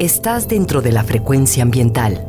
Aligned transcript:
Estás 0.00 0.48
dentro 0.48 0.82
de 0.82 0.90
la 0.90 1.04
frecuencia 1.04 1.62
ambiental. 1.62 2.26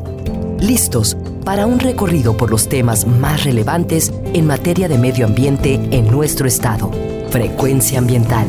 Listos 0.60 1.18
para 1.44 1.66
un 1.66 1.80
recorrido 1.80 2.38
por 2.38 2.52
los 2.52 2.70
temas 2.70 3.08
más 3.08 3.44
relevantes 3.44 4.14
en 4.36 4.46
materia 4.46 4.88
de 4.88 5.00
medio 5.00 5.26
ambiente 5.26 5.74
en 5.90 6.06
nuestro 6.12 6.48
estado. 6.48 6.92
Frecuencia 7.32 7.98
ambiental. 7.98 8.46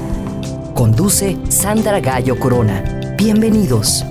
Conduce 0.75 1.39
Sandra 1.49 2.01
Gallo 2.01 2.39
Corona. 2.39 3.15
Bienvenidos. 3.17 4.05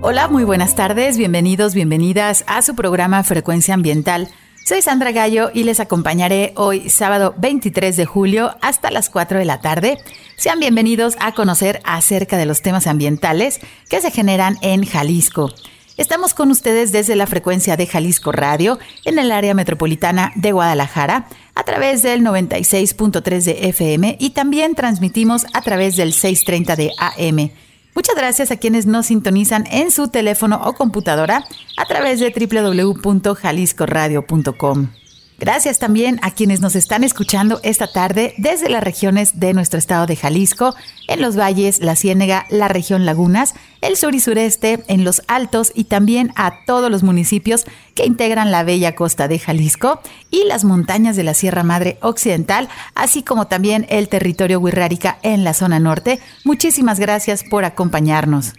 Hola, 0.00 0.28
muy 0.28 0.44
buenas 0.44 0.74
tardes, 0.74 1.18
bienvenidos, 1.18 1.74
bienvenidas 1.74 2.42
a 2.46 2.62
su 2.62 2.74
programa 2.74 3.22
Frecuencia 3.22 3.74
Ambiental. 3.74 4.28
Soy 4.64 4.80
Sandra 4.80 5.12
Gallo 5.12 5.50
y 5.52 5.64
les 5.64 5.78
acompañaré 5.78 6.52
hoy 6.56 6.88
sábado 6.88 7.34
23 7.36 7.96
de 7.96 8.06
julio 8.06 8.56
hasta 8.62 8.90
las 8.90 9.10
4 9.10 9.38
de 9.38 9.44
la 9.44 9.60
tarde. 9.60 9.98
Sean 10.36 10.60
bienvenidos 10.60 11.16
a 11.18 11.32
conocer 11.32 11.80
acerca 11.84 12.36
de 12.36 12.44
los 12.44 12.60
temas 12.60 12.86
ambientales 12.86 13.58
que 13.88 14.02
se 14.02 14.10
generan 14.10 14.58
en 14.60 14.84
Jalisco. 14.84 15.50
Estamos 15.96 16.34
con 16.34 16.50
ustedes 16.50 16.92
desde 16.92 17.16
la 17.16 17.26
frecuencia 17.26 17.78
de 17.78 17.86
Jalisco 17.86 18.32
Radio 18.32 18.78
en 19.06 19.18
el 19.18 19.32
área 19.32 19.54
metropolitana 19.54 20.32
de 20.34 20.52
Guadalajara 20.52 21.26
a 21.54 21.64
través 21.64 22.02
del 22.02 22.20
96.3 22.20 23.44
de 23.44 23.68
FM 23.68 24.18
y 24.20 24.28
también 24.30 24.74
transmitimos 24.74 25.46
a 25.54 25.62
través 25.62 25.96
del 25.96 26.12
630 26.12 26.76
de 26.76 26.92
AM. 26.98 27.50
Muchas 27.94 28.14
gracias 28.14 28.50
a 28.50 28.56
quienes 28.56 28.84
nos 28.84 29.06
sintonizan 29.06 29.64
en 29.70 29.90
su 29.90 30.08
teléfono 30.08 30.60
o 30.64 30.74
computadora 30.74 31.46
a 31.78 31.86
través 31.86 32.20
de 32.20 32.30
www.jaliscoradio.com. 32.30 34.88
Gracias 35.38 35.78
también 35.78 36.18
a 36.22 36.30
quienes 36.30 36.60
nos 36.60 36.76
están 36.76 37.04
escuchando 37.04 37.60
esta 37.62 37.92
tarde 37.92 38.32
desde 38.38 38.70
las 38.70 38.82
regiones 38.82 39.38
de 39.38 39.52
nuestro 39.52 39.78
estado 39.78 40.06
de 40.06 40.16
Jalisco, 40.16 40.74
en 41.08 41.20
los 41.20 41.36
valles, 41.36 41.80
la 41.80 41.94
Ciénega, 41.94 42.46
la 42.48 42.68
región 42.68 43.04
Lagunas, 43.04 43.54
el 43.82 43.98
sur 43.98 44.14
y 44.14 44.20
sureste, 44.20 44.82
en 44.88 45.04
los 45.04 45.20
altos 45.28 45.72
y 45.74 45.84
también 45.84 46.32
a 46.36 46.64
todos 46.64 46.90
los 46.90 47.02
municipios 47.02 47.66
que 47.94 48.06
integran 48.06 48.50
la 48.50 48.64
bella 48.64 48.94
costa 48.94 49.28
de 49.28 49.38
Jalisco 49.38 50.00
y 50.30 50.44
las 50.44 50.64
montañas 50.64 51.16
de 51.16 51.24
la 51.24 51.34
Sierra 51.34 51.64
Madre 51.64 51.98
Occidental, 52.00 52.70
así 52.94 53.22
como 53.22 53.46
también 53.46 53.84
el 53.90 54.08
territorio 54.08 54.58
Huirrárica 54.58 55.18
en 55.22 55.44
la 55.44 55.52
zona 55.52 55.78
norte. 55.78 56.18
Muchísimas 56.44 56.98
gracias 56.98 57.44
por 57.44 57.66
acompañarnos. 57.66 58.54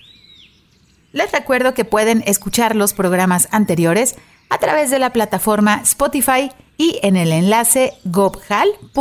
Les 1.11 1.31
recuerdo 1.31 1.73
que 1.73 1.85
pueden 1.85 2.23
escuchar 2.27 2.75
los 2.75 2.93
programas 2.93 3.47
anteriores 3.49 4.15
a 4.49 4.59
través 4.59 4.91
de 4.91 4.99
la 4.99 5.11
plataforma 5.11 5.81
Spotify 5.83 6.51
y 6.77 6.99
en 7.03 7.15
el 7.17 7.31
enlace 7.31 7.93
gobhal.mx 8.05 8.93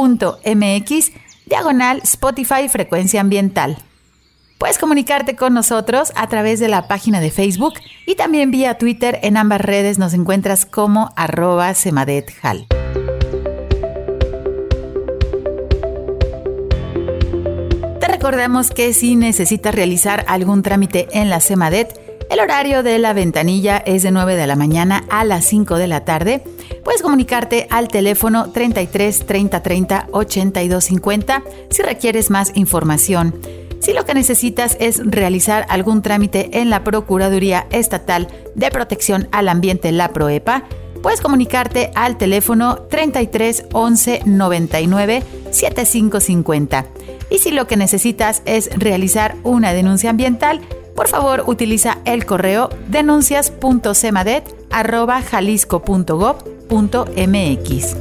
diagonal 1.47 2.01
Spotify 2.03 2.69
Frecuencia 2.69 3.21
Ambiental. 3.21 3.79
Puedes 4.59 4.79
comunicarte 4.79 5.37
con 5.37 5.53
nosotros 5.53 6.13
a 6.17 6.29
través 6.29 6.61
de 6.61 6.69
la 6.69 6.89
página 6.89 7.21
de 7.21 7.31
Facebook 7.31 7.75
y 8.07 8.15
también 8.15 8.51
vía 8.51 8.79
Twitter. 8.79 9.19
En 9.23 9.37
ambas 9.37 9.61
redes 9.61 9.99
nos 9.99 10.15
encuentras 10.15 10.65
como 10.65 11.13
arroba 11.15 11.75
semadethal. 11.75 12.67
Te 18.01 18.09
recordamos 18.09 18.71
que 18.71 18.95
si 18.95 19.15
necesitas 19.15 19.75
realizar 19.75 20.25
algún 20.27 20.63
trámite 20.63 21.07
en 21.13 21.29
la 21.29 21.41
Semadet, 21.41 22.01
el 22.31 22.41
horario 22.41 22.83
de 22.83 22.99
la 22.99 23.13
ventanilla 23.13 23.77
es 23.77 24.03
de 24.03 24.11
9 24.11 24.37
de 24.37 24.47
la 24.47 24.57
mañana 24.57 25.05
a 25.11 25.25
las 25.25 25.45
5 25.45 25.77
de 25.77 25.87
la 25.87 26.05
tarde. 26.05 26.43
Puedes 26.87 27.03
comunicarte 27.03 27.67
al 27.69 27.89
teléfono 27.89 28.53
33 28.53 29.27
30 29.27 29.61
30 29.61 30.07
82 30.13 30.85
50 30.85 31.43
si 31.69 31.83
requieres 31.83 32.31
más 32.31 32.53
información. 32.55 33.35
Si 33.81 33.93
lo 33.93 34.05
que 34.05 34.15
necesitas 34.15 34.77
es 34.79 35.05
realizar 35.05 35.67
algún 35.69 36.01
trámite 36.01 36.61
en 36.61 36.71
la 36.71 36.85
Procuraduría 36.85 37.67
Estatal 37.71 38.29
de 38.55 38.71
Protección 38.71 39.27
al 39.33 39.49
Ambiente, 39.49 39.91
la 39.91 40.13
PROEPA, 40.13 40.63
puedes 41.03 41.21
comunicarte 41.21 41.91
al 41.97 42.19
teléfono 42.19 42.77
33 42.89 43.65
11 43.73 44.23
99 44.25 45.25
7550. 45.51 46.87
Y 47.31 47.39
si 47.39 47.51
lo 47.51 47.67
que 47.67 47.77
necesitas 47.77 48.43
es 48.45 48.71
realizar 48.79 49.35
una 49.43 49.73
denuncia 49.73 50.11
ambiental, 50.11 50.61
por 50.95 51.09
favor 51.09 51.43
utiliza 51.49 51.99
el 52.05 52.27
correo 52.27 52.69
denuncias.cemadet.jalisco.gov.mx. 56.69 57.97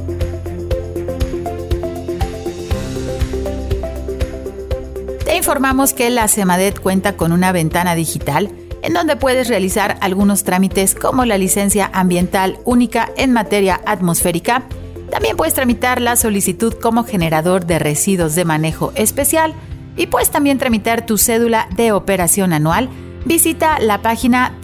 Te 5.24 5.36
informamos 5.36 5.92
que 5.92 6.10
la 6.10 6.28
CEMADET 6.28 6.80
cuenta 6.80 7.16
con 7.16 7.32
una 7.32 7.52
ventana 7.52 7.94
digital 7.94 8.50
en 8.82 8.94
donde 8.94 9.16
puedes 9.16 9.48
realizar 9.48 9.98
algunos 10.00 10.44
trámites 10.44 10.94
como 10.94 11.24
la 11.24 11.38
licencia 11.38 11.90
ambiental 11.92 12.58
única 12.64 13.10
en 13.16 13.32
materia 13.32 13.80
atmosférica. 13.84 14.62
También 15.10 15.36
puedes 15.36 15.54
tramitar 15.54 16.00
la 16.00 16.16
solicitud 16.16 16.74
como 16.74 17.04
generador 17.04 17.66
de 17.66 17.78
residuos 17.78 18.34
de 18.34 18.44
manejo 18.44 18.92
especial 18.94 19.54
y 19.96 20.06
puedes 20.06 20.30
también 20.30 20.58
tramitar 20.58 21.06
tu 21.06 21.18
cédula 21.18 21.68
de 21.74 21.92
operación 21.92 22.52
anual, 22.52 22.88
visita 23.24 23.78
la 23.80 24.02
página 24.02 24.56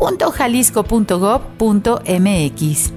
trámitesambientales.jalisco.gov.mx. 0.00 2.92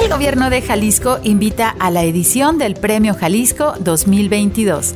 El 0.00 0.12
gobierno 0.12 0.50
de 0.50 0.62
Jalisco 0.62 1.18
invita 1.24 1.74
a 1.80 1.90
la 1.90 2.04
edición 2.04 2.58
del 2.58 2.74
Premio 2.74 3.14
Jalisco 3.14 3.74
2022. 3.80 4.94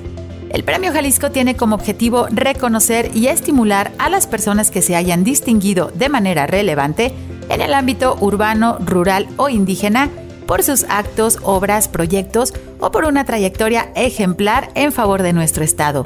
El 0.51 0.65
Premio 0.65 0.93
Jalisco 0.93 1.31
tiene 1.31 1.57
como 1.57 1.75
objetivo 1.75 2.27
reconocer 2.31 3.11
y 3.15 3.27
estimular 3.27 3.93
a 3.99 4.09
las 4.09 4.27
personas 4.27 4.71
que 4.71 4.83
se 4.83 4.97
hayan 4.97 5.25
distinguido 5.25 5.91
de 5.95 6.09
manera 6.09 6.47
relevante 6.47 7.13
en 7.49 7.61
el 7.61 7.75
ámbito 7.75 8.17
urbano, 8.21 8.79
rural 8.79 9.29
o 9.37 9.49
indígena 9.49 10.11
por 10.47 10.63
sus 10.63 10.85
actos, 10.89 11.39
obras, 11.43 11.89
proyectos 11.89 12.55
o 12.81 12.91
por 12.91 13.05
una 13.05 13.25
trayectoria 13.25 13.91
ejemplar 13.95 14.71
en 14.75 14.93
favor 14.93 15.23
de 15.23 15.33
nuestro 15.33 15.65
Estado. 15.65 16.05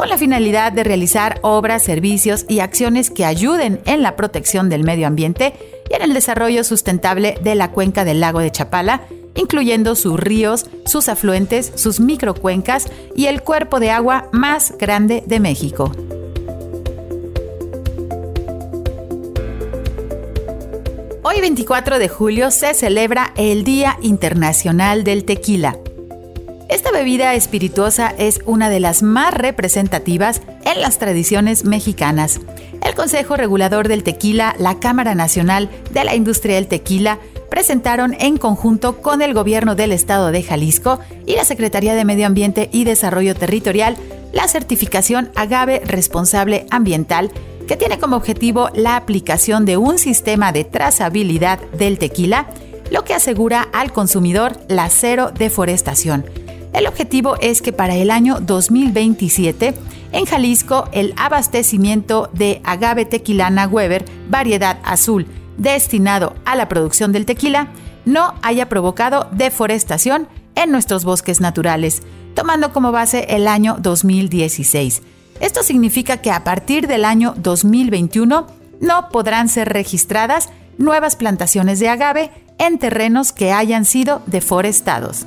con 0.00 0.08
la 0.08 0.16
finalidad 0.16 0.72
de 0.72 0.82
realizar 0.82 1.38
obras, 1.42 1.82
servicios 1.82 2.46
y 2.48 2.60
acciones 2.60 3.10
que 3.10 3.26
ayuden 3.26 3.82
en 3.84 4.02
la 4.02 4.16
protección 4.16 4.70
del 4.70 4.82
medio 4.82 5.06
ambiente 5.06 5.52
y 5.90 5.94
en 5.94 6.00
el 6.00 6.14
desarrollo 6.14 6.64
sustentable 6.64 7.36
de 7.42 7.54
la 7.54 7.70
cuenca 7.70 8.06
del 8.06 8.20
lago 8.20 8.40
de 8.40 8.50
Chapala, 8.50 9.02
incluyendo 9.34 9.94
sus 9.94 10.18
ríos, 10.18 10.66
sus 10.86 11.08
afluentes, 11.08 11.72
sus 11.74 12.00
microcuencas 12.00 12.88
y 13.14 13.26
el 13.26 13.42
cuerpo 13.42 13.80
de 13.80 13.90
agua 13.90 14.28
más 14.32 14.74
grande 14.78 15.22
de 15.26 15.40
México. 15.40 15.92
Hoy 21.22 21.40
24 21.40 21.98
de 21.98 22.08
julio 22.08 22.50
se 22.50 22.74
celebra 22.74 23.32
el 23.36 23.62
Día 23.62 23.96
Internacional 24.02 25.04
del 25.04 25.24
Tequila. 25.24 25.76
bebida 26.92 27.34
espirituosa 27.34 28.12
es 28.18 28.40
una 28.46 28.68
de 28.68 28.80
las 28.80 29.02
más 29.02 29.32
representativas 29.32 30.42
en 30.64 30.80
las 30.80 30.98
tradiciones 30.98 31.64
mexicanas. 31.64 32.40
El 32.82 32.94
Consejo 32.94 33.36
Regulador 33.36 33.88
del 33.88 34.02
Tequila, 34.02 34.54
la 34.58 34.80
Cámara 34.80 35.14
Nacional 35.14 35.70
de 35.92 36.04
la 36.04 36.14
Industria 36.14 36.56
del 36.56 36.66
Tequila, 36.66 37.18
presentaron 37.50 38.14
en 38.18 38.38
conjunto 38.38 39.02
con 39.02 39.20
el 39.22 39.34
gobierno 39.34 39.74
del 39.74 39.92
estado 39.92 40.30
de 40.30 40.42
Jalisco 40.42 41.00
y 41.26 41.34
la 41.34 41.44
Secretaría 41.44 41.94
de 41.94 42.04
Medio 42.04 42.26
Ambiente 42.26 42.70
y 42.72 42.84
Desarrollo 42.84 43.34
Territorial 43.34 43.96
la 44.32 44.48
certificación 44.48 45.30
Agave 45.34 45.82
Responsable 45.84 46.66
Ambiental, 46.70 47.30
que 47.66 47.76
tiene 47.76 47.98
como 47.98 48.16
objetivo 48.16 48.68
la 48.74 48.96
aplicación 48.96 49.64
de 49.64 49.76
un 49.76 49.98
sistema 49.98 50.52
de 50.52 50.64
trazabilidad 50.64 51.60
del 51.72 51.98
tequila, 51.98 52.46
lo 52.90 53.04
que 53.04 53.14
asegura 53.14 53.68
al 53.72 53.92
consumidor 53.92 54.52
la 54.68 54.88
cero 54.88 55.30
deforestación. 55.36 56.24
El 56.72 56.86
objetivo 56.86 57.36
es 57.40 57.62
que 57.62 57.72
para 57.72 57.96
el 57.96 58.10
año 58.10 58.40
2027, 58.40 59.74
en 60.12 60.24
Jalisco, 60.24 60.88
el 60.92 61.14
abastecimiento 61.16 62.30
de 62.32 62.60
agave 62.64 63.04
tequilana 63.04 63.66
Weber, 63.66 64.04
variedad 64.28 64.78
azul, 64.82 65.26
destinado 65.60 66.34
a 66.44 66.56
la 66.56 66.68
producción 66.68 67.12
del 67.12 67.26
tequila, 67.26 67.68
no 68.04 68.34
haya 68.42 68.68
provocado 68.68 69.28
deforestación 69.30 70.26
en 70.54 70.72
nuestros 70.72 71.04
bosques 71.04 71.40
naturales, 71.40 72.02
tomando 72.34 72.72
como 72.72 72.92
base 72.92 73.26
el 73.28 73.46
año 73.46 73.76
2016. 73.78 75.02
Esto 75.40 75.62
significa 75.62 76.16
que 76.18 76.30
a 76.30 76.44
partir 76.44 76.86
del 76.86 77.04
año 77.04 77.34
2021 77.36 78.46
no 78.80 79.08
podrán 79.10 79.48
ser 79.48 79.68
registradas 79.68 80.48
nuevas 80.78 81.16
plantaciones 81.16 81.78
de 81.78 81.88
agave 81.88 82.30
en 82.58 82.78
terrenos 82.78 83.32
que 83.32 83.52
hayan 83.52 83.84
sido 83.84 84.22
deforestados. 84.26 85.26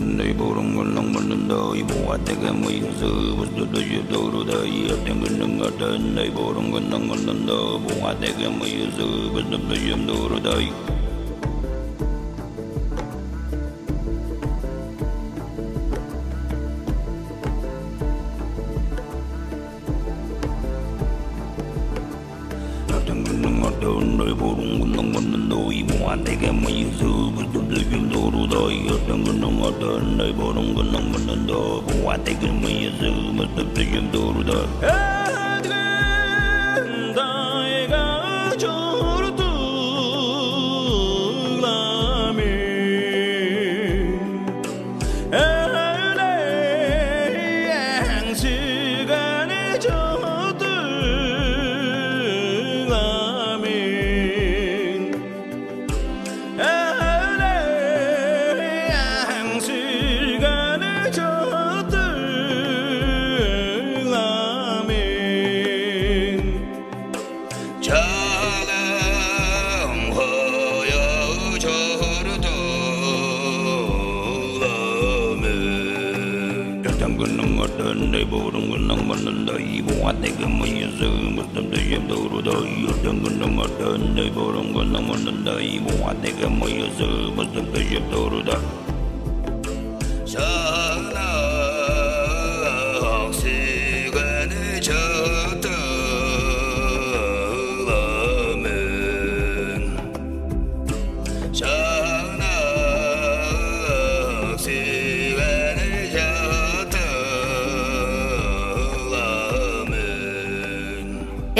걷는다 0.00 0.24
이 0.24 0.32
보름 0.34 0.74
걸렁 0.74 1.12
걷는다 1.12 1.54
이 1.76 1.82
보아태가 1.82 2.52
모여서 2.52 3.36
벗어도 3.36 3.82
유도로다 3.82 4.64
이 4.64 4.90
앞장 4.90 5.20
걷는 5.20 5.58
같다 5.58 6.22
이 6.24 6.30
보름 6.30 6.70
걸렁 6.70 7.08
걷는다 7.08 7.52
보아태가 7.86 8.50
모여서 8.50 9.32
벗어도 9.32 9.76
유도로다 9.76 10.60
이 10.60 10.99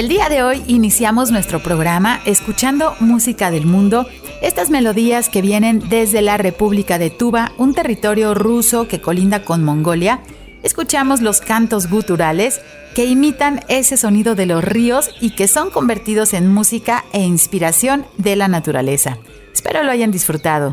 El 0.01 0.09
día 0.09 0.31
de 0.31 0.43
hoy 0.43 0.63
iniciamos 0.67 1.31
nuestro 1.31 1.63
programa 1.63 2.23
escuchando 2.25 2.97
música 3.01 3.51
del 3.51 3.67
mundo, 3.67 4.07
estas 4.41 4.71
melodías 4.71 5.29
que 5.29 5.43
vienen 5.43 5.91
desde 5.91 6.23
la 6.23 6.39
República 6.39 6.99
de 6.99 7.11
Tuba, 7.11 7.53
un 7.59 7.75
territorio 7.75 8.33
ruso 8.33 8.89
que 8.89 9.03
colinda 9.03 9.45
con 9.45 9.63
Mongolia. 9.63 10.21
Escuchamos 10.63 11.21
los 11.21 11.43
cantos 11.43 11.91
guturales 11.91 12.63
que 12.95 13.05
imitan 13.05 13.61
ese 13.69 13.99
sonido 13.99 14.35
de 14.35 14.47
los 14.47 14.65
ríos 14.65 15.11
y 15.21 15.35
que 15.35 15.47
son 15.47 15.69
convertidos 15.69 16.33
en 16.33 16.49
música 16.51 17.05
e 17.13 17.21
inspiración 17.21 18.07
de 18.17 18.37
la 18.37 18.49
naturaleza. 18.49 19.19
Espero 19.53 19.83
lo 19.83 19.91
hayan 19.91 20.11
disfrutado. 20.11 20.73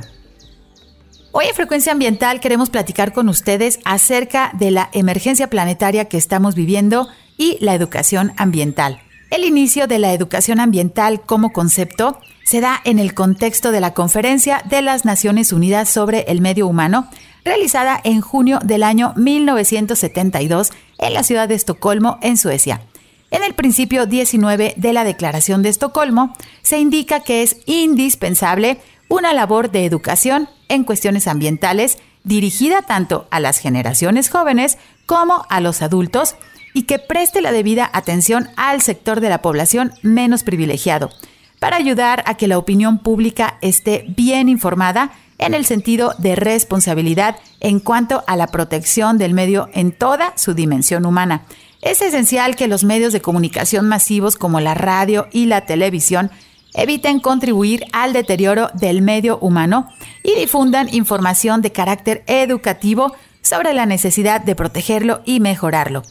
Hoy 1.33 1.47
en 1.49 1.53
Frecuencia 1.53 1.91
Ambiental 1.91 2.39
queremos 2.39 2.69
platicar 2.69 3.11
con 3.11 3.27
ustedes 3.27 3.81
acerca 3.83 4.51
de 4.53 4.71
la 4.71 4.89
emergencia 4.93 5.49
planetaria 5.49 6.05
que 6.05 6.15
estamos 6.15 6.55
viviendo 6.55 7.09
y 7.37 7.57
la 7.59 7.75
educación 7.75 8.31
ambiental. 8.37 9.01
El 9.29 9.43
inicio 9.43 9.87
de 9.87 9.99
la 9.99 10.13
educación 10.13 10.61
ambiental 10.61 11.19
como 11.21 11.51
concepto 11.51 12.17
se 12.45 12.61
da 12.61 12.79
en 12.85 12.97
el 12.97 13.13
contexto 13.13 13.71
de 13.71 13.81
la 13.81 13.93
Conferencia 13.93 14.63
de 14.69 14.81
las 14.81 15.03
Naciones 15.03 15.51
Unidas 15.51 15.89
sobre 15.89 16.21
el 16.29 16.39
Medio 16.39 16.65
Humano, 16.65 17.09
realizada 17.43 17.99
en 18.05 18.21
junio 18.21 18.59
del 18.63 18.83
año 18.83 19.13
1972 19.17 20.71
en 20.97 21.13
la 21.13 21.23
ciudad 21.23 21.49
de 21.49 21.55
Estocolmo, 21.55 22.19
en 22.21 22.37
Suecia. 22.37 22.81
En 23.29 23.43
el 23.43 23.53
principio 23.53 24.05
19 24.05 24.75
de 24.77 24.93
la 24.93 25.03
Declaración 25.03 25.61
de 25.61 25.69
Estocolmo 25.69 26.33
se 26.61 26.79
indica 26.79 27.19
que 27.19 27.43
es 27.43 27.57
indispensable 27.65 28.77
una 29.09 29.33
labor 29.33 29.71
de 29.71 29.83
educación 29.83 30.47
en 30.69 30.85
cuestiones 30.85 31.27
ambientales 31.27 31.97
dirigida 32.23 32.81
tanto 32.81 33.27
a 33.29 33.41
las 33.41 33.57
generaciones 33.57 34.29
jóvenes 34.29 34.77
como 35.05 35.45
a 35.49 35.59
los 35.59 35.81
adultos 35.81 36.35
y 36.77 36.83
que 36.83 36.99
preste 36.99 37.41
la 37.41 37.51
debida 37.51 37.89
atención 37.91 38.49
al 38.55 38.83
sector 38.83 39.19
de 39.19 39.29
la 39.29 39.41
población 39.41 39.93
menos 40.03 40.43
privilegiado, 40.43 41.09
para 41.57 41.75
ayudar 41.75 42.23
a 42.27 42.35
que 42.35 42.47
la 42.47 42.59
opinión 42.59 42.99
pública 42.99 43.57
esté 43.61 44.05
bien 44.15 44.47
informada 44.47 45.09
en 45.39 45.55
el 45.55 45.65
sentido 45.65 46.13
de 46.19 46.35
responsabilidad 46.35 47.37
en 47.61 47.79
cuanto 47.79 48.23
a 48.27 48.35
la 48.35 48.45
protección 48.45 49.17
del 49.17 49.33
medio 49.33 49.69
en 49.73 49.91
toda 49.91 50.33
su 50.37 50.53
dimensión 50.53 51.07
humana. 51.07 51.45
Es 51.81 52.03
esencial 52.03 52.55
que 52.55 52.67
los 52.67 52.83
medios 52.83 53.11
de 53.11 53.21
comunicación 53.21 53.87
masivos 53.87 54.35
como 54.35 54.59
la 54.59 54.75
radio 54.75 55.25
y 55.31 55.47
la 55.47 55.61
televisión 55.61 56.29
eviten 56.75 57.19
contribuir 57.19 57.85
al 57.91 58.13
deterioro 58.13 58.69
del 58.75 59.01
medio 59.01 59.39
humano 59.39 59.89
y 60.21 60.35
difundan 60.35 60.93
información 60.93 61.63
de 61.63 61.71
carácter 61.71 62.23
educativo 62.27 63.15
sobre 63.41 63.73
la 63.73 63.87
necesidad 63.87 64.41
de 64.41 64.53
protegerlo 64.53 65.21
y 65.25 65.39
mejorarlo 65.39 66.03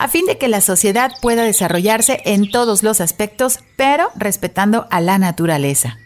a 0.00 0.08
fin 0.08 0.24
de 0.24 0.38
que 0.38 0.48
la 0.48 0.62
sociedad 0.62 1.12
pueda 1.20 1.42
desarrollarse 1.42 2.22
en 2.24 2.50
todos 2.50 2.82
los 2.82 3.02
aspectos, 3.02 3.58
pero 3.76 4.10
respetando 4.16 4.86
a 4.90 5.02
la 5.02 5.18
naturaleza. 5.18 5.98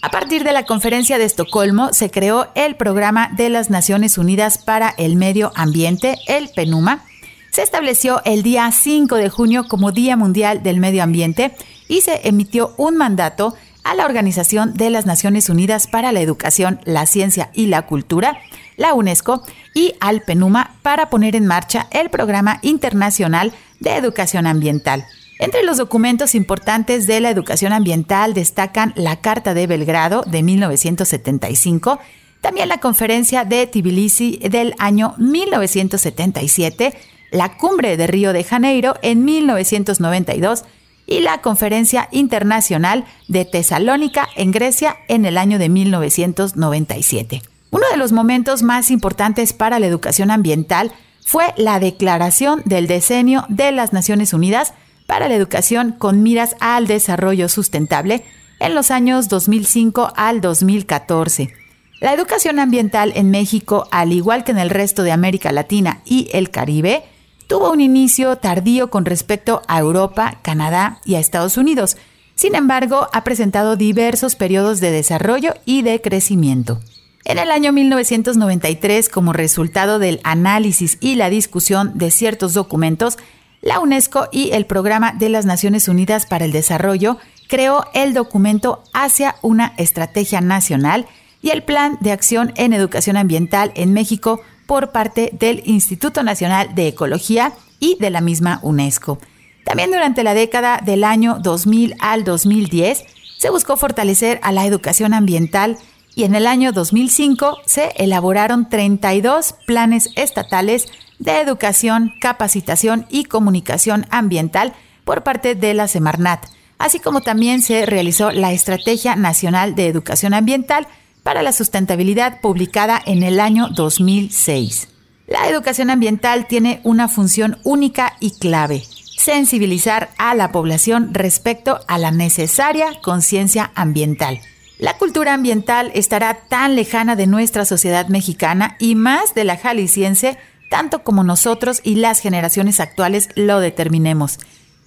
A 0.00 0.10
partir 0.10 0.42
de 0.42 0.54
la 0.54 0.64
conferencia 0.64 1.18
de 1.18 1.26
Estocolmo 1.26 1.92
se 1.92 2.10
creó 2.10 2.48
el 2.54 2.76
Programa 2.76 3.28
de 3.36 3.50
las 3.50 3.68
Naciones 3.68 4.16
Unidas 4.16 4.56
para 4.56 4.94
el 4.96 5.16
Medio 5.16 5.52
Ambiente, 5.54 6.16
el 6.28 6.48
PENUMA. 6.48 7.04
Se 7.50 7.60
estableció 7.60 8.22
el 8.24 8.42
día 8.42 8.72
5 8.72 9.14
de 9.16 9.28
junio 9.28 9.68
como 9.68 9.92
Día 9.92 10.16
Mundial 10.16 10.62
del 10.62 10.80
Medio 10.80 11.02
Ambiente 11.02 11.54
y 11.88 12.00
se 12.00 12.26
emitió 12.26 12.72
un 12.78 12.96
mandato 12.96 13.54
a 13.84 13.94
la 13.94 14.04
Organización 14.04 14.74
de 14.74 14.90
las 14.90 15.06
Naciones 15.06 15.48
Unidas 15.48 15.86
para 15.86 16.12
la 16.12 16.20
Educación, 16.20 16.80
la 16.84 17.06
Ciencia 17.06 17.50
y 17.54 17.66
la 17.66 17.86
Cultura, 17.86 18.38
la 18.76 18.94
UNESCO, 18.94 19.42
y 19.74 19.94
al 20.00 20.22
PENUMA 20.22 20.76
para 20.82 21.10
poner 21.10 21.36
en 21.36 21.46
marcha 21.46 21.86
el 21.90 22.10
Programa 22.10 22.58
Internacional 22.62 23.52
de 23.78 23.96
Educación 23.96 24.46
Ambiental. 24.46 25.04
Entre 25.38 25.62
los 25.62 25.78
documentos 25.78 26.34
importantes 26.34 27.06
de 27.06 27.20
la 27.20 27.30
educación 27.30 27.72
ambiental 27.72 28.34
destacan 28.34 28.92
la 28.94 29.16
Carta 29.16 29.54
de 29.54 29.66
Belgrado 29.66 30.22
de 30.26 30.42
1975, 30.42 31.98
también 32.42 32.68
la 32.68 32.78
Conferencia 32.78 33.44
de 33.44 33.66
Tbilisi 33.66 34.38
del 34.38 34.74
año 34.78 35.14
1977, 35.16 36.94
la 37.30 37.56
Cumbre 37.56 37.96
de 37.96 38.06
Río 38.06 38.32
de 38.32 38.44
Janeiro 38.44 38.96
en 39.02 39.24
1992 39.24 40.64
y 41.10 41.20
la 41.20 41.42
Conferencia 41.42 42.08
Internacional 42.12 43.04
de 43.28 43.44
Tesalónica 43.44 44.28
en 44.36 44.52
Grecia 44.52 44.96
en 45.08 45.26
el 45.26 45.36
año 45.36 45.58
de 45.58 45.68
1997. 45.68 47.42
Uno 47.72 47.84
de 47.90 47.96
los 47.96 48.12
momentos 48.12 48.62
más 48.62 48.90
importantes 48.90 49.52
para 49.52 49.80
la 49.80 49.86
educación 49.86 50.30
ambiental 50.30 50.92
fue 51.26 51.52
la 51.56 51.80
declaración 51.80 52.62
del 52.64 52.86
Decenio 52.86 53.44
de 53.48 53.72
las 53.72 53.92
Naciones 53.92 54.32
Unidas 54.32 54.72
para 55.06 55.28
la 55.28 55.34
educación 55.34 55.92
con 55.92 56.22
miras 56.22 56.56
al 56.60 56.86
desarrollo 56.86 57.48
sustentable 57.48 58.24
en 58.60 58.76
los 58.76 58.92
años 58.92 59.28
2005 59.28 60.12
al 60.14 60.40
2014. 60.40 61.52
La 62.00 62.12
educación 62.12 62.60
ambiental 62.60 63.12
en 63.16 63.30
México, 63.32 63.88
al 63.90 64.12
igual 64.12 64.44
que 64.44 64.52
en 64.52 64.58
el 64.58 64.70
resto 64.70 65.02
de 65.02 65.10
América 65.10 65.50
Latina 65.50 66.02
y 66.04 66.28
el 66.32 66.50
Caribe, 66.50 67.02
tuvo 67.50 67.72
un 67.72 67.80
inicio 67.80 68.36
tardío 68.36 68.90
con 68.90 69.04
respecto 69.04 69.62
a 69.66 69.80
Europa, 69.80 70.38
Canadá 70.40 71.00
y 71.04 71.16
a 71.16 71.18
Estados 71.18 71.56
Unidos. 71.56 71.96
Sin 72.36 72.54
embargo, 72.54 73.08
ha 73.12 73.24
presentado 73.24 73.74
diversos 73.74 74.36
periodos 74.36 74.78
de 74.78 74.92
desarrollo 74.92 75.54
y 75.64 75.82
de 75.82 76.00
crecimiento. 76.00 76.78
En 77.24 77.38
el 77.38 77.50
año 77.50 77.72
1993, 77.72 79.08
como 79.08 79.32
resultado 79.32 79.98
del 79.98 80.20
análisis 80.22 80.96
y 81.00 81.16
la 81.16 81.28
discusión 81.28 81.98
de 81.98 82.12
ciertos 82.12 82.54
documentos, 82.54 83.18
la 83.62 83.80
UNESCO 83.80 84.28
y 84.30 84.52
el 84.52 84.64
Programa 84.64 85.12
de 85.12 85.28
las 85.28 85.44
Naciones 85.44 85.88
Unidas 85.88 86.26
para 86.26 86.44
el 86.44 86.52
Desarrollo 86.52 87.18
creó 87.48 87.84
el 87.94 88.14
documento 88.14 88.84
Hacia 88.94 89.34
una 89.42 89.74
Estrategia 89.76 90.40
Nacional 90.40 91.08
y 91.42 91.50
el 91.50 91.64
Plan 91.64 91.98
de 92.00 92.12
Acción 92.12 92.52
en 92.54 92.72
Educación 92.72 93.16
Ambiental 93.16 93.72
en 93.74 93.92
México 93.92 94.40
por 94.70 94.92
parte 94.92 95.30
del 95.32 95.64
Instituto 95.66 96.22
Nacional 96.22 96.76
de 96.76 96.86
Ecología 96.86 97.52
y 97.80 97.96
de 97.98 98.08
la 98.08 98.20
misma 98.20 98.60
UNESCO. 98.62 99.18
También 99.64 99.90
durante 99.90 100.22
la 100.22 100.32
década 100.32 100.80
del 100.80 101.02
año 101.02 101.38
2000 101.40 101.96
al 101.98 102.22
2010 102.22 103.04
se 103.36 103.50
buscó 103.50 103.76
fortalecer 103.76 104.38
a 104.44 104.52
la 104.52 104.64
educación 104.66 105.12
ambiental 105.12 105.76
y 106.14 106.22
en 106.22 106.36
el 106.36 106.46
año 106.46 106.70
2005 106.70 107.56
se 107.66 107.88
elaboraron 107.96 108.68
32 108.68 109.56
planes 109.66 110.10
estatales 110.14 110.86
de 111.18 111.40
Educación, 111.40 112.12
Capacitación 112.20 113.06
y 113.10 113.24
Comunicación 113.24 114.06
Ambiental 114.10 114.72
por 115.04 115.24
parte 115.24 115.56
de 115.56 115.74
la 115.74 115.88
Semarnat, 115.88 116.46
así 116.78 117.00
como 117.00 117.22
también 117.22 117.60
se 117.62 117.86
realizó 117.86 118.30
la 118.30 118.52
Estrategia 118.52 119.16
Nacional 119.16 119.74
de 119.74 119.88
Educación 119.88 120.32
Ambiental 120.32 120.86
para 121.22 121.42
la 121.42 121.52
Sustentabilidad 121.52 122.40
publicada 122.40 123.00
en 123.04 123.22
el 123.22 123.40
año 123.40 123.68
2006. 123.68 124.88
La 125.26 125.48
educación 125.48 125.90
ambiental 125.90 126.46
tiene 126.48 126.80
una 126.82 127.08
función 127.08 127.58
única 127.62 128.14
y 128.20 128.32
clave, 128.32 128.82
sensibilizar 129.16 130.10
a 130.18 130.34
la 130.34 130.50
población 130.50 131.14
respecto 131.14 131.80
a 131.86 131.98
la 131.98 132.10
necesaria 132.10 132.88
conciencia 133.02 133.70
ambiental. 133.74 134.40
La 134.78 134.96
cultura 134.96 135.34
ambiental 135.34 135.92
estará 135.94 136.40
tan 136.48 136.74
lejana 136.74 137.14
de 137.14 137.26
nuestra 137.26 137.64
sociedad 137.64 138.08
mexicana 138.08 138.76
y 138.78 138.94
más 138.94 139.34
de 139.34 139.44
la 139.44 139.56
jalisciense 139.56 140.38
tanto 140.70 141.02
como 141.02 141.22
nosotros 141.22 141.80
y 141.84 141.96
las 141.96 142.20
generaciones 142.20 142.80
actuales 142.80 143.28
lo 143.34 143.60
determinemos. 143.60 144.38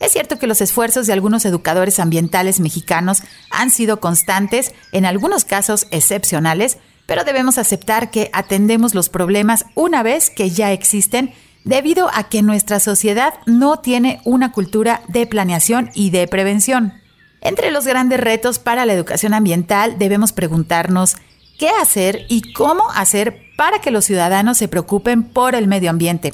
Es 0.03 0.11
cierto 0.11 0.37
que 0.37 0.47
los 0.47 0.59
esfuerzos 0.59 1.07
de 1.07 1.13
algunos 1.13 1.45
educadores 1.45 1.97
ambientales 1.97 2.59
mexicanos 2.59 3.23
han 3.49 3.69
sido 3.69 4.01
constantes, 4.01 4.73
en 4.91 5.05
algunos 5.05 5.45
casos 5.45 5.87
excepcionales, 5.91 6.77
pero 7.05 7.23
debemos 7.23 7.57
aceptar 7.57 8.11
que 8.11 8.29
atendemos 8.33 8.95
los 8.95 9.07
problemas 9.07 9.65
una 9.75 10.03
vez 10.03 10.29
que 10.29 10.49
ya 10.49 10.73
existen 10.73 11.33
debido 11.63 12.09
a 12.13 12.27
que 12.27 12.41
nuestra 12.41 12.81
sociedad 12.81 13.35
no 13.45 13.79
tiene 13.79 14.19
una 14.25 14.51
cultura 14.51 15.03
de 15.07 15.25
planeación 15.25 15.89
y 15.93 16.09
de 16.09 16.27
prevención. 16.27 16.95
Entre 17.39 17.71
los 17.71 17.87
grandes 17.87 18.19
retos 18.19 18.59
para 18.59 18.85
la 18.85 18.91
educación 18.91 19.33
ambiental 19.33 19.97
debemos 19.99 20.33
preguntarnos 20.33 21.15
qué 21.57 21.69
hacer 21.81 22.25
y 22.27 22.51
cómo 22.51 22.91
hacer 22.91 23.37
para 23.55 23.79
que 23.79 23.91
los 23.91 24.03
ciudadanos 24.03 24.57
se 24.57 24.67
preocupen 24.67 25.23
por 25.23 25.55
el 25.55 25.69
medio 25.69 25.89
ambiente. 25.89 26.33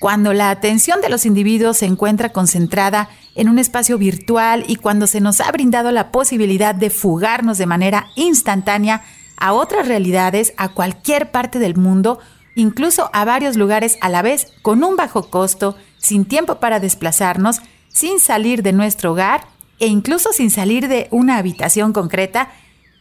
Cuando 0.00 0.32
la 0.32 0.48
atención 0.48 1.02
de 1.02 1.10
los 1.10 1.26
individuos 1.26 1.76
se 1.76 1.84
encuentra 1.84 2.30
concentrada 2.30 3.10
en 3.34 3.50
un 3.50 3.58
espacio 3.58 3.98
virtual 3.98 4.64
y 4.66 4.76
cuando 4.76 5.06
se 5.06 5.20
nos 5.20 5.42
ha 5.42 5.52
brindado 5.52 5.92
la 5.92 6.10
posibilidad 6.10 6.74
de 6.74 6.88
fugarnos 6.88 7.58
de 7.58 7.66
manera 7.66 8.06
instantánea 8.16 9.02
a 9.36 9.52
otras 9.52 9.86
realidades, 9.86 10.54
a 10.56 10.70
cualquier 10.70 11.30
parte 11.30 11.58
del 11.58 11.76
mundo, 11.76 12.18
incluso 12.54 13.10
a 13.12 13.26
varios 13.26 13.56
lugares 13.56 13.98
a 14.00 14.08
la 14.08 14.22
vez, 14.22 14.46
con 14.62 14.82
un 14.84 14.96
bajo 14.96 15.28
costo, 15.28 15.76
sin 15.98 16.24
tiempo 16.24 16.60
para 16.60 16.80
desplazarnos, 16.80 17.60
sin 17.88 18.20
salir 18.20 18.62
de 18.62 18.72
nuestro 18.72 19.12
hogar 19.12 19.48
e 19.80 19.86
incluso 19.86 20.32
sin 20.32 20.50
salir 20.50 20.88
de 20.88 21.08
una 21.10 21.36
habitación 21.36 21.92
concreta, 21.92 22.48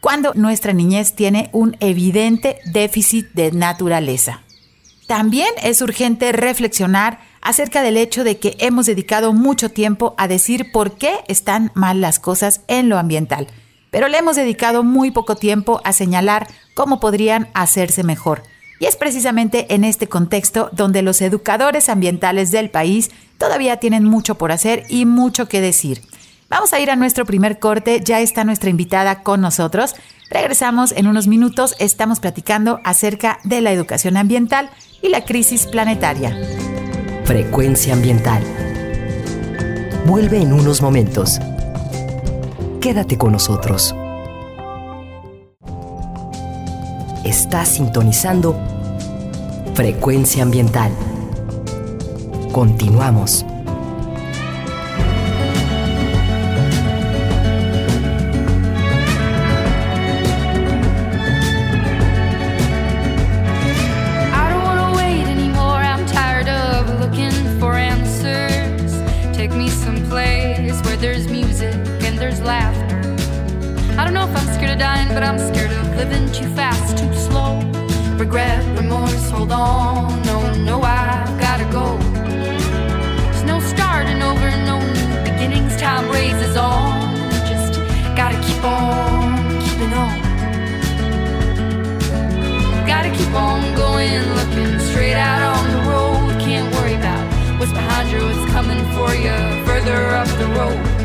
cuando 0.02 0.34
nuestra 0.34 0.74
niñez 0.74 1.14
tiene 1.14 1.50
un 1.54 1.78
evidente 1.80 2.60
déficit 2.74 3.32
de 3.32 3.54
naturaleza. 3.54 4.42
También 5.10 5.50
es 5.64 5.82
urgente 5.82 6.32
reflexionar 6.34 7.20
acerca 7.42 7.82
del 7.82 7.98
hecho 7.98 8.24
de 8.24 8.38
que 8.38 8.56
hemos 8.60 8.86
dedicado 8.86 9.34
mucho 9.34 9.72
tiempo 9.72 10.14
a 10.20 10.28
decir 10.28 10.72
por 10.72 11.00
qué 11.00 11.16
están 11.28 11.72
mal 11.74 12.00
las 12.00 12.20
cosas 12.20 12.62
en 12.68 12.90
lo 12.90 13.00
ambiental, 13.00 13.48
pero 13.90 14.08
le 14.08 14.20
hemos 14.20 14.36
dedicado 14.36 14.84
muy 14.84 15.10
poco 15.10 15.36
tiempo 15.36 15.82
a 15.84 15.94
señalar 15.94 16.46
cómo 16.76 17.00
podrían 17.00 17.48
hacerse 17.56 18.04
mejor. 18.04 18.44
Y 18.80 18.86
es 18.86 18.98
precisamente 18.98 19.74
en 19.74 19.84
este 19.84 20.06
contexto 20.06 20.70
donde 20.74 21.02
los 21.02 21.24
educadores 21.24 21.90
ambientales 21.90 22.52
del 22.52 22.70
país 22.70 23.10
todavía 23.40 23.78
tienen 23.78 24.04
mucho 24.04 24.36
por 24.36 24.52
hacer 24.52 24.84
y 24.90 25.08
mucho 25.08 25.48
que 25.48 25.60
decir. 25.60 26.04
Vamos 26.50 26.72
a 26.72 26.80
ir 26.80 26.92
a 26.92 26.96
nuestro 26.96 27.26
primer 27.26 27.58
corte, 27.58 28.02
ya 28.06 28.20
está 28.20 28.44
nuestra 28.44 28.70
invitada 28.70 29.24
con 29.24 29.42
nosotros. 29.42 29.96
Regresamos 30.30 30.92
en 30.92 31.08
unos 31.08 31.26
minutos, 31.26 31.76
estamos 31.80 32.20
platicando 32.20 32.80
acerca 32.84 33.40
de 33.44 33.62
la 33.62 33.72
educación 33.72 34.16
ambiental 34.16 34.70
y 35.02 35.10
la 35.10 35.24
crisis 35.26 35.66
planetaria. 35.66 36.38
Frecuencia 37.26 37.94
ambiental. 37.94 38.44
Vuelve 40.06 40.42
en 40.42 40.54
unos 40.54 40.82
momentos. 40.82 41.40
Quédate 42.82 43.18
con 43.18 43.34
nosotros. 43.34 43.96
Estás 47.24 47.70
sintonizando 47.70 48.56
Frecuencia 49.76 50.44
ambiental. 50.44 50.92
Continuamos. 52.52 53.46
Living 76.10 76.32
too 76.32 76.50
fast, 76.56 76.98
too 76.98 77.14
slow. 77.14 77.60
Regret, 78.18 78.66
remorse, 78.78 79.30
hold 79.30 79.52
on. 79.52 80.22
No, 80.24 80.54
no, 80.56 80.82
I've 80.82 81.40
gotta 81.40 81.66
go. 81.72 81.98
There's 83.32 83.44
no 83.44 83.60
starting 83.60 84.22
over, 84.22 84.50
no 84.66 84.80
new 84.80 85.24
beginnings. 85.24 85.76
Time 85.78 86.10
raises 86.10 86.56
on. 86.58 87.00
Just 87.52 87.80
gotta 88.16 88.40
keep 88.42 88.64
on 88.64 89.62
keeping 89.62 89.94
on. 89.94 90.18
Gotta 92.88 93.12
keep 93.12 93.34
on 93.34 93.60
going, 93.76 94.22
looking 94.40 94.80
straight 94.80 95.20
out 95.30 95.42
on 95.58 95.64
the 95.76 95.82
road. 95.90 96.42
Can't 96.42 96.74
worry 96.76 96.96
about 96.96 97.26
what's 97.60 97.72
behind 97.72 98.10
you, 98.10 98.20
what's 98.26 98.52
coming 98.52 98.82
for 98.96 99.14
you 99.14 99.36
further 99.66 100.00
up 100.22 100.28
the 100.40 100.48
road 100.58 100.99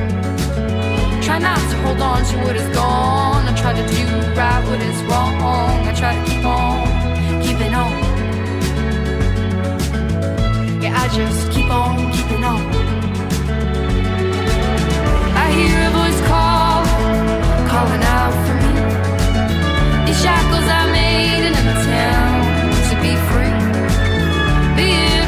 Try 1.24 1.38
not 1.38 1.56
to 1.70 1.76
hold 1.78 2.00
on 2.02 2.22
to 2.22 2.36
what 2.44 2.54
is 2.54 2.68
gone. 2.76 3.48
I 3.48 3.54
try 3.56 3.72
to 3.72 3.86
do 3.96 4.04
right 4.36 4.62
what 4.68 4.78
is 4.82 5.02
wrong. 5.04 5.86
I 5.88 5.94
try 5.94 6.12
to 6.14 6.30
keep 6.30 6.44
on 6.44 7.42
keeping 7.42 7.74
on. 7.74 7.92
Yeah, 10.82 11.00
I 11.02 11.08
just 11.08 11.50
keep 11.50 11.70
on 11.70 12.12
keeping 12.12 12.44
on. 12.44 12.60
I 15.42 15.46
hear 15.56 15.78
a 15.88 15.92
voice 15.98 16.20
call, 16.28 16.84
calling 17.72 18.04
out 18.18 18.34
for 18.44 18.56
me. 18.62 18.72
These 20.06 20.20
shackles 20.20 20.68
I 20.80 20.92
made 20.92 21.42
in 21.48 21.54
an 21.60 21.66
attempt 21.74 22.84
to 22.90 22.94
be 23.00 23.12
free. 23.28 23.56
Be 24.76 24.88
it 24.92 25.24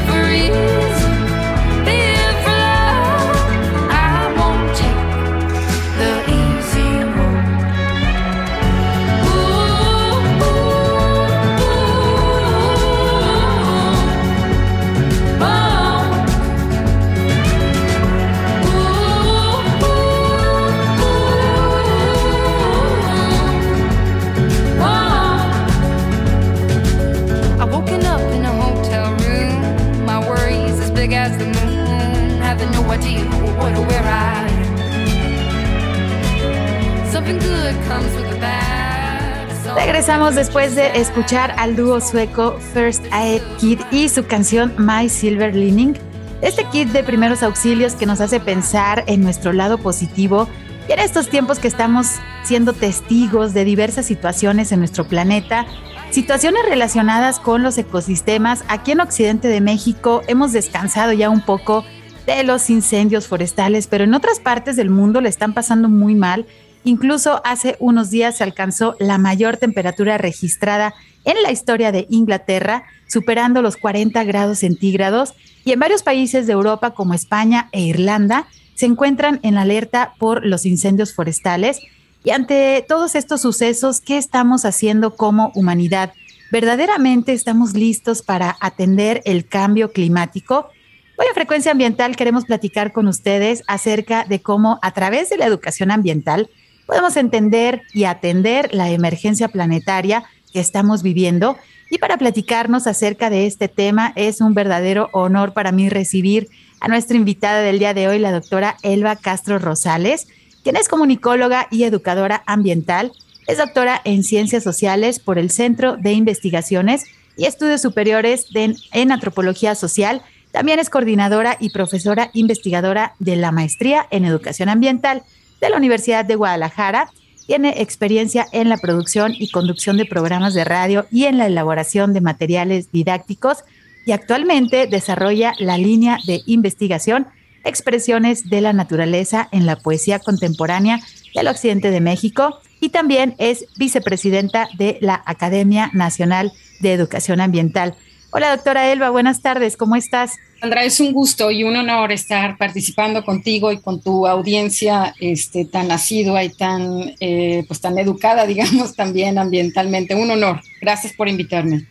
Regresamos 39.74 40.34
después 40.34 40.74
de 40.74 40.98
escuchar 40.98 41.54
al 41.58 41.76
dúo 41.76 42.00
sueco 42.00 42.58
First 42.74 43.04
Aid 43.12 43.42
Kit 43.58 43.80
y 43.90 44.08
su 44.08 44.26
canción 44.26 44.74
My 44.78 45.08
Silver 45.08 45.54
Lining. 45.54 45.96
Este 46.42 46.64
kit 46.64 46.88
de 46.88 47.02
primeros 47.02 47.42
auxilios 47.42 47.94
que 47.94 48.06
nos 48.06 48.20
hace 48.20 48.40
pensar 48.40 49.04
en 49.06 49.22
nuestro 49.22 49.52
lado 49.52 49.78
positivo 49.78 50.48
y 50.88 50.92
en 50.92 50.98
estos 50.98 51.28
tiempos 51.28 51.58
que 51.58 51.68
estamos 51.68 52.06
siendo 52.44 52.72
testigos 52.72 53.54
de 53.54 53.64
diversas 53.64 54.06
situaciones 54.06 54.72
en 54.72 54.80
nuestro 54.80 55.08
planeta, 55.08 55.66
situaciones 56.10 56.62
relacionadas 56.68 57.40
con 57.40 57.62
los 57.62 57.78
ecosistemas. 57.78 58.64
Aquí 58.68 58.92
en 58.92 59.00
Occidente 59.00 59.48
de 59.48 59.60
México 59.60 60.22
hemos 60.26 60.52
descansado 60.52 61.12
ya 61.12 61.30
un 61.30 61.40
poco 61.44 61.84
de 62.26 62.42
los 62.42 62.70
incendios 62.70 63.28
forestales, 63.28 63.86
pero 63.86 64.04
en 64.04 64.14
otras 64.14 64.40
partes 64.40 64.76
del 64.76 64.90
mundo 64.90 65.20
le 65.20 65.28
están 65.28 65.54
pasando 65.54 65.88
muy 65.88 66.14
mal. 66.14 66.46
Incluso 66.84 67.40
hace 67.44 67.76
unos 67.78 68.10
días 68.10 68.36
se 68.36 68.44
alcanzó 68.44 68.96
la 68.98 69.18
mayor 69.18 69.56
temperatura 69.56 70.18
registrada 70.18 70.94
en 71.24 71.40
la 71.42 71.52
historia 71.52 71.92
de 71.92 72.06
Inglaterra, 72.10 72.84
superando 73.08 73.62
los 73.62 73.76
40 73.76 74.22
grados 74.24 74.60
centígrados, 74.60 75.34
y 75.64 75.72
en 75.72 75.80
varios 75.80 76.02
países 76.02 76.46
de 76.46 76.52
Europa 76.52 76.92
como 76.92 77.14
España 77.14 77.68
e 77.72 77.82
Irlanda 77.82 78.46
se 78.74 78.86
encuentran 78.86 79.40
en 79.42 79.56
alerta 79.56 80.14
por 80.18 80.44
los 80.44 80.66
incendios 80.66 81.14
forestales. 81.14 81.80
Y 82.22 82.30
ante 82.30 82.84
todos 82.86 83.14
estos 83.14 83.40
sucesos, 83.40 84.00
¿qué 84.00 84.18
estamos 84.18 84.64
haciendo 84.64 85.16
como 85.16 85.50
humanidad? 85.54 86.12
¿Verdaderamente 86.52 87.32
estamos 87.32 87.74
listos 87.74 88.22
para 88.22 88.56
atender 88.60 89.22
el 89.24 89.46
cambio 89.46 89.92
climático? 89.92 90.70
Hoy 91.18 91.24
en 91.28 91.34
Frecuencia 91.34 91.72
Ambiental 91.72 92.14
queremos 92.14 92.44
platicar 92.44 92.92
con 92.92 93.08
ustedes 93.08 93.62
acerca 93.68 94.24
de 94.24 94.42
cómo 94.42 94.78
a 94.82 94.92
través 94.92 95.30
de 95.30 95.38
la 95.38 95.46
educación 95.46 95.90
ambiental 95.90 96.50
podemos 96.84 97.16
entender 97.16 97.80
y 97.94 98.04
atender 98.04 98.74
la 98.74 98.90
emergencia 98.90 99.48
planetaria 99.48 100.24
que 100.52 100.60
estamos 100.60 101.02
viviendo. 101.02 101.56
Y 101.90 101.96
para 101.96 102.18
platicarnos 102.18 102.86
acerca 102.86 103.30
de 103.30 103.46
este 103.46 103.68
tema 103.68 104.12
es 104.14 104.42
un 104.42 104.52
verdadero 104.52 105.08
honor 105.12 105.54
para 105.54 105.72
mí 105.72 105.88
recibir 105.88 106.48
a 106.80 106.88
nuestra 106.88 107.16
invitada 107.16 107.60
del 107.60 107.78
día 107.78 107.94
de 107.94 108.08
hoy, 108.08 108.18
la 108.18 108.30
doctora 108.32 108.76
Elba 108.82 109.16
Castro 109.16 109.58
Rosales, 109.58 110.28
quien 110.62 110.76
es 110.76 110.86
comunicóloga 110.86 111.66
y 111.70 111.84
educadora 111.84 112.42
ambiental. 112.44 113.12
Es 113.46 113.56
doctora 113.56 114.02
en 114.04 114.22
Ciencias 114.22 114.62
Sociales 114.62 115.18
por 115.18 115.38
el 115.38 115.50
Centro 115.50 115.96
de 115.96 116.12
Investigaciones 116.12 117.04
y 117.38 117.46
Estudios 117.46 117.80
Superiores 117.80 118.48
en 118.54 119.12
Antropología 119.12 119.74
Social. 119.74 120.20
También 120.56 120.78
es 120.78 120.88
coordinadora 120.88 121.58
y 121.60 121.68
profesora 121.68 122.30
investigadora 122.32 123.14
de 123.18 123.36
la 123.36 123.52
Maestría 123.52 124.06
en 124.10 124.24
Educación 124.24 124.70
Ambiental 124.70 125.22
de 125.60 125.68
la 125.68 125.76
Universidad 125.76 126.24
de 126.24 126.34
Guadalajara. 126.34 127.10
Tiene 127.46 127.82
experiencia 127.82 128.46
en 128.52 128.70
la 128.70 128.78
producción 128.78 129.34
y 129.38 129.50
conducción 129.50 129.98
de 129.98 130.06
programas 130.06 130.54
de 130.54 130.64
radio 130.64 131.04
y 131.10 131.26
en 131.26 131.36
la 131.36 131.46
elaboración 131.46 132.14
de 132.14 132.22
materiales 132.22 132.90
didácticos 132.90 133.64
y 134.06 134.12
actualmente 134.12 134.86
desarrolla 134.86 135.52
la 135.58 135.76
línea 135.76 136.16
de 136.26 136.40
investigación 136.46 137.26
Expresiones 137.62 138.48
de 138.48 138.62
la 138.62 138.72
Naturaleza 138.72 139.50
en 139.52 139.66
la 139.66 139.76
Poesía 139.76 140.20
Contemporánea 140.20 141.00
del 141.34 141.48
Occidente 141.48 141.90
de 141.90 142.00
México 142.00 142.60
y 142.80 142.88
también 142.88 143.34
es 143.36 143.66
vicepresidenta 143.76 144.70
de 144.78 144.96
la 145.02 145.22
Academia 145.26 145.90
Nacional 145.92 146.50
de 146.80 146.94
Educación 146.94 147.42
Ambiental. 147.42 147.94
Hola 148.36 148.50
doctora 148.50 148.92
Elba, 148.92 149.08
buenas 149.08 149.40
tardes, 149.40 149.78
¿cómo 149.78 149.96
estás? 149.96 150.34
Sandra, 150.60 150.84
es 150.84 151.00
un 151.00 151.14
gusto 151.14 151.50
y 151.50 151.64
un 151.64 151.74
honor 151.74 152.12
estar 152.12 152.58
participando 152.58 153.24
contigo 153.24 153.72
y 153.72 153.78
con 153.80 154.02
tu 154.02 154.26
audiencia 154.26 155.14
este, 155.20 155.64
tan 155.64 155.90
asidua 155.90 156.44
y 156.44 156.50
tan, 156.50 157.14
eh, 157.18 157.64
pues, 157.66 157.80
tan 157.80 157.96
educada, 157.96 158.44
digamos, 158.46 158.94
también 158.94 159.38
ambientalmente. 159.38 160.14
Un 160.14 160.30
honor. 160.30 160.60
Gracias 160.82 161.14
por 161.14 161.30
invitarme. 161.30 161.86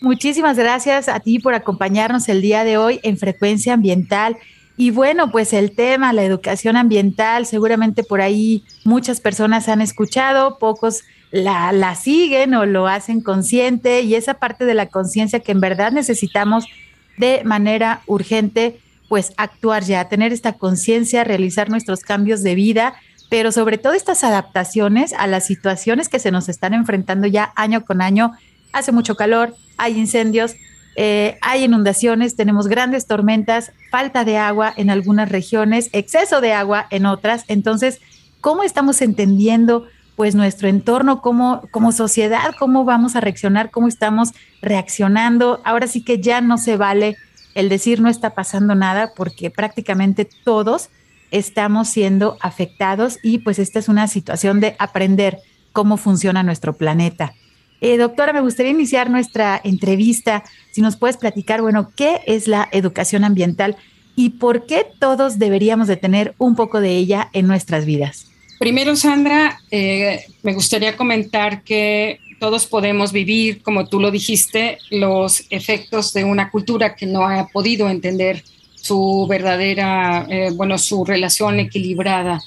Muchísimas 0.00 0.56
gracias 0.56 1.06
a 1.06 1.20
ti 1.20 1.38
por 1.38 1.52
acompañarnos 1.52 2.30
el 2.30 2.40
día 2.40 2.64
de 2.64 2.78
hoy 2.78 2.98
en 3.02 3.18
Frecuencia 3.18 3.74
Ambiental. 3.74 4.38
Y 4.78 4.92
bueno, 4.92 5.30
pues 5.30 5.52
el 5.52 5.72
tema, 5.72 6.14
la 6.14 6.24
educación 6.24 6.78
ambiental, 6.78 7.44
seguramente 7.44 8.04
por 8.04 8.22
ahí 8.22 8.64
muchas 8.84 9.20
personas 9.20 9.68
han 9.68 9.82
escuchado, 9.82 10.58
pocos 10.58 11.02
la, 11.30 11.72
la 11.72 11.94
siguen 11.94 12.54
o 12.54 12.66
lo 12.66 12.88
hacen 12.88 13.20
consciente 13.20 14.02
y 14.02 14.14
esa 14.14 14.34
parte 14.34 14.64
de 14.64 14.74
la 14.74 14.86
conciencia 14.86 15.40
que 15.40 15.52
en 15.52 15.60
verdad 15.60 15.92
necesitamos 15.92 16.66
de 17.18 17.42
manera 17.44 18.02
urgente, 18.06 18.80
pues 19.08 19.32
actuar 19.36 19.84
ya, 19.84 20.08
tener 20.08 20.32
esta 20.32 20.54
conciencia, 20.54 21.24
realizar 21.24 21.68
nuestros 21.70 22.00
cambios 22.00 22.42
de 22.42 22.54
vida, 22.54 22.94
pero 23.28 23.52
sobre 23.52 23.78
todo 23.78 23.92
estas 23.92 24.24
adaptaciones 24.24 25.12
a 25.12 25.26
las 25.26 25.46
situaciones 25.46 26.08
que 26.08 26.18
se 26.18 26.32
nos 26.32 26.48
están 26.48 26.74
enfrentando 26.74 27.26
ya 27.26 27.52
año 27.54 27.84
con 27.84 28.02
año. 28.02 28.32
Hace 28.72 28.90
mucho 28.90 29.14
calor, 29.14 29.54
hay 29.76 29.98
incendios, 29.98 30.54
eh, 30.96 31.38
hay 31.42 31.64
inundaciones, 31.64 32.34
tenemos 32.34 32.66
grandes 32.66 33.06
tormentas, 33.06 33.72
falta 33.90 34.24
de 34.24 34.36
agua 34.36 34.72
en 34.76 34.90
algunas 34.90 35.28
regiones, 35.28 35.90
exceso 35.92 36.40
de 36.40 36.52
agua 36.52 36.86
en 36.90 37.06
otras. 37.06 37.44
Entonces, 37.46 38.00
¿cómo 38.40 38.64
estamos 38.64 39.00
entendiendo 39.00 39.86
pues 40.20 40.34
nuestro 40.34 40.68
entorno 40.68 41.22
como, 41.22 41.62
como 41.70 41.92
sociedad? 41.92 42.54
¿Cómo 42.58 42.84
vamos 42.84 43.16
a 43.16 43.22
reaccionar? 43.22 43.70
¿Cómo 43.70 43.88
estamos 43.88 44.32
reaccionando? 44.60 45.62
Ahora 45.64 45.86
sí 45.86 46.04
que 46.04 46.20
ya 46.20 46.42
no 46.42 46.58
se 46.58 46.76
vale 46.76 47.16
el 47.54 47.70
decir 47.70 48.02
no 48.02 48.10
está 48.10 48.34
pasando 48.34 48.74
nada 48.74 49.12
porque 49.16 49.50
prácticamente 49.50 50.28
todos 50.44 50.90
estamos 51.30 51.88
siendo 51.88 52.36
afectados 52.42 53.18
y 53.22 53.38
pues 53.38 53.58
esta 53.58 53.78
es 53.78 53.88
una 53.88 54.08
situación 54.08 54.60
de 54.60 54.76
aprender 54.78 55.38
cómo 55.72 55.96
funciona 55.96 56.42
nuestro 56.42 56.74
planeta. 56.74 57.32
Eh, 57.80 57.96
doctora, 57.96 58.34
me 58.34 58.42
gustaría 58.42 58.72
iniciar 58.72 59.08
nuestra 59.08 59.58
entrevista. 59.64 60.44
Si 60.70 60.82
nos 60.82 60.98
puedes 60.98 61.16
platicar, 61.16 61.62
bueno, 61.62 61.92
¿qué 61.96 62.20
es 62.26 62.46
la 62.46 62.68
educación 62.72 63.24
ambiental 63.24 63.74
y 64.16 64.28
por 64.28 64.66
qué 64.66 64.86
todos 64.98 65.38
deberíamos 65.38 65.88
de 65.88 65.96
tener 65.96 66.34
un 66.36 66.56
poco 66.56 66.82
de 66.82 66.98
ella 66.98 67.30
en 67.32 67.46
nuestras 67.46 67.86
vidas? 67.86 68.29
Primero, 68.60 68.94
Sandra, 68.94 69.58
eh, 69.70 70.26
me 70.42 70.52
gustaría 70.52 70.94
comentar 70.94 71.64
que 71.64 72.20
todos 72.38 72.66
podemos 72.66 73.10
vivir, 73.10 73.62
como 73.62 73.86
tú 73.86 73.98
lo 73.98 74.10
dijiste, 74.10 74.76
los 74.90 75.44
efectos 75.48 76.12
de 76.12 76.24
una 76.24 76.50
cultura 76.50 76.94
que 76.94 77.06
no 77.06 77.26
ha 77.26 77.48
podido 77.48 77.88
entender 77.88 78.44
su 78.74 79.26
verdadera, 79.26 80.26
eh, 80.28 80.50
bueno, 80.52 80.76
su 80.76 81.06
relación 81.06 81.58
equilibrada 81.58 82.38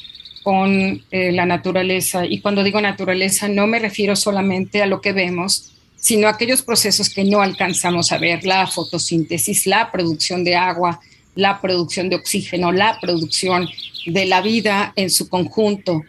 con 0.44 1.04
eh, 1.10 1.32
la 1.32 1.48
naturaleza. 1.48 2.28
Y 2.28 2.42
cuando 2.42 2.64
digo 2.64 2.80
naturaleza, 2.80 3.48
no 3.48 3.66
me 3.66 3.80
refiero 3.80 4.16
solamente 4.16 4.84
a 4.84 4.86
lo 4.86 5.02
que 5.02 5.14
vemos, 5.14 5.74
sino 5.96 6.28
a 6.28 6.32
aquellos 6.34 6.62
procesos 6.62 7.10
que 7.10 7.24
no 7.24 7.42
alcanzamos 7.42 8.12
a 8.12 8.20
ver, 8.20 8.46
la 8.46 8.68
fotosíntesis, 8.68 9.66
la 9.66 9.92
producción 9.92 10.44
de 10.44 10.58
agua, 10.58 11.00
la 11.36 11.62
producción 11.62 12.10
de 12.10 12.16
oxígeno, 12.16 12.72
la 12.72 13.00
producción 13.00 13.68
de 14.06 14.26
la 14.26 14.42
vida 14.42 14.94
en 14.96 15.10
su 15.10 15.30
conjunto. 15.30 16.04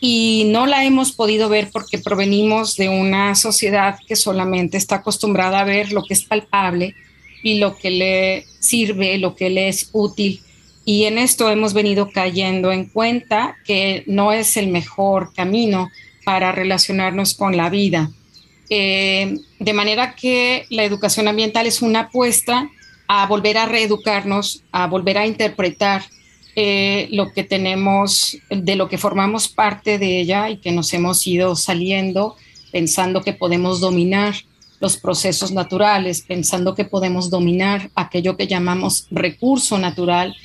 Y 0.00 0.44
no 0.46 0.66
la 0.66 0.84
hemos 0.84 1.12
podido 1.12 1.48
ver 1.48 1.70
porque 1.72 1.98
provenimos 1.98 2.76
de 2.76 2.88
una 2.88 3.34
sociedad 3.34 3.98
que 4.06 4.16
solamente 4.16 4.76
está 4.76 4.96
acostumbrada 4.96 5.60
a 5.60 5.64
ver 5.64 5.92
lo 5.92 6.04
que 6.04 6.14
es 6.14 6.22
palpable 6.22 6.94
y 7.42 7.58
lo 7.58 7.76
que 7.76 7.90
le 7.90 8.44
sirve, 8.60 9.18
lo 9.18 9.34
que 9.34 9.50
le 9.50 9.68
es 9.68 9.90
útil 9.92 10.40
y 10.88 11.04
en 11.04 11.18
esto 11.18 11.50
hemos 11.50 11.74
venido 11.74 12.08
cayendo 12.10 12.72
en 12.72 12.86
cuenta 12.86 13.58
que 13.66 14.04
no 14.06 14.32
es 14.32 14.56
el 14.56 14.68
mejor 14.68 15.34
camino 15.34 15.90
para 16.24 16.50
relacionarnos 16.50 17.34
con 17.34 17.58
la 17.58 17.68
vida. 17.68 18.10
Eh, 18.70 19.36
de 19.58 19.72
manera 19.74 20.14
que 20.14 20.64
la 20.70 20.84
educación 20.84 21.28
ambiental 21.28 21.66
es 21.66 21.82
una 21.82 22.00
apuesta 22.00 22.70
a 23.08 23.26
volver 23.26 23.58
a 23.58 23.66
reeducarnos, 23.66 24.62
a 24.70 24.86
volver 24.86 25.18
a 25.18 25.26
interpretar 25.26 26.04
eh, 26.54 27.08
lo 27.10 27.32
que 27.32 27.42
tenemos, 27.42 28.38
de 28.50 28.76
lo 28.76 28.88
que 28.88 28.98
formamos 28.98 29.48
parte 29.48 29.98
de 29.98 30.20
ella 30.20 30.50
y 30.50 30.58
que 30.58 30.72
nos 30.72 30.92
hemos 30.92 31.26
ido 31.26 31.56
saliendo 31.56 32.36
pensando 32.70 33.22
que 33.22 33.32
podemos 33.32 33.80
dominar 33.80 34.34
los 34.80 34.96
procesos 34.96 35.50
naturales, 35.50 36.22
pensando 36.26 36.74
que 36.74 36.84
podemos 36.84 37.30
dominar 37.30 37.90
aquello 37.94 38.36
que 38.36 38.46
llamamos 38.46 39.06
recurso 39.10 39.78
natural 39.78 40.36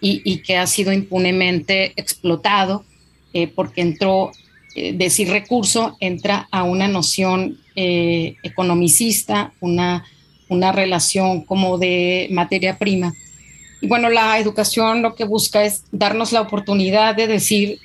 y, 0.00 0.38
que 0.38 0.56
ha 0.56 0.66
sido 0.66 0.92
impunemente 0.92 1.92
explotado 1.94 2.84
eh, 3.32 3.46
porque 3.46 3.82
entró 3.82 4.32
eh, 4.74 4.92
decir 4.94 5.28
recurso 5.28 5.96
entra 6.00 6.48
a 6.50 6.64
una 6.64 6.88
noción 6.88 7.58
eh, 7.76 8.34
economicista, 8.42 9.52
una, 9.60 10.04
una 10.52 10.72
relación 10.72 11.42
como 11.42 11.78
de 11.78 12.28
materia 12.30 12.78
prima. 12.78 13.14
Y 13.80 13.88
bueno, 13.88 14.08
la 14.08 14.38
educación 14.38 15.02
lo 15.02 15.14
que 15.14 15.24
busca 15.24 15.64
es 15.64 15.84
darnos 15.90 16.32
la 16.32 16.40
oportunidad 16.40 17.16
de 17.16 17.26
decir, 17.26 17.78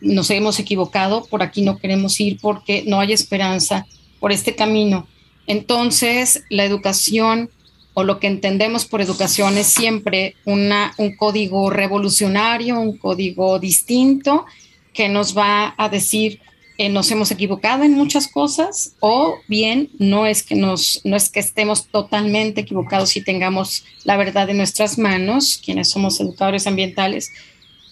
nos 0.00 0.30
hemos 0.30 0.58
equivocado, 0.58 1.24
por 1.24 1.42
aquí 1.42 1.62
no 1.62 1.78
queremos 1.78 2.20
ir 2.20 2.38
porque 2.40 2.84
no 2.86 3.00
hay 3.00 3.12
esperanza 3.12 3.86
por 4.20 4.32
este 4.32 4.54
camino. 4.54 5.06
Entonces, 5.46 6.44
la 6.50 6.64
educación 6.64 7.50
o 7.94 8.04
lo 8.04 8.20
que 8.20 8.26
entendemos 8.26 8.84
por 8.84 9.00
educación 9.00 9.58
es 9.58 9.66
siempre 9.66 10.36
una, 10.44 10.92
un 10.98 11.16
código 11.16 11.70
revolucionario, 11.70 12.78
un 12.78 12.96
código 12.96 13.58
distinto 13.58 14.44
que 14.92 15.08
nos 15.08 15.36
va 15.36 15.74
a 15.76 15.88
decir 15.88 16.40
eh, 16.80 16.88
nos 16.88 17.10
hemos 17.10 17.32
equivocado 17.32 17.82
en 17.82 17.94
muchas 17.94 18.28
cosas 18.28 18.94
o 19.00 19.34
bien 19.48 19.90
no 19.98 20.26
es 20.26 20.44
que 20.44 20.54
nos 20.54 21.00
no 21.02 21.16
es 21.16 21.28
que 21.28 21.40
estemos 21.40 21.88
totalmente 21.88 22.60
equivocados 22.60 23.16
y 23.16 23.20
tengamos 23.20 23.84
la 24.04 24.16
verdad 24.16 24.48
en 24.48 24.58
nuestras 24.58 24.96
manos 24.96 25.60
quienes 25.62 25.90
somos 25.90 26.20
educadores 26.20 26.68
ambientales 26.68 27.32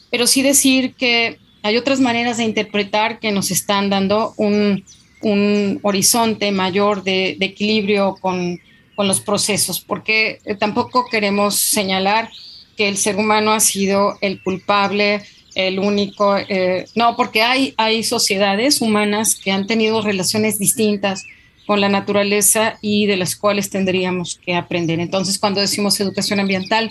pero 0.09 0.29
sí 0.29 0.41
decir 0.41 0.95
que 0.95 1.41
hay 1.65 1.77
otras 1.77 1.99
maneras 1.99 2.37
de 2.37 2.45
interpretar 2.45 3.19
que 3.19 3.33
nos 3.33 3.51
están 3.51 3.91
dando 3.91 4.35
un, 4.37 4.85
un 5.21 5.81
horizonte 5.83 6.53
mayor 6.53 7.03
de, 7.03 7.35
de 7.41 7.47
equilibrio 7.47 8.15
con, 8.21 8.61
con 8.95 9.09
los 9.09 9.21
procesos 9.21 9.81
porque 9.81 10.39
eh, 10.45 10.55
tampoco 10.55 11.07
queremos 11.11 11.57
señalar 11.57 12.31
que 12.77 12.89
el 12.89 12.99
ser 12.99 13.17
humano 13.17 13.53
ha 13.53 13.59
sido 13.59 14.17
el 14.21 14.41
culpable 14.45 15.25
el 15.57 15.79
único, 15.79 16.37
eh, 16.37 16.85
no, 16.95 17.17
porque 17.17 17.43
hay, 17.43 17.75
hay 17.79 18.05
sociedades 18.05 18.83
humanas 18.83 19.35
que 19.35 19.51
han 19.51 19.67
tenido 19.67 20.03
relaciones 20.03 20.59
distintas 20.59 21.25
con 21.67 21.81
la 21.81 21.89
naturaleza 21.89 22.79
y 22.83 23.07
de 23.07 23.17
las 23.17 23.35
cuales 23.37 23.71
tendríamos 23.71 24.39
que 24.45 24.55
aprender. 24.55 25.01
Entonces, 25.01 25.39
cuando 25.39 25.63
decimos 25.63 25.99
educación 25.99 26.41
ambiental, 26.41 26.91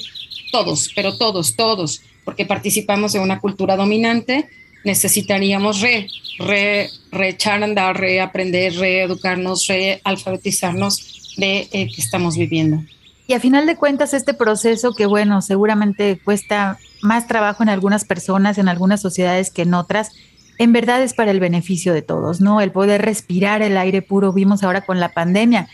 todos, 0.52 0.92
pero 0.96 1.18
todos, 1.18 1.56
todos, 1.56 2.02
porque 2.26 2.46
participamos 2.46 3.14
de 3.14 3.20
una 3.20 3.40
cultura 3.40 3.78
dominante, 3.78 4.50
necesitaríamos 4.84 5.82
re, 5.82 6.08
re, 6.40 6.90
reechar 7.12 7.64
andar, 7.64 8.00
reaprender, 8.00 8.74
reeducarnos, 8.76 9.68
realfabetizarnos 9.68 11.36
de 11.38 11.68
eh, 11.72 11.88
que 11.88 12.02
estamos 12.02 12.36
viviendo. 12.36 12.84
Y 13.28 13.34
a 13.34 13.40
final 13.40 13.66
de 13.66 13.76
cuentas, 13.76 14.14
este 14.14 14.34
proceso 14.34 14.94
que, 14.94 15.06
bueno, 15.06 15.42
seguramente 15.42 16.20
cuesta 16.24 16.78
más 17.02 17.28
trabajo 17.28 17.64
en 17.64 17.70
algunas 17.70 18.06
personas, 18.06 18.58
en 18.58 18.68
algunas 18.68 19.02
sociedades 19.02 19.50
que 19.50 19.64
en 19.64 19.74
otras, 19.74 20.12
en 20.58 20.74
verdad 20.74 21.02
es 21.02 21.14
para 21.14 21.32
el 21.32 21.40
beneficio 21.40 21.94
de 21.94 22.02
todos, 22.02 22.40
¿no? 22.40 22.62
El 22.62 22.72
poder 22.72 23.02
respirar 23.02 23.62
el 23.62 23.78
aire 23.78 24.02
puro, 24.02 24.32
vimos 24.32 24.64
ahora 24.64 24.82
con 24.82 25.00
la 25.00 25.10
pandemia, 25.10 25.68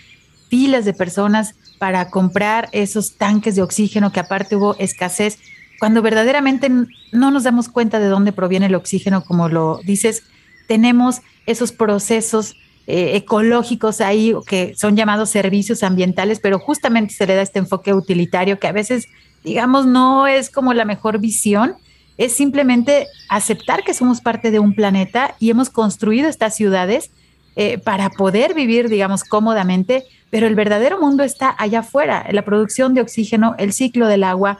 filas 0.49 0.85
de 0.85 0.93
personas 0.93 1.55
para 1.77 2.09
comprar 2.09 2.69
esos 2.71 3.17
tanques 3.17 3.55
de 3.55 3.63
oxígeno, 3.63 4.11
que 4.11 4.19
aparte 4.19 4.55
hubo 4.55 4.75
escasez, 4.77 5.39
cuando 5.79 6.01
verdaderamente 6.01 6.69
no 7.11 7.31
nos 7.31 7.43
damos 7.43 7.67
cuenta 7.67 7.99
de 7.99 8.05
dónde 8.05 8.31
proviene 8.31 8.67
el 8.67 8.75
oxígeno, 8.75 9.23
como 9.23 9.49
lo 9.49 9.79
dices, 9.83 10.23
tenemos 10.67 11.21
esos 11.47 11.71
procesos 11.71 12.55
eh, 12.87 13.15
ecológicos 13.15 14.01
ahí 14.01 14.33
que 14.47 14.73
son 14.75 14.95
llamados 14.95 15.29
servicios 15.29 15.83
ambientales, 15.83 16.39
pero 16.39 16.59
justamente 16.59 17.13
se 17.13 17.27
le 17.27 17.35
da 17.35 17.41
este 17.41 17.59
enfoque 17.59 17.93
utilitario 17.93 18.59
que 18.59 18.67
a 18.67 18.71
veces, 18.71 19.07
digamos, 19.43 19.85
no 19.85 20.27
es 20.27 20.49
como 20.49 20.73
la 20.73 20.85
mejor 20.85 21.19
visión, 21.19 21.75
es 22.17 22.33
simplemente 22.33 23.07
aceptar 23.29 23.83
que 23.83 23.93
somos 23.93 24.21
parte 24.21 24.51
de 24.51 24.59
un 24.59 24.73
planeta 24.73 25.35
y 25.39 25.49
hemos 25.49 25.69
construido 25.69 26.27
estas 26.27 26.55
ciudades 26.55 27.11
eh, 27.55 27.77
para 27.77 28.09
poder 28.09 28.53
vivir, 28.53 28.89
digamos, 28.89 29.23
cómodamente, 29.23 30.05
pero 30.29 30.47
el 30.47 30.55
verdadero 30.55 30.99
mundo 30.99 31.23
está 31.23 31.55
allá 31.57 31.79
afuera, 31.79 32.25
la 32.31 32.43
producción 32.43 32.93
de 32.93 33.01
oxígeno, 33.01 33.55
el 33.57 33.73
ciclo 33.73 34.07
del 34.07 34.23
agua, 34.23 34.59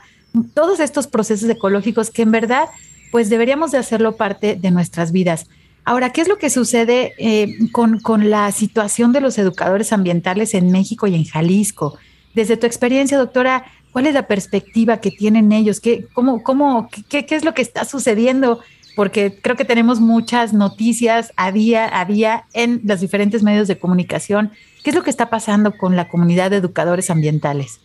todos 0.53 0.79
estos 0.79 1.07
procesos 1.07 1.49
ecológicos 1.49 2.09
que 2.11 2.21
en 2.21 2.31
verdad, 2.31 2.67
pues 3.11 3.29
deberíamos 3.29 3.71
de 3.71 3.77
hacerlo 3.77 4.15
parte 4.15 4.55
de 4.55 4.71
nuestras 4.71 5.11
vidas. 5.11 5.47
Ahora, 5.83 6.11
¿qué 6.11 6.21
es 6.21 6.27
lo 6.27 6.37
que 6.37 6.49
sucede 6.49 7.13
eh, 7.17 7.57
con, 7.71 8.29
la 8.29 8.51
situación 8.51 9.11
de 9.13 9.21
los 9.21 9.37
educadores 9.37 9.91
ambientales 9.91 10.53
en 10.53 10.71
México 10.71 11.07
y 11.07 11.15
en 11.15 11.25
Jalisco? 11.25 11.97
Desde 12.35 12.55
tu 12.55 12.67
experiencia, 12.67 13.17
doctora, 13.17 13.65
¿cuál 13.91 14.05
es 14.07 14.13
la 14.13 14.27
perspectiva 14.27 14.97
que 14.97 15.11
tienen 15.11 15.51
ellos? 15.51 15.79
¿Qué, 15.79 16.07
cómo, 16.13 16.43
cómo, 16.43 16.89
qué, 17.09 17.25
qué 17.25 17.35
es 17.35 17.43
lo 17.43 17.53
que 17.53 17.63
está 17.63 17.83
sucediendo? 17.85 18.59
Porque 18.95 19.39
creo 19.41 19.55
que 19.55 19.65
tenemos 19.65 19.99
muchas 19.99 20.53
noticias 20.53 21.33
a 21.35 21.51
día 21.51 21.89
a 21.99 22.05
día 22.05 22.45
en 22.53 22.81
los 22.83 22.99
diferentes 22.99 23.41
medios 23.41 23.67
de 23.67 23.79
comunicación. 23.79 24.51
¿Qué 24.83 24.91
es 24.91 24.95
lo 24.95 25.03
que 25.03 25.09
está 25.09 25.29
pasando 25.29 25.75
con 25.77 25.95
la 25.95 26.09
comunidad 26.09 26.51
de 26.51 26.57
educadores 26.57 27.09
ambientales? 27.09 27.79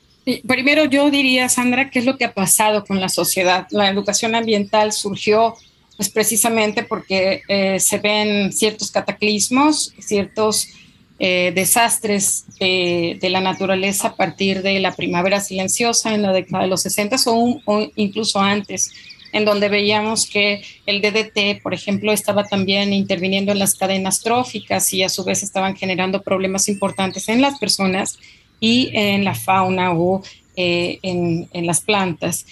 Primero 0.46 0.84
yo 0.86 1.08
diría, 1.10 1.48
Sandra, 1.48 1.88
¿qué 1.90 2.00
es 2.00 2.04
lo 2.04 2.18
que 2.18 2.24
ha 2.24 2.34
pasado 2.34 2.84
con 2.84 3.00
la 3.00 3.08
sociedad? 3.08 3.68
La 3.70 3.88
educación 3.88 4.34
ambiental 4.34 4.92
surgió 4.92 5.54
pues 5.96 6.08
precisamente 6.10 6.82
porque 6.82 7.42
eh, 7.48 7.80
se 7.80 7.98
ven 7.98 8.52
ciertos 8.52 8.90
cataclismos, 8.90 9.92
ciertos 9.98 10.68
eh, 11.18 11.52
desastres 11.54 12.44
de, 12.60 13.18
la 13.30 13.40
naturaleza 13.40 14.08
a 14.08 14.16
partir 14.16 14.62
de 14.62 14.78
la 14.80 14.92
primavera 14.92 15.40
silenciosa 15.40 16.14
en 16.14 16.22
la 16.22 16.32
década 16.32 16.64
de 16.64 16.68
los 16.68 16.82
60 16.82 17.16
o, 17.26 17.60
o, 17.64 17.90
incluso 17.96 18.38
antes, 18.38 18.92
en 19.32 19.46
donde 19.46 19.70
veíamos 19.70 20.26
que 20.26 20.62
el 20.84 21.00
DDT, 21.00 21.62
por 21.62 21.72
ejemplo, 21.72 22.12
estaba 22.12 22.44
también 22.44 22.92
interviniendo 22.92 23.52
en 23.52 23.58
las 23.58 23.74
cadenas 23.74 24.20
tróficas 24.20 24.92
y 24.92 25.02
a 25.02 25.08
su 25.08 25.24
vez 25.24 25.42
estaban 25.42 25.74
generando 25.74 26.22
problemas 26.22 26.68
importantes 26.68 27.28
en 27.30 27.40
las 27.40 27.58
personas 27.58 28.18
y 28.60 28.90
en 28.92 29.24
la 29.24 29.34
fauna 29.34 29.92
o 29.92 30.22
eh, 30.54 30.98
en, 31.02 31.48
en 31.52 31.66
las 31.66 31.80
plantas. 31.80 32.46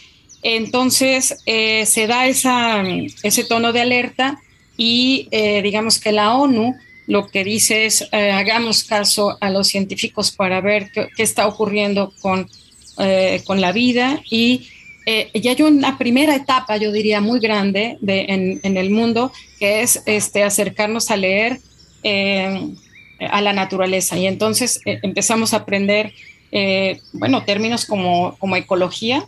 Entonces 0.44 1.38
eh, 1.46 1.87
se 1.87 2.07
da 2.07 2.26
ese 2.26 3.44
tono 3.48 3.72
de 3.72 3.80
alerta 3.80 4.38
y 4.76 5.26
eh, 5.30 5.62
digamos 5.62 5.98
que 5.98 6.12
la 6.12 6.35
ONU 6.35 6.76
lo 7.07 7.28
que 7.28 7.44
dice 7.44 7.87
es 7.87 8.07
eh, 8.12 8.30
hagamos 8.30 8.85
caso 8.85 9.38
a 9.40 9.48
los 9.48 9.68
científicos 9.68 10.33
para 10.33 10.61
ver 10.61 10.90
qué, 10.92 11.09
está 11.16 11.46
ocurriendo 11.46 12.12
con, 12.20 12.48
con 13.44 13.61
la 13.61 13.72
vida 13.72 14.20
y 14.30 14.68
ya 15.35 15.50
hay 15.50 15.62
una 15.62 15.98
primera 15.98 16.35
etapa, 16.35 16.76
yo 16.76 16.92
diría, 16.92 17.20
muy 17.20 17.40
grande 17.40 17.98
en, 18.07 18.76
el 18.76 18.90
mundo, 18.90 19.33
que 19.59 19.83
es 19.83 20.02
este, 20.07 20.42
acercarnos 20.42 21.11
a 21.11 21.16
leer 21.16 21.59
a 23.20 23.40
la 23.42 23.52
naturaleza. 23.52 24.16
Y 24.16 24.26
entonces 24.26 24.80
empezamos 24.85 25.52
a 25.52 25.59
aprender, 25.59 26.14
bueno, 27.12 27.44
términos 27.44 27.85
como, 27.85 28.37
como 28.38 28.57
ecología, 28.57 29.26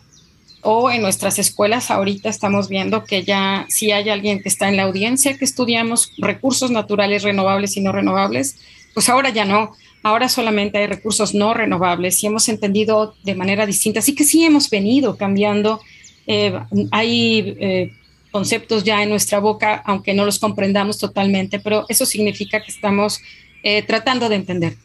o 0.68 0.90
en 0.90 1.00
nuestras 1.00 1.38
escuelas 1.38 1.92
ahorita 1.92 2.28
estamos 2.28 2.68
viendo 2.68 3.04
que 3.04 3.22
ya 3.22 3.66
si 3.68 3.92
hay 3.92 4.10
alguien 4.10 4.42
que 4.42 4.48
está 4.48 4.68
en 4.68 4.76
la 4.76 4.82
audiencia 4.82 5.38
que 5.38 5.44
estudiamos 5.44 6.12
recursos 6.18 6.72
naturales 6.72 7.22
renovables 7.22 7.76
y 7.76 7.80
no 7.80 7.92
renovables, 7.92 8.58
pues 8.92 9.08
ahora 9.08 9.30
ya 9.30 9.44
no, 9.44 9.76
ahora 10.02 10.28
solamente 10.28 10.78
hay 10.78 10.88
recursos 10.88 11.34
no 11.34 11.54
renovables 11.54 12.20
y 12.20 12.26
hemos 12.26 12.48
entendido 12.48 13.14
de 13.22 13.36
manera 13.36 13.64
distinta, 13.64 14.00
así 14.00 14.16
que 14.16 14.24
sí 14.24 14.44
hemos 14.44 14.68
venido 14.68 15.16
cambiando, 15.16 15.80
eh, 16.26 16.58
hay 16.90 17.56
eh, 17.60 17.92
conceptos 18.32 18.82
ya 18.82 19.04
en 19.04 19.10
nuestra 19.10 19.38
boca, 19.38 19.80
aunque 19.86 20.14
no 20.14 20.24
los 20.24 20.40
comprendamos 20.40 20.98
totalmente, 20.98 21.60
pero 21.60 21.84
eso 21.88 22.04
significa 22.04 22.60
que 22.60 22.72
estamos 22.72 23.20
eh, 23.62 23.82
tratando 23.82 24.28
de 24.28 24.34
entender. 24.34 24.76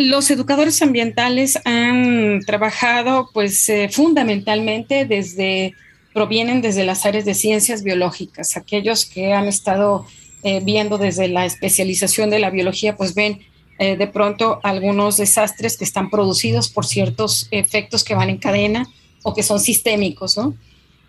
Los 0.00 0.30
educadores 0.30 0.80
ambientales 0.80 1.58
han 1.66 2.40
trabajado 2.46 3.28
pues 3.34 3.68
eh, 3.68 3.90
fundamentalmente 3.92 5.04
desde, 5.04 5.74
provienen 6.14 6.62
desde 6.62 6.84
las 6.84 7.04
áreas 7.04 7.26
de 7.26 7.34
ciencias 7.34 7.82
biológicas. 7.82 8.56
Aquellos 8.56 9.04
que 9.04 9.34
han 9.34 9.46
estado 9.46 10.06
eh, 10.42 10.60
viendo 10.64 10.96
desde 10.96 11.28
la 11.28 11.44
especialización 11.44 12.30
de 12.30 12.38
la 12.38 12.48
biología 12.48 12.96
pues 12.96 13.14
ven 13.14 13.40
eh, 13.78 13.98
de 13.98 14.06
pronto 14.06 14.58
algunos 14.62 15.18
desastres 15.18 15.76
que 15.76 15.84
están 15.84 16.08
producidos 16.08 16.70
por 16.70 16.86
ciertos 16.86 17.48
efectos 17.50 18.02
que 18.02 18.14
van 18.14 18.30
en 18.30 18.38
cadena 18.38 18.88
o 19.22 19.34
que 19.34 19.42
son 19.42 19.60
sistémicos, 19.60 20.38
¿no? 20.38 20.54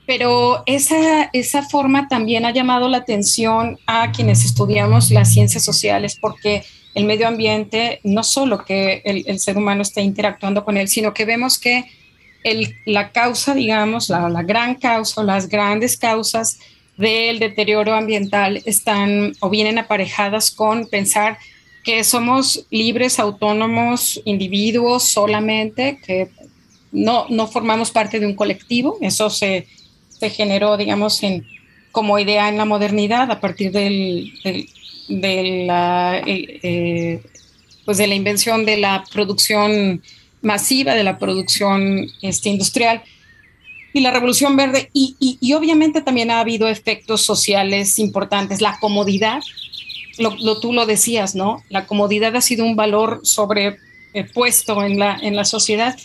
pero 0.05 0.63
esa, 0.65 1.29
esa 1.31 1.63
forma 1.63 2.09
también 2.09 2.45
ha 2.45 2.51
llamado 2.51 2.89
la 2.89 2.97
atención 2.97 3.79
a 3.87 4.11
quienes 4.11 4.43
estudiamos 4.43 5.09
las 5.11 5.31
ciencias 5.31 5.63
sociales 5.63 6.17
porque 6.19 6.65
el 6.93 7.05
medio 7.05 7.27
ambiente, 7.27 7.99
no 8.03 8.23
solo 8.23 8.65
que 8.65 9.01
el, 9.05 9.39
ser 9.39 9.57
humano 9.57 9.81
esté 9.81 10.01
interactuando 10.01 10.65
con 10.65 10.77
él, 10.77 10.87
sino 10.87 11.13
que 11.13 11.25
vemos 11.25 11.57
que 11.57 11.85
la 12.85 13.11
causa, 13.11 13.53
digamos, 13.53 14.09
la, 14.09 14.43
gran 14.43 14.75
causa, 14.75 15.23
las 15.23 15.47
grandes 15.47 15.97
causas 15.97 16.59
del 16.97 17.39
deterioro 17.39 17.93
ambiental 17.93 18.61
están 18.65 19.33
o 19.39 19.49
vienen 19.49 19.77
aparejadas 19.77 20.51
con 20.51 20.87
pensar 20.87 21.37
que 21.83 22.03
somos 22.03 22.65
libres, 22.69 23.19
autónomos, 23.19 24.21
individuos 24.25 25.03
solamente, 25.03 25.99
que 26.05 26.29
no, 26.91 27.25
no 27.29 27.47
formamos 27.47 27.89
parte 27.91 28.19
de 28.19 28.27
un 28.27 28.35
colectivo. 28.35 28.97
Eso 29.01 29.29
se, 29.29 29.67
se 30.09 30.29
generó, 30.29 30.77
digamos, 30.77 31.23
en, 31.23 31.47
como 31.91 32.19
idea 32.19 32.49
en 32.49 32.57
la 32.57 32.65
modernidad 32.65 33.31
a 33.31 33.39
partir 33.39 33.71
del, 33.71 34.31
de, 35.19 35.65
la, 35.65 36.21
eh, 36.25 36.59
eh, 36.63 37.21
pues 37.85 37.97
de 37.97 38.07
la 38.07 38.15
invención 38.15 38.65
de 38.65 38.77
la 38.77 39.03
producción 39.13 40.01
masiva, 40.41 40.95
de 40.95 41.03
la 41.03 41.19
producción 41.19 42.07
este, 42.21 42.49
industrial 42.49 43.03
y 43.93 44.01
la 44.01 44.11
revolución 44.11 44.55
verde. 44.55 44.89
Y, 44.93 45.15
y, 45.19 45.53
obviamente 45.53 46.01
también 46.01 46.31
ha 46.31 46.39
habido 46.39 46.67
efectos 46.67 47.21
sociales 47.21 47.99
importantes. 47.99 48.61
La 48.61 48.77
comodidad, 48.79 49.41
lo, 50.17 50.59
tú 50.59 50.73
lo 50.73 50.85
decías, 50.85 51.35
¿no? 51.35 51.63
La 51.69 51.85
comodidad 51.85 52.35
ha 52.35 52.41
sido 52.41 52.65
un 52.65 52.75
valor 52.75 53.21
sobrepuesto 53.23 54.83
en 54.83 54.97
la, 54.99 55.17
en 55.21 55.35
la 55.35 55.45
sociedad 55.45 55.95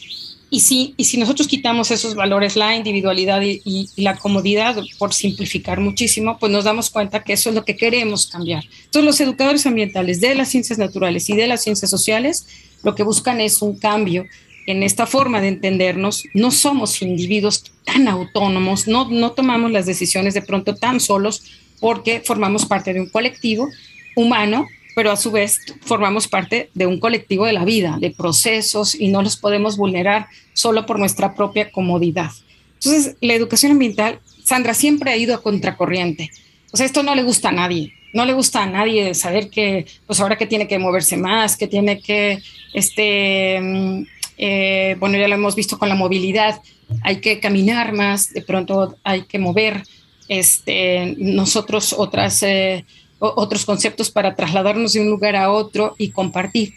y 0.48 0.60
si, 0.60 0.94
y 0.96 1.04
si 1.04 1.18
nosotros 1.18 1.48
quitamos 1.48 1.90
esos 1.90 2.14
valores, 2.14 2.54
la 2.54 2.76
individualidad 2.76 3.42
y, 3.42 3.88
la 3.96 4.16
comodidad, 4.16 4.76
por 4.98 5.12
simplificar 5.12 5.80
muchísimo, 5.80 6.38
pues 6.38 6.52
nos 6.52 6.64
damos 6.64 6.90
cuenta 6.90 7.24
que 7.24 7.32
eso 7.32 7.48
es 7.48 7.54
lo 7.56 7.64
que 7.64 7.76
queremos 7.76 8.26
cambiar. 8.26 8.64
Entonces 8.84 9.04
los 9.04 9.20
educadores 9.20 9.66
ambientales 9.66 10.20
de 10.20 10.34
las 10.34 10.48
ciencias 10.48 10.78
naturales 10.78 11.28
y 11.30 11.36
de 11.36 11.48
las 11.48 11.62
ciencias 11.62 11.90
sociales 11.90 12.46
lo 12.84 12.94
que 12.94 13.02
buscan 13.02 13.40
es 13.40 13.62
un 13.62 13.76
cambio 13.78 14.26
en 14.66 14.82
esta 14.82 15.06
forma 15.06 15.40
de 15.40 15.48
entendernos. 15.48 16.24
No 16.34 16.52
somos 16.52 17.02
individuos 17.02 17.64
tan 17.84 18.06
autónomos, 18.06 18.86
no, 18.86 19.10
no 19.10 19.32
tomamos 19.32 19.72
las 19.72 19.86
decisiones 19.86 20.34
de 20.34 20.42
pronto 20.42 20.76
tan 20.76 21.00
solos 21.00 21.42
porque 21.80 22.22
formamos 22.24 22.66
parte 22.66 22.92
de 22.92 23.00
un 23.00 23.08
colectivo 23.08 23.68
humano 24.14 24.66
pero 24.96 25.12
a 25.12 25.16
su 25.16 25.30
vez 25.30 25.60
formamos 25.82 26.26
parte 26.26 26.70
de 26.72 26.86
un 26.86 26.98
colectivo 26.98 27.44
de 27.44 27.52
la 27.52 27.66
vida, 27.66 27.98
de 28.00 28.12
procesos 28.12 28.94
y 28.94 29.08
no 29.08 29.20
los 29.20 29.36
podemos 29.36 29.76
vulnerar 29.76 30.28
solo 30.54 30.86
por 30.86 30.98
nuestra 30.98 31.34
propia 31.34 31.70
comodidad. 31.70 32.30
Entonces, 32.76 33.14
la 33.20 33.34
educación 33.34 33.72
ambiental, 33.72 34.20
Sandra, 34.42 34.72
siempre 34.72 35.10
ha 35.10 35.18
ido 35.18 35.34
a 35.34 35.42
contracorriente. 35.42 36.30
O 36.72 36.78
sea, 36.78 36.86
esto 36.86 37.02
no 37.02 37.14
le 37.14 37.24
gusta 37.24 37.50
a 37.50 37.52
nadie. 37.52 37.92
No 38.14 38.24
le 38.24 38.32
gusta 38.32 38.62
a 38.62 38.66
nadie 38.66 39.12
saber 39.12 39.50
que, 39.50 39.84
pues 40.06 40.18
ahora 40.18 40.38
que 40.38 40.46
tiene 40.46 40.66
que 40.66 40.78
moverse 40.78 41.18
más, 41.18 41.58
que 41.58 41.68
tiene 41.68 42.00
que, 42.00 42.38
este, 42.72 43.60
mm, 43.60 44.02
eh, 44.38 44.96
bueno, 44.98 45.18
ya 45.18 45.28
lo 45.28 45.34
hemos 45.34 45.54
visto 45.54 45.78
con 45.78 45.90
la 45.90 45.94
movilidad, 45.94 46.62
hay 47.02 47.16
que 47.20 47.38
caminar 47.38 47.92
más, 47.92 48.32
de 48.32 48.40
pronto 48.40 48.96
hay 49.04 49.24
que 49.24 49.38
mover, 49.38 49.82
este, 50.28 51.16
nosotros 51.18 51.92
otras 51.92 52.42
eh, 52.42 52.86
otros 53.18 53.64
conceptos 53.64 54.10
para 54.10 54.34
trasladarnos 54.34 54.92
de 54.92 55.00
un 55.00 55.10
lugar 55.10 55.36
a 55.36 55.50
otro 55.50 55.94
y 55.98 56.10
compartir. 56.10 56.74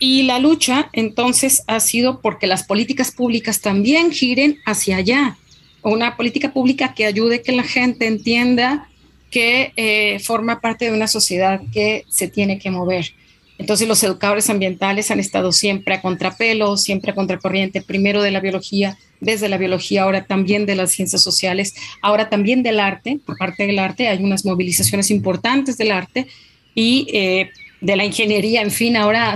Y 0.00 0.24
la 0.24 0.38
lucha 0.38 0.90
entonces 0.92 1.62
ha 1.66 1.78
sido 1.80 2.20
porque 2.20 2.46
las 2.46 2.64
políticas 2.64 3.12
públicas 3.12 3.60
también 3.60 4.10
giren 4.10 4.58
hacia 4.66 4.96
allá, 4.96 5.36
una 5.82 6.16
política 6.16 6.52
pública 6.52 6.94
que 6.94 7.06
ayude 7.06 7.42
que 7.42 7.52
la 7.52 7.62
gente 7.62 8.06
entienda 8.06 8.88
que 9.30 9.72
eh, 9.76 10.18
forma 10.20 10.60
parte 10.60 10.84
de 10.84 10.92
una 10.92 11.08
sociedad 11.08 11.60
que 11.72 12.04
se 12.08 12.28
tiene 12.28 12.58
que 12.58 12.70
mover. 12.70 13.14
Entonces 13.62 13.86
los 13.86 14.02
educadores 14.02 14.50
ambientales 14.50 15.12
han 15.12 15.20
estado 15.20 15.52
siempre 15.52 15.94
a 15.94 16.02
contrapelo, 16.02 16.76
siempre 16.76 17.12
a 17.12 17.14
contracorriente, 17.14 17.80
primero 17.80 18.20
de 18.20 18.32
la 18.32 18.40
biología, 18.40 18.98
desde 19.20 19.48
la 19.48 19.56
biología, 19.56 20.02
ahora 20.02 20.24
también 20.24 20.66
de 20.66 20.74
las 20.74 20.90
ciencias 20.90 21.22
sociales, 21.22 21.72
ahora 22.00 22.28
también 22.28 22.64
del 22.64 22.80
arte, 22.80 23.20
por 23.24 23.38
parte 23.38 23.64
del 23.68 23.78
arte 23.78 24.08
hay 24.08 24.20
unas 24.20 24.44
movilizaciones 24.44 25.12
importantes 25.12 25.78
del 25.78 25.92
arte 25.92 26.26
y 26.74 27.06
eh, 27.12 27.50
de 27.80 27.94
la 27.94 28.04
ingeniería, 28.04 28.62
en 28.62 28.72
fin, 28.72 28.96
ahora 28.96 29.32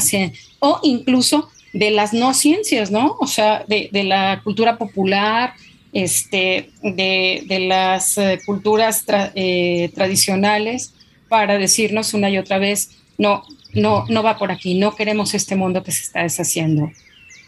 o 0.58 0.80
incluso 0.82 1.48
de 1.72 1.92
las 1.92 2.12
no 2.12 2.34
ciencias, 2.34 2.90
¿no? 2.90 3.16
O 3.20 3.28
sea, 3.28 3.64
de, 3.68 3.90
la 4.02 4.40
cultura 4.42 4.76
popular, 4.76 5.54
este, 5.92 6.70
de, 6.82 7.58
las 7.68 8.18
eh, 8.18 8.40
culturas 8.44 9.04
eh, 9.36 9.88
tradicionales, 9.94 10.94
para 11.28 11.58
decirnos 11.58 12.12
una 12.12 12.28
y 12.28 12.38
otra 12.38 12.58
vez, 12.58 12.90
no, 13.18 13.44
no, 13.76 14.04
no 14.08 14.22
va 14.22 14.36
por 14.38 14.50
aquí, 14.50 14.74
no 14.74 14.94
queremos 14.94 15.34
este 15.34 15.56
mundo 15.56 15.82
que 15.82 15.92
se 15.92 16.02
está 16.02 16.22
deshaciendo. 16.22 16.90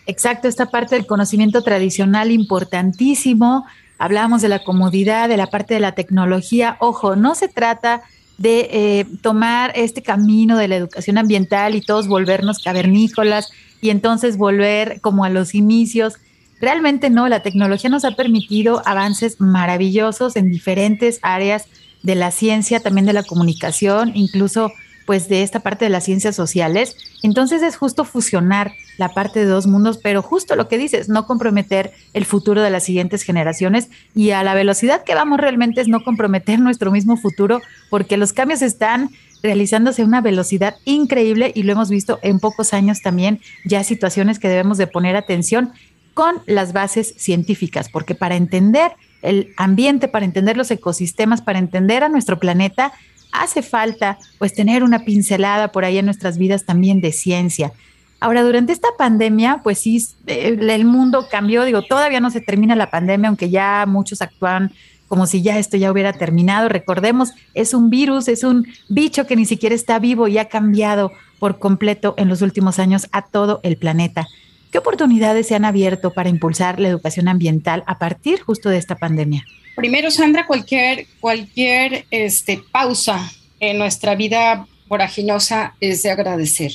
Exacto, 0.06 0.48
esta 0.48 0.66
parte 0.66 0.94
del 0.94 1.06
conocimiento 1.06 1.62
tradicional 1.62 2.30
importantísimo. 2.30 3.66
Hablábamos 3.98 4.40
de 4.40 4.48
la 4.48 4.64
comodidad, 4.64 5.28
de 5.28 5.36
la 5.36 5.48
parte 5.48 5.74
de 5.74 5.80
la 5.80 5.92
tecnología. 5.92 6.76
Ojo, 6.80 7.16
no 7.16 7.34
se 7.34 7.48
trata 7.48 8.02
de 8.38 8.68
eh, 8.72 9.06
tomar 9.20 9.72
este 9.74 10.02
camino 10.02 10.56
de 10.56 10.68
la 10.68 10.76
educación 10.76 11.18
ambiental 11.18 11.74
y 11.74 11.82
todos 11.82 12.06
volvernos 12.06 12.60
cavernícolas 12.60 13.50
y 13.80 13.90
entonces 13.90 14.38
volver 14.38 15.00
como 15.00 15.24
a 15.24 15.28
los 15.28 15.54
inicios. 15.54 16.14
Realmente 16.60 17.10
no, 17.10 17.28
la 17.28 17.42
tecnología 17.42 17.90
nos 17.90 18.04
ha 18.04 18.12
permitido 18.12 18.82
avances 18.86 19.40
maravillosos 19.40 20.36
en 20.36 20.50
diferentes 20.50 21.18
áreas 21.22 21.66
de 22.02 22.14
la 22.14 22.30
ciencia, 22.30 22.80
también 22.80 23.06
de 23.06 23.12
la 23.12 23.24
comunicación, 23.24 24.12
incluso 24.14 24.72
pues 25.08 25.26
de 25.26 25.42
esta 25.42 25.60
parte 25.60 25.86
de 25.86 25.88
las 25.88 26.04
ciencias 26.04 26.36
sociales. 26.36 26.94
Entonces 27.22 27.62
es 27.62 27.76
justo 27.76 28.04
fusionar 28.04 28.72
la 28.98 29.14
parte 29.14 29.40
de 29.40 29.46
dos 29.46 29.66
mundos, 29.66 29.96
pero 29.96 30.20
justo 30.20 30.54
lo 30.54 30.68
que 30.68 30.76
dices, 30.76 31.08
no 31.08 31.26
comprometer 31.26 31.94
el 32.12 32.26
futuro 32.26 32.60
de 32.60 32.68
las 32.68 32.84
siguientes 32.84 33.22
generaciones 33.22 33.88
y 34.14 34.32
a 34.32 34.42
la 34.42 34.52
velocidad 34.52 35.04
que 35.04 35.14
vamos 35.14 35.40
realmente 35.40 35.80
es 35.80 35.88
no 35.88 36.04
comprometer 36.04 36.60
nuestro 36.60 36.90
mismo 36.90 37.16
futuro 37.16 37.62
porque 37.88 38.18
los 38.18 38.34
cambios 38.34 38.60
están 38.60 39.08
realizándose 39.42 40.02
a 40.02 40.04
una 40.04 40.20
velocidad 40.20 40.76
increíble 40.84 41.52
y 41.54 41.62
lo 41.62 41.72
hemos 41.72 41.88
visto 41.88 42.18
en 42.22 42.38
pocos 42.38 42.74
años 42.74 43.00
también, 43.00 43.40
ya 43.64 43.84
situaciones 43.84 44.38
que 44.38 44.50
debemos 44.50 44.76
de 44.76 44.88
poner 44.88 45.16
atención 45.16 45.72
con 46.12 46.42
las 46.44 46.74
bases 46.74 47.14
científicas, 47.16 47.88
porque 47.88 48.14
para 48.14 48.36
entender 48.36 48.92
el 49.22 49.54
ambiente, 49.56 50.06
para 50.06 50.26
entender 50.26 50.58
los 50.58 50.70
ecosistemas, 50.70 51.40
para 51.40 51.58
entender 51.58 52.04
a 52.04 52.10
nuestro 52.10 52.38
planeta, 52.38 52.92
hace 53.32 53.62
falta 53.62 54.18
pues 54.38 54.54
tener 54.54 54.82
una 54.82 55.04
pincelada 55.04 55.72
por 55.72 55.84
ahí 55.84 55.98
en 55.98 56.04
nuestras 56.04 56.38
vidas 56.38 56.64
también 56.64 57.00
de 57.00 57.12
ciencia. 57.12 57.72
Ahora, 58.20 58.42
durante 58.42 58.72
esta 58.72 58.88
pandemia, 58.98 59.60
pues 59.62 59.78
sí, 59.78 60.04
eh, 60.26 60.56
el 60.60 60.84
mundo 60.84 61.28
cambió, 61.30 61.64
digo, 61.64 61.82
todavía 61.82 62.20
no 62.20 62.30
se 62.30 62.40
termina 62.40 62.74
la 62.74 62.90
pandemia, 62.90 63.28
aunque 63.28 63.48
ya 63.48 63.84
muchos 63.86 64.22
actúan 64.22 64.72
como 65.06 65.26
si 65.26 65.40
ya 65.40 65.58
esto 65.58 65.76
ya 65.76 65.90
hubiera 65.90 66.12
terminado. 66.12 66.68
Recordemos, 66.68 67.32
es 67.54 67.74
un 67.74 67.90
virus, 67.90 68.28
es 68.28 68.44
un 68.44 68.66
bicho 68.88 69.26
que 69.26 69.36
ni 69.36 69.46
siquiera 69.46 69.74
está 69.74 69.98
vivo 69.98 70.28
y 70.28 70.38
ha 70.38 70.46
cambiado 70.46 71.12
por 71.38 71.58
completo 71.58 72.14
en 72.18 72.28
los 72.28 72.42
últimos 72.42 72.78
años 72.78 73.08
a 73.12 73.22
todo 73.22 73.60
el 73.62 73.76
planeta. 73.76 74.26
¿Qué 74.70 74.78
oportunidades 74.78 75.46
se 75.46 75.54
han 75.54 75.64
abierto 75.64 76.12
para 76.12 76.28
impulsar 76.28 76.78
la 76.78 76.88
educación 76.88 77.28
ambiental 77.28 77.84
a 77.86 77.98
partir 77.98 78.40
justo 78.40 78.68
de 78.68 78.76
esta 78.76 78.96
pandemia? 78.96 79.44
Primero, 79.78 80.10
Sandra, 80.10 80.44
cualquier, 80.44 81.06
cualquier 81.20 82.04
este, 82.10 82.60
pausa 82.72 83.30
en 83.60 83.78
nuestra 83.78 84.16
vida 84.16 84.66
voraginosa 84.88 85.76
es 85.80 86.02
de 86.02 86.10
agradecer. 86.10 86.72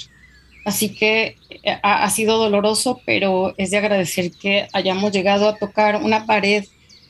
Así 0.63 0.95
que 0.95 1.35
eh, 1.49 1.79
ha, 1.83 2.09
sido 2.09 2.37
doloroso, 2.37 3.01
pero 3.05 3.55
es 3.57 3.71
de 3.71 3.77
agradecer 3.77 4.31
que 4.31 4.67
hayamos 4.71 5.11
llegado 5.11 5.49
a 5.49 5.57
tocar 5.57 5.97
una 5.97 6.25
pared 6.25 6.63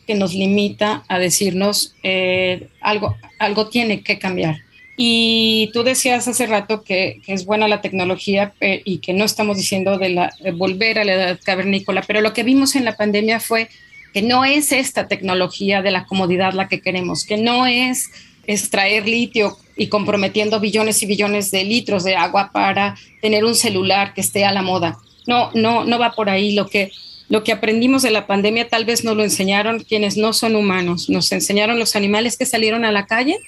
que 0.07 0.15
nos 0.15 0.33
limita 0.33 1.03
a 1.09 1.19
decirnos 1.19 1.93
eh, 2.01 2.69
algo, 2.81 3.15
algo 3.37 3.69
tiene 3.69 4.01
que 4.01 4.17
cambiar. 4.17 4.61
Y 4.97 5.69
tú 5.73 5.83
decías 5.83 6.27
hace 6.27 6.47
rato 6.47 6.83
que, 6.83 7.21
es 7.27 7.45
buena 7.45 7.67
la 7.67 7.81
tecnología 7.81 8.55
y 8.59 8.97
que 8.97 9.13
no 9.13 9.25
estamos 9.25 9.57
diciendo 9.57 9.99
de, 9.99 10.27
de 10.39 10.51
volver 10.53 10.97
a 10.97 11.03
la 11.03 11.13
edad 11.13 11.39
cavernícola, 11.43 12.01
pero 12.01 12.21
lo 12.21 12.33
que 12.33 12.41
vimos 12.41 12.75
en 12.75 12.83
la 12.83 12.97
pandemia 12.97 13.39
fue 13.39 13.69
que 14.13 14.21
no 14.21 14.45
es 14.45 14.71
esta 14.71 15.07
tecnología 15.07 15.81
de 15.81 15.91
la 15.91 16.05
comodidad 16.05 16.53
la 16.53 16.67
que 16.67 16.81
queremos, 16.81 17.25
que 17.25 17.37
no 17.37 17.65
es 17.65 18.09
extraer 18.45 19.07
litio 19.07 19.57
y 19.75 19.87
comprometiendo 19.87 20.59
billones 20.59 21.01
y 21.01 21.05
billones 21.05 21.49
de 21.51 21.63
litros 21.63 22.03
de 22.03 22.15
agua 22.15 22.51
para 22.53 22.95
tener 23.21 23.43
un 23.43 23.55
celular 23.55 24.13
que 24.13 24.21
esté 24.21 24.45
a 24.45 24.51
la 24.51 24.61
moda. 24.61 24.97
No, 25.25 25.49
no, 25.53 25.83
no 25.85 25.97
va 25.97 26.11
por 26.11 26.29
ahí. 26.29 26.53
Lo 26.53 26.67
que, 26.67 26.91
lo 27.29 27.43
que 27.43 27.51
aprendimos 27.53 28.03
de 28.03 28.11
la 28.11 28.27
pandemia 28.27 28.69
tal 28.69 28.85
vez 28.85 29.03
nos 29.03 29.15
lo 29.15 29.23
enseñaron 29.23 29.79
quienes 29.79 30.17
no 30.17 30.33
son 30.33 30.55
humanos. 30.55 31.09
Nos 31.09 31.31
enseñaron 31.31 31.79
los 31.79 31.95
animales 31.95 32.37
que 32.37 32.45
salieron 32.45 32.85
a 32.85 32.91
la 32.91 33.07
calle 33.07 33.39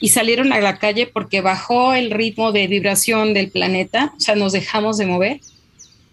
y 0.00 0.10
salieron 0.10 0.52
a 0.52 0.60
la 0.60 0.78
calle 0.78 1.06
porque 1.06 1.40
bajó 1.40 1.94
el 1.94 2.10
ritmo 2.10 2.52
de 2.52 2.66
vibración 2.66 3.32
del 3.32 3.50
planeta, 3.50 4.12
o 4.16 4.20
sea, 4.20 4.34
nos 4.34 4.52
dejamos 4.52 4.98
de 4.98 5.06
mover. 5.06 5.40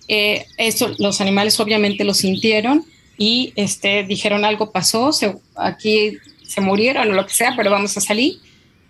Eh, 0.08 0.46
eso 0.58 0.92
los 0.98 1.22
animales 1.22 1.60
obviamente 1.60 2.04
lo 2.04 2.14
sintieron 2.14 2.86
y 3.22 3.54
este, 3.56 4.04
dijeron 4.04 4.46
algo 4.46 4.72
pasó, 4.72 5.12
aquí 5.56 6.18
se 6.44 6.60
murieron 6.60 7.08
o 7.08 7.14
lo 7.14 7.28
que 7.28 7.36
sea, 7.36 7.54
pero 7.56 7.70
vamos 7.70 7.96
a 7.96 8.02
salir 8.02 8.40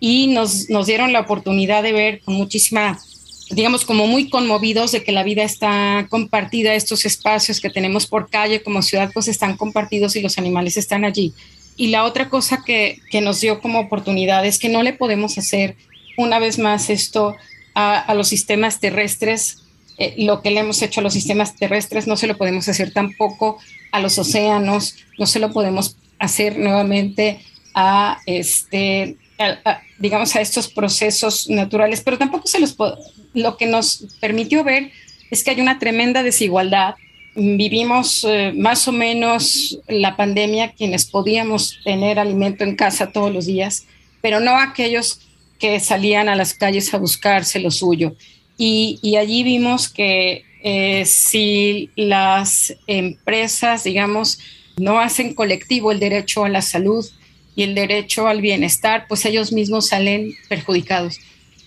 y 0.00 0.28
nos, 0.28 0.70
nos 0.70 0.86
dieron 0.86 1.12
la 1.12 1.20
oportunidad 1.20 1.82
de 1.82 1.92
ver 1.92 2.20
con 2.22 2.36
muchísima, 2.36 2.98
digamos, 3.50 3.84
como 3.84 4.06
muy 4.06 4.30
conmovidos 4.30 4.90
de 4.90 5.04
que 5.04 5.12
la 5.12 5.22
vida 5.22 5.42
está 5.42 6.06
compartida, 6.08 6.74
estos 6.74 7.04
espacios 7.04 7.60
que 7.60 7.68
tenemos 7.68 8.06
por 8.06 8.30
calle 8.30 8.62
como 8.62 8.80
ciudad, 8.80 9.10
pues 9.12 9.28
están 9.28 9.58
compartidos 9.58 10.16
y 10.16 10.22
los 10.22 10.38
animales 10.38 10.78
están 10.78 11.04
allí. 11.04 11.34
Y 11.76 11.88
la 11.88 12.04
otra 12.04 12.30
cosa 12.30 12.62
que, 12.64 13.00
que 13.10 13.20
nos 13.20 13.38
dio 13.42 13.60
como 13.60 13.80
oportunidad 13.80 14.46
es 14.46 14.58
que 14.58 14.70
no 14.70 14.82
le 14.82 14.94
podemos 14.94 15.36
hacer 15.36 15.76
una 16.16 16.38
vez 16.38 16.58
más 16.58 16.88
esto 16.88 17.36
a, 17.74 17.98
a 17.98 18.14
los 18.14 18.28
sistemas 18.28 18.80
terrestres. 18.80 19.61
Eh, 20.02 20.14
lo 20.18 20.42
que 20.42 20.50
le 20.50 20.58
hemos 20.58 20.82
hecho 20.82 20.98
a 20.98 21.02
los 21.04 21.12
sistemas 21.12 21.54
terrestres 21.54 22.08
no 22.08 22.16
se 22.16 22.26
lo 22.26 22.36
podemos 22.36 22.68
hacer 22.68 22.92
tampoco 22.92 23.58
a 23.92 24.00
los 24.00 24.18
océanos, 24.18 24.96
no 25.16 25.26
se 25.26 25.38
lo 25.38 25.52
podemos 25.52 25.96
hacer 26.18 26.58
nuevamente 26.58 27.38
a 27.72 28.18
este 28.26 29.16
digamos, 29.98 30.34
a 30.36 30.40
estos 30.40 30.68
procesos 30.68 31.48
naturales, 31.48 32.00
pero 32.00 32.18
tampoco 32.18 32.46
se 32.46 32.60
los 32.60 32.76
lo 33.34 33.56
que 33.56 33.66
nos 33.66 34.06
permitió 34.20 34.64
ver 34.64 34.90
es 35.30 35.42
que 35.44 35.52
hay 35.52 35.60
una 35.60 35.78
tremenda 35.78 36.22
desigualdad. 36.22 36.94
Vivimos 37.34 38.24
eh, 38.24 38.52
más 38.54 38.86
o 38.88 38.92
menos 38.92 39.78
la 39.88 40.16
pandemia 40.16 40.72
quienes 40.72 41.06
podíamos 41.06 41.78
tener 41.84 42.18
alimento 42.18 42.64
en 42.64 42.74
casa 42.76 43.12
todos 43.12 43.32
los 43.32 43.46
días, 43.46 43.86
pero 44.20 44.40
no 44.40 44.58
aquellos 44.58 45.20
que 45.58 45.78
salían 45.78 46.28
a 46.28 46.34
las 46.34 46.54
calles 46.54 46.92
a 46.92 46.98
buscarse 46.98 47.60
lo 47.60 47.70
suyo. 47.70 48.16
Y, 48.64 49.16
allí 49.16 49.42
vimos 49.42 49.88
que 49.88 50.44
eh, 50.62 51.04
si 51.04 51.90
las 51.96 52.76
empresas, 52.86 53.82
digamos, 53.82 54.38
no 54.76 55.00
hacen 55.00 55.34
colectivo 55.34 55.90
el 55.90 55.98
derecho 55.98 56.44
a 56.44 56.48
la 56.48 56.62
salud, 56.62 57.04
y 57.54 57.64
el 57.64 57.74
derecho 57.74 58.28
al 58.28 58.40
bienestar, 58.40 59.06
pues 59.08 59.24
ellos 59.24 59.52
mismos 59.52 59.88
salen 59.88 60.34
perjudicados. 60.48 61.18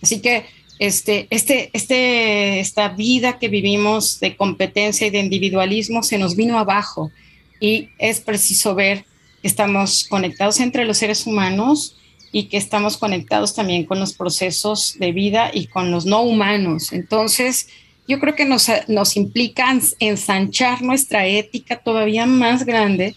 Así 0.01 0.19
que 0.19 0.45
este, 0.79 1.27
este, 1.29 1.69
este, 1.73 2.59
esta 2.59 2.89
vida 2.89 3.39
que 3.39 3.47
vivimos 3.47 4.19
de 4.19 4.35
competencia 4.35 5.07
y 5.07 5.09
de 5.09 5.19
individualismo 5.19 6.03
se 6.03 6.17
nos 6.17 6.35
vino 6.35 6.57
abajo 6.57 7.11
y 7.59 7.89
es 7.97 8.19
preciso 8.19 8.75
ver 8.75 9.05
que 9.41 9.47
estamos 9.47 10.05
conectados 10.05 10.59
entre 10.59 10.85
los 10.85 10.97
seres 10.97 11.27
humanos 11.27 11.97
y 12.35 12.49
que 12.49 12.57
estamos 12.57 12.97
conectados 12.97 13.55
también 13.55 13.85
con 13.85 13.97
los 13.97 14.11
procesos 14.11 14.97
de 14.99 15.13
vida 15.13 15.51
y 15.53 15.67
con 15.67 15.89
los 15.89 16.05
no 16.05 16.21
humanos. 16.21 16.91
Entonces, 16.91 17.69
yo 18.09 18.19
creo 18.19 18.35
que 18.35 18.43
nos, 18.43 18.69
nos 18.89 19.15
implica 19.15 19.73
ensanchar 19.99 20.81
nuestra 20.81 21.25
ética 21.27 21.77
todavía 21.77 22.25
más 22.25 22.65
grande 22.65 23.15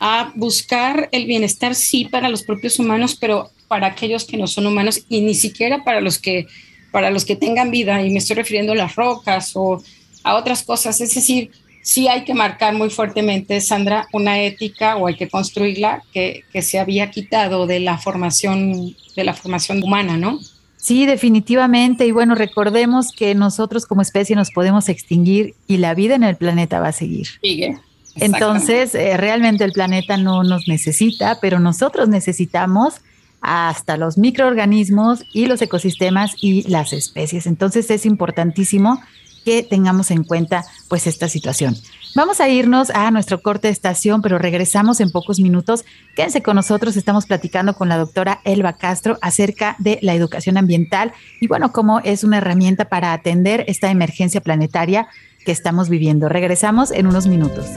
a 0.00 0.32
buscar 0.34 1.08
el 1.12 1.26
bienestar, 1.26 1.76
sí, 1.76 2.06
para 2.06 2.28
los 2.28 2.42
propios 2.42 2.80
humanos, 2.80 3.14
pero 3.14 3.48
para 3.68 3.86
aquellos 3.86 4.24
que 4.24 4.36
no 4.36 4.48
son 4.48 4.66
humanos 4.66 5.04
y 5.08 5.20
ni 5.20 5.36
siquiera 5.36 5.84
para 5.84 6.00
los 6.00 6.18
que, 6.18 6.48
para 6.90 7.12
los 7.12 7.24
que 7.24 7.36
tengan 7.36 7.70
vida, 7.70 8.04
y 8.04 8.10
me 8.10 8.18
estoy 8.18 8.34
refiriendo 8.34 8.72
a 8.72 8.74
las 8.74 8.96
rocas 8.96 9.52
o 9.54 9.80
a 10.24 10.34
otras 10.34 10.64
cosas. 10.64 11.00
Es 11.00 11.14
decir, 11.14 11.52
sí 11.88 12.06
hay 12.06 12.24
que 12.24 12.34
marcar 12.34 12.74
muy 12.74 12.90
fuertemente, 12.90 13.62
Sandra, 13.62 14.08
una 14.12 14.42
ética 14.42 14.98
o 14.98 15.06
hay 15.06 15.16
que 15.16 15.30
construirla 15.30 16.02
que, 16.12 16.44
que 16.52 16.60
se 16.60 16.78
había 16.78 17.10
quitado 17.10 17.66
de 17.66 17.80
la 17.80 17.96
formación, 17.96 18.94
de 19.16 19.24
la 19.24 19.32
formación 19.32 19.82
humana, 19.82 20.18
¿no? 20.18 20.38
Sí, 20.76 21.06
definitivamente. 21.06 22.06
Y 22.06 22.12
bueno, 22.12 22.34
recordemos 22.34 23.10
que 23.10 23.34
nosotros 23.34 23.86
como 23.86 24.02
especie 24.02 24.36
nos 24.36 24.50
podemos 24.50 24.90
extinguir 24.90 25.54
y 25.66 25.78
la 25.78 25.94
vida 25.94 26.14
en 26.14 26.24
el 26.24 26.36
planeta 26.36 26.78
va 26.78 26.88
a 26.88 26.92
seguir. 26.92 27.26
Sigue. 27.40 27.78
Entonces, 28.16 28.94
eh, 28.94 29.16
realmente 29.16 29.64
el 29.64 29.72
planeta 29.72 30.18
no 30.18 30.42
nos 30.42 30.68
necesita, 30.68 31.38
pero 31.40 31.58
nosotros 31.58 32.10
necesitamos 32.10 32.96
hasta 33.40 33.96
los 33.96 34.18
microorganismos 34.18 35.22
y 35.32 35.46
los 35.46 35.62
ecosistemas 35.62 36.34
y 36.42 36.68
las 36.68 36.92
especies. 36.92 37.46
Entonces 37.46 37.90
es 37.90 38.04
importantísimo 38.04 39.00
que 39.48 39.62
tengamos 39.62 40.10
en 40.10 40.24
cuenta 40.24 40.66
pues 40.88 41.06
esta 41.06 41.26
situación. 41.26 41.74
Vamos 42.14 42.38
a 42.38 42.50
irnos 42.50 42.90
a 42.90 43.10
nuestro 43.10 43.40
corte 43.40 43.68
de 43.68 43.72
estación, 43.72 44.20
pero 44.20 44.36
regresamos 44.36 45.00
en 45.00 45.10
pocos 45.10 45.40
minutos. 45.40 45.86
Quédense 46.14 46.42
con 46.42 46.56
nosotros, 46.56 46.98
estamos 46.98 47.24
platicando 47.24 47.72
con 47.72 47.88
la 47.88 47.96
doctora 47.96 48.42
Elba 48.44 48.74
Castro 48.74 49.16
acerca 49.22 49.74
de 49.78 49.98
la 50.02 50.14
educación 50.14 50.58
ambiental 50.58 51.14
y 51.40 51.48
bueno, 51.48 51.72
cómo 51.72 52.00
es 52.00 52.24
una 52.24 52.36
herramienta 52.36 52.90
para 52.90 53.14
atender 53.14 53.64
esta 53.68 53.90
emergencia 53.90 54.42
planetaria 54.42 55.08
que 55.46 55.52
estamos 55.52 55.88
viviendo. 55.88 56.28
Regresamos 56.28 56.90
en 56.90 57.06
unos 57.06 57.26
minutos. 57.26 57.68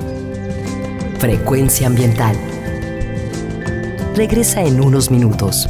Frecuencia 1.19 1.87
ambiental. 1.87 2.35
Regresa 4.13 4.61
en 4.61 4.81
unos 4.81 5.09
minutos. 5.09 5.69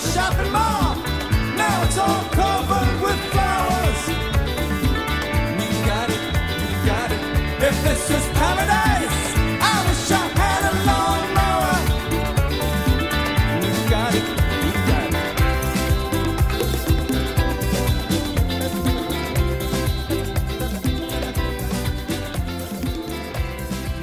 shopping 0.00 0.50
mall. 0.52 0.96
Now 1.56 1.82
it's 1.84 1.98
all 1.98 2.24
covered 2.30 3.02
with 3.02 3.20
flowers. 3.32 4.02
We 5.58 5.68
got 5.86 6.08
it, 6.10 6.22
we 6.62 6.86
got 6.86 7.10
it. 7.12 7.20
If 7.62 7.82
this 7.82 8.10
is 8.10 8.24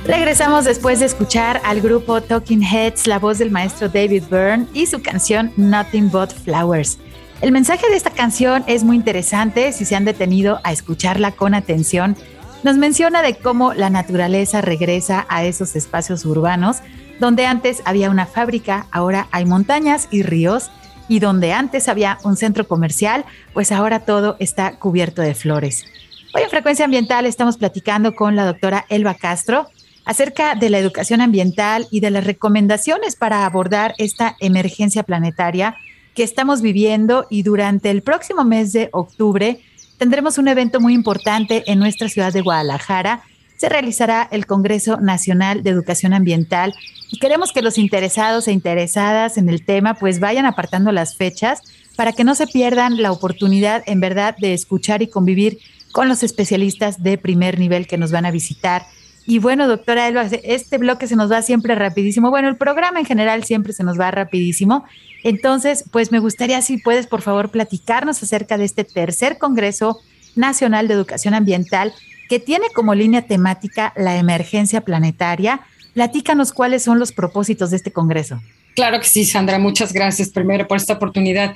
Regresamos 0.09 0.65
después 0.65 0.99
de 0.99 1.05
escuchar 1.05 1.61
al 1.63 1.81
grupo 1.81 2.19
Talking 2.19 2.63
Heads, 2.63 3.05
la 3.05 3.19
voz 3.19 3.37
del 3.37 3.51
maestro 3.51 3.89
David 3.89 4.23
Byrne 4.27 4.65
y 4.73 4.87
su 4.87 5.03
canción 5.03 5.53
Nothing 5.55 6.09
But 6.09 6.33
Flowers. 6.33 6.97
El 7.41 7.51
mensaje 7.51 7.87
de 7.87 7.95
esta 7.95 8.09
canción 8.09 8.63
es 8.65 8.83
muy 8.83 8.95
interesante 8.95 9.71
si 9.71 9.85
se 9.85 9.95
han 9.95 10.05
detenido 10.05 10.61
a 10.63 10.71
escucharla 10.71 11.33
con 11.33 11.53
atención. 11.53 12.17
Nos 12.63 12.77
menciona 12.77 13.21
de 13.21 13.35
cómo 13.35 13.75
la 13.75 13.91
naturaleza 13.91 14.61
regresa 14.61 15.27
a 15.29 15.43
esos 15.43 15.75
espacios 15.75 16.25
urbanos 16.25 16.77
Donde 17.19 17.45
antes 17.45 17.83
había 17.85 18.09
una 18.09 18.25
fábrica, 18.25 18.87
ahora 18.91 19.27
hay 19.29 19.45
montañas 19.45 20.07
y 20.09 20.23
ríos. 20.23 20.71
Y 21.07 21.19
donde 21.19 21.53
antes 21.53 21.87
había 21.87 22.17
un 22.23 22.35
centro 22.35 22.67
comercial, 22.67 23.25
pues 23.53 23.71
ahora 23.71 23.99
todo 23.99 24.37
está 24.39 24.79
cubierto 24.79 25.21
de 25.21 25.35
flores. 25.35 25.85
Hoy 26.33 26.41
en 26.41 26.49
Frecuencia 26.49 26.85
Ambiental 26.85 27.27
estamos 27.27 27.57
platicando 27.57 28.15
con 28.15 28.35
la 28.35 28.45
doctora 28.45 28.87
Elba 28.89 29.13
Castro 29.13 29.67
acerca 30.09 30.55
de 30.55 30.71
la 30.71 30.79
educación 30.79 31.21
ambiental 31.21 31.87
y 31.91 31.99
de 31.99 32.09
las 32.09 32.23
recomendaciones 32.23 33.15
para 33.15 33.45
abordar 33.45 33.93
esta 33.99 34.35
emergencia 34.39 35.03
planetaria 35.03 35.75
que 36.15 36.23
estamos 36.23 36.63
viviendo 36.63 37.27
y 37.29 37.43
durante 37.43 37.91
el 37.91 38.01
próximo 38.01 38.43
mes 38.43 38.73
de 38.73 38.89
octubre 38.91 39.59
tendremos 39.99 40.39
un 40.39 40.47
evento 40.47 40.81
muy 40.81 40.95
importante 40.95 41.63
en 41.67 41.77
nuestra 41.77 42.09
ciudad 42.09 42.33
de 42.33 42.41
Guadalajara 42.41 43.21
se 43.55 43.69
realizará 43.69 44.27
el 44.31 44.47
Congreso 44.47 44.97
Nacional 44.99 45.61
de 45.61 45.69
Educación 45.69 46.15
Ambiental 46.15 46.73
y 47.11 47.19
queremos 47.19 47.51
que 47.51 47.61
los 47.61 47.77
interesados 47.77 48.47
e 48.47 48.51
interesadas 48.51 49.37
en 49.37 49.47
el 49.47 49.63
tema 49.63 49.93
pues 49.93 50.19
vayan 50.19 50.47
apartando 50.47 50.91
las 50.91 51.17
fechas 51.17 51.61
para 51.95 52.13
que 52.13 52.23
no 52.23 52.33
se 52.33 52.47
pierdan 52.47 52.99
la 52.99 53.11
oportunidad 53.11 53.83
en 53.85 53.99
verdad 53.99 54.35
de 54.39 54.55
escuchar 54.55 55.03
y 55.03 55.07
convivir 55.07 55.59
con 55.91 56.09
los 56.09 56.23
especialistas 56.23 57.03
de 57.03 57.19
primer 57.19 57.59
nivel 57.59 57.85
que 57.85 57.99
nos 57.99 58.11
van 58.11 58.25
a 58.25 58.31
visitar. 58.31 58.87
Y 59.29 59.37
bueno, 59.37 59.67
doctora 59.67 60.07
Elba, 60.07 60.23
este 60.41 60.79
bloque 60.79 61.05
se 61.05 61.15
nos 61.15 61.31
va 61.31 61.43
siempre 61.43 61.75
rapidísimo. 61.75 62.31
Bueno, 62.31 62.49
el 62.49 62.57
programa 62.57 62.97
en 62.99 63.05
general 63.05 63.43
siempre 63.43 63.73
se 63.73 63.83
nos 63.83 63.99
va 63.99 64.09
rapidísimo. 64.09 64.85
Entonces, 65.23 65.85
pues 65.91 66.11
me 66.11 66.17
gustaría 66.17 66.59
si 66.63 66.79
puedes, 66.79 67.05
por 67.05 67.21
favor, 67.21 67.51
platicarnos 67.51 68.23
acerca 68.23 68.57
de 68.57 68.65
este 68.65 68.85
tercer 68.85 69.37
Congreso 69.37 69.99
Nacional 70.35 70.87
de 70.87 70.95
Educación 70.95 71.35
Ambiental 71.35 71.93
que 72.27 72.39
tiene 72.39 72.65
como 72.73 72.95
línea 72.95 73.21
temática 73.21 73.93
la 73.95 74.17
emergencia 74.17 74.81
planetaria. 74.81 75.61
Platícanos 75.93 76.51
cuáles 76.51 76.81
son 76.81 76.97
los 76.97 77.11
propósitos 77.11 77.69
de 77.69 77.77
este 77.77 77.91
Congreso. 77.91 78.41
Claro 78.73 78.99
que 78.99 79.05
sí, 79.05 79.25
Sandra. 79.25 79.59
Muchas 79.59 79.93
gracias 79.93 80.29
primero 80.29 80.67
por 80.67 80.77
esta 80.77 80.93
oportunidad. 80.93 81.53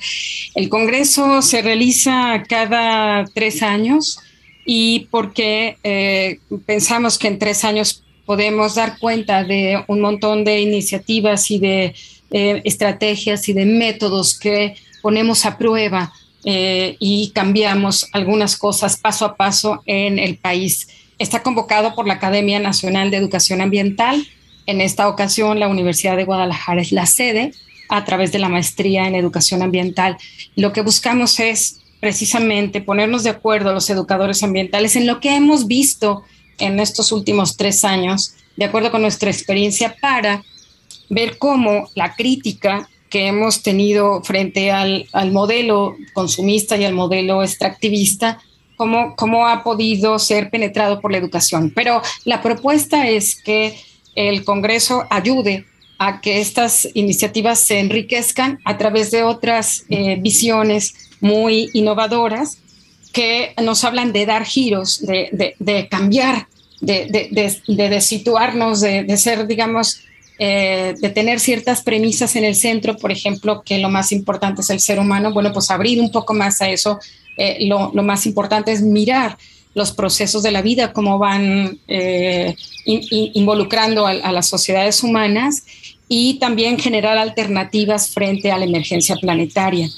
El 0.54 0.68
Congreso 0.68 1.42
se 1.42 1.60
realiza 1.60 2.40
cada 2.48 3.24
tres 3.34 3.64
años 3.64 4.20
y 4.64 5.08
porque 5.10 5.78
eh, 5.82 6.38
pensamos 6.66 7.18
que 7.18 7.28
en 7.28 7.38
tres 7.38 7.64
años 7.64 8.02
podemos 8.24 8.74
dar 8.74 8.98
cuenta 8.98 9.44
de 9.44 9.84
un 9.86 10.00
montón 10.00 10.44
de 10.44 10.60
iniciativas 10.60 11.50
y 11.50 11.58
de 11.58 11.94
eh, 12.30 12.62
estrategias 12.64 13.48
y 13.48 13.52
de 13.52 13.66
métodos 13.66 14.38
que 14.38 14.76
ponemos 15.02 15.44
a 15.44 15.58
prueba 15.58 16.12
eh, 16.44 16.96
y 16.98 17.30
cambiamos 17.34 18.08
algunas 18.12 18.56
cosas 18.56 18.96
paso 18.96 19.24
a 19.26 19.36
paso 19.36 19.82
en 19.86 20.18
el 20.18 20.36
país. 20.36 20.88
Está 21.18 21.42
convocado 21.42 21.94
por 21.94 22.06
la 22.06 22.14
Academia 22.14 22.58
Nacional 22.58 23.10
de 23.10 23.18
Educación 23.18 23.60
Ambiental. 23.60 24.26
En 24.66 24.80
esta 24.80 25.08
ocasión, 25.08 25.60
la 25.60 25.68
Universidad 25.68 26.16
de 26.16 26.24
Guadalajara 26.24 26.80
es 26.80 26.92
la 26.92 27.06
sede 27.06 27.52
a 27.88 28.04
través 28.04 28.32
de 28.32 28.38
la 28.38 28.48
maestría 28.48 29.06
en 29.06 29.14
educación 29.14 29.62
ambiental. 29.62 30.16
Lo 30.56 30.72
que 30.72 30.80
buscamos 30.80 31.38
es 31.38 31.83
precisamente 32.04 32.82
ponernos 32.82 33.22
de 33.24 33.30
acuerdo 33.30 33.72
los 33.72 33.88
educadores 33.88 34.42
ambientales 34.42 34.94
en 34.94 35.06
lo 35.06 35.20
que 35.20 35.34
hemos 35.34 35.66
visto 35.66 36.22
en 36.58 36.78
estos 36.78 37.12
últimos 37.12 37.56
tres 37.56 37.82
años, 37.82 38.34
de 38.58 38.66
acuerdo 38.66 38.90
con 38.90 39.00
nuestra 39.00 39.30
experiencia, 39.30 39.96
para 40.02 40.44
ver 41.08 41.38
cómo 41.38 41.88
la 41.94 42.14
crítica 42.14 42.86
que 43.08 43.28
hemos 43.28 43.62
tenido 43.62 44.22
frente 44.22 44.70
al, 44.70 45.08
modelo 45.32 45.96
consumista 46.12 46.76
y 46.76 46.84
al 46.84 46.92
modelo 46.92 47.42
extractivista, 47.42 48.38
cómo, 48.76 49.16
cómo 49.16 49.46
ha 49.46 49.64
podido 49.64 50.18
ser 50.18 50.50
penetrado 50.50 51.00
por 51.00 51.10
la 51.10 51.16
educación. 51.16 51.72
Pero 51.74 52.02
la 52.26 52.42
propuesta 52.42 53.08
es 53.08 53.34
que 53.34 53.78
el 54.14 54.44
Congreso 54.44 55.06
ayude 55.08 55.64
a 55.98 56.20
que 56.20 56.42
estas 56.42 56.86
iniciativas 56.92 57.60
se 57.60 57.80
enriquezcan 57.80 58.60
a 58.66 58.76
través 58.76 59.10
de 59.10 59.22
otras 59.22 59.86
eh, 59.88 60.18
visiones 60.20 61.04
muy 61.24 61.70
innovadoras 61.72 62.58
que 63.10 63.54
nos 63.62 63.82
hablan 63.82 64.12
de 64.12 64.26
dar 64.26 64.44
giros, 64.44 65.00
de, 65.06 65.88
cambiar, 65.90 66.48
de, 66.82 67.30
de, 67.66 68.00
situarnos, 68.02 68.82
de, 68.82 69.16
ser, 69.16 69.46
digamos, 69.46 70.00
eh, 70.38 70.94
de 71.00 71.08
tener 71.08 71.40
ciertas 71.40 71.80
premisas 71.82 72.36
en 72.36 72.44
el 72.44 72.54
centro, 72.54 72.98
por 72.98 73.10
ejemplo, 73.10 73.62
que 73.64 73.78
lo 73.78 73.88
más 73.88 74.12
importante 74.12 74.60
es 74.60 74.68
el 74.68 74.80
ser 74.80 74.98
humano, 74.98 75.32
bueno, 75.32 75.50
pues 75.50 75.70
abrir 75.70 75.98
un 75.98 76.12
poco 76.12 76.34
más 76.34 76.60
a 76.60 76.68
eso. 76.68 76.98
Eh, 77.38 77.66
lo, 77.68 77.90
más 78.02 78.26
importante 78.26 78.72
es 78.72 78.82
mirar 78.82 79.38
los 79.72 79.92
procesos 79.92 80.42
de 80.42 80.50
la 80.50 80.60
vida, 80.60 80.92
cómo 80.92 81.18
van 81.18 81.78
eh, 81.88 82.54
involucrando 82.84 84.06
a, 84.06 84.12
las 84.12 84.46
sociedades 84.46 85.02
humanas 85.02 85.64
y 86.06 86.34
también 86.34 86.78
generar 86.78 87.16
alternativas 87.16 88.10
frente 88.10 88.52
a 88.52 88.58
la 88.58 88.66
emergencia 88.66 89.16
planetaria. 89.16 89.88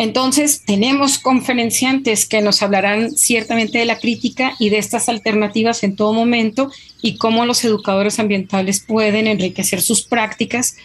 Entonces, 0.00 0.62
tenemos 0.64 1.18
conferenciantes 1.18 2.26
que 2.26 2.40
nos 2.40 2.62
hablarán 2.62 3.10
ciertamente 3.10 3.76
de 3.76 3.84
la 3.84 3.98
crítica 3.98 4.56
y 4.58 4.70
de 4.70 4.78
estas 4.78 5.10
alternativas 5.10 5.82
en 5.82 5.94
todo 5.94 6.14
momento 6.14 6.72
y 7.02 7.18
cómo 7.18 7.44
los 7.44 7.62
educadores 7.66 8.18
ambientales 8.18 8.80
pueden 8.80 9.26
enriquecer 9.26 9.82
sus 9.82 10.00
prácticas 10.00 10.76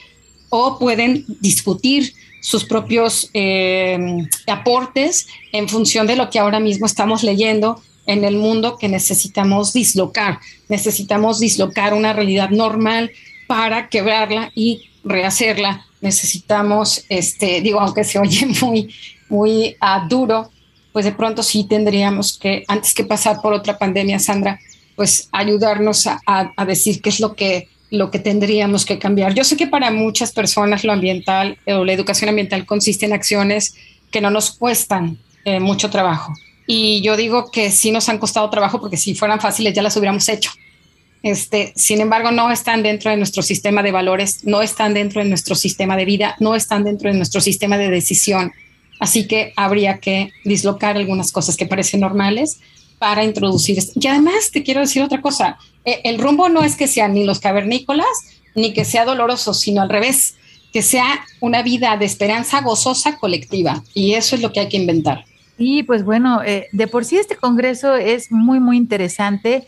o 0.50 0.78
pueden 0.78 1.24
discutir 1.40 2.14
sus 2.42 2.66
propios 2.66 3.30
eh, 3.34 3.98
aportes 4.48 5.28
en 5.54 5.70
función 5.70 6.08
de 6.08 6.18
lo 6.18 6.30
que 6.30 6.40
ahora 6.40 6.60
mismo 6.60 6.86
estamos 6.86 7.24
leyendo 7.24 7.82
en 8.08 8.26
el 8.26 8.36
mundo 8.36 8.78
que 8.78 8.90
necesitamos 8.90 9.72
dislocar. 9.72 10.40
Necesitamos 10.68 11.40
dislocar 11.40 11.94
una 11.94 12.12
realidad 12.12 12.50
normal 12.50 13.12
para 13.48 13.88
quebrarla 13.88 14.52
y 14.56 14.90
rehacerla 15.06 15.86
necesitamos, 16.06 17.04
este, 17.10 17.60
digo, 17.62 17.80
aunque 17.82 18.04
se 18.04 18.20
oye 18.20 18.46
muy, 18.62 18.94
muy 19.28 19.76
uh, 19.82 20.08
duro, 20.08 20.52
pues 20.94 21.04
de 21.04 21.12
pronto 21.12 21.44
sí 21.44 21.66
tendríamos 21.66 22.38
que, 22.38 22.64
antes 22.70 22.94
que 22.94 23.04
pasar 23.04 23.42
por 23.42 23.54
otra 23.54 23.78
pandemia, 23.78 24.20
Sandra, 24.20 24.60
pues 24.96 25.28
ayudarnos 25.34 26.08
a, 26.08 26.22
a, 26.26 26.66
decir 26.66 27.02
qué 27.02 27.10
es 27.10 27.20
lo 27.20 27.36
que, 27.36 27.68
lo 27.92 28.12
que 28.12 28.20
tendríamos 28.20 28.86
que 28.86 28.98
cambiar. 28.98 29.34
Yo 29.34 29.44
sé 29.44 29.58
que 29.58 29.68
para 29.68 29.92
muchas 29.92 30.32
personas 30.32 30.86
lo 30.86 30.94
ambiental 30.94 31.58
o 31.68 31.84
la 31.84 31.92
educación 31.92 32.30
ambiental 32.30 32.66
consiste 32.66 33.06
en 33.06 33.12
acciones 33.12 33.76
que 34.10 34.22
no 34.22 34.30
nos 34.30 34.52
cuestan 34.52 35.18
eh, 35.44 35.60
mucho 35.60 35.90
trabajo. 35.90 36.34
Y 36.66 37.02
yo 37.02 37.18
digo 37.18 37.52
que 37.52 37.72
sí 37.72 37.92
nos 37.92 38.08
han 38.08 38.18
costado 38.18 38.50
trabajo 38.50 38.80
porque 38.80 38.96
si 38.96 39.16
fueran 39.16 39.42
fáciles 39.42 39.74
ya 39.74 39.82
las 39.82 39.98
hubiéramos 39.98 40.30
hecho. 40.30 40.52
Este, 41.26 41.74
sin 41.76 42.02
embargo, 42.02 42.30
no 42.30 42.52
están 42.52 42.84
dentro 42.84 43.10
de 43.10 43.18
nuestro 43.18 43.42
sistema 43.42 43.82
de 43.82 43.92
valores, 43.92 44.46
no 44.46 44.62
están 44.62 44.94
dentro 44.94 45.24
de 45.24 45.28
nuestro 45.28 45.56
sistema 45.56 45.98
de 45.98 46.06
vida, 46.06 46.36
no 46.40 46.54
están 46.54 46.84
dentro 46.84 47.10
de 47.10 47.18
nuestro 47.18 47.42
sistema 47.42 47.80
de 47.80 47.90
decisión. 47.90 48.52
Así 49.00 49.28
que 49.28 49.52
habría 49.56 49.98
que 49.98 50.32
dislocar 50.44 50.98
algunas 50.98 51.32
cosas 51.32 51.58
que 51.58 51.66
parecen 51.66 52.02
normales 52.02 52.60
para 53.00 53.24
introducir. 53.24 53.80
Y 53.96 54.06
además 54.06 54.52
te 54.54 54.62
quiero 54.62 54.82
decir 54.82 55.02
otra 55.02 55.20
cosa, 55.20 55.58
e, 55.84 56.00
el 56.04 56.20
rumbo 56.20 56.48
no 56.48 56.62
es 56.62 56.76
que 56.76 56.88
sean 56.88 57.16
ni 57.16 57.24
los 57.24 57.40
cavernícolas 57.40 58.06
ni 58.54 58.72
que 58.74 58.86
sea 58.86 59.04
doloroso, 59.04 59.56
sino 59.56 59.82
al 59.82 59.90
revés, 59.90 60.36
que 60.72 60.84
sea 60.84 61.26
una 61.40 61.64
vida 61.64 61.98
de 61.98 62.06
esperanza 62.06 62.62
gozosa 62.62 63.18
colectiva. 63.18 63.84
Y 63.96 64.14
eso 64.14 64.36
es 64.36 64.44
lo 64.44 64.54
que 64.54 64.60
hay 64.60 64.70
que 64.70 64.78
inventar. 64.78 65.26
Y 65.58 65.82
pues 65.82 66.06
bueno, 66.06 66.44
eh, 66.44 66.68
de 66.72 66.86
por 66.86 67.04
sí 67.04 67.18
este 67.18 67.36
Congreso 67.36 67.96
es 67.96 68.32
muy, 68.32 68.60
muy 68.60 68.78
interesante 68.78 69.66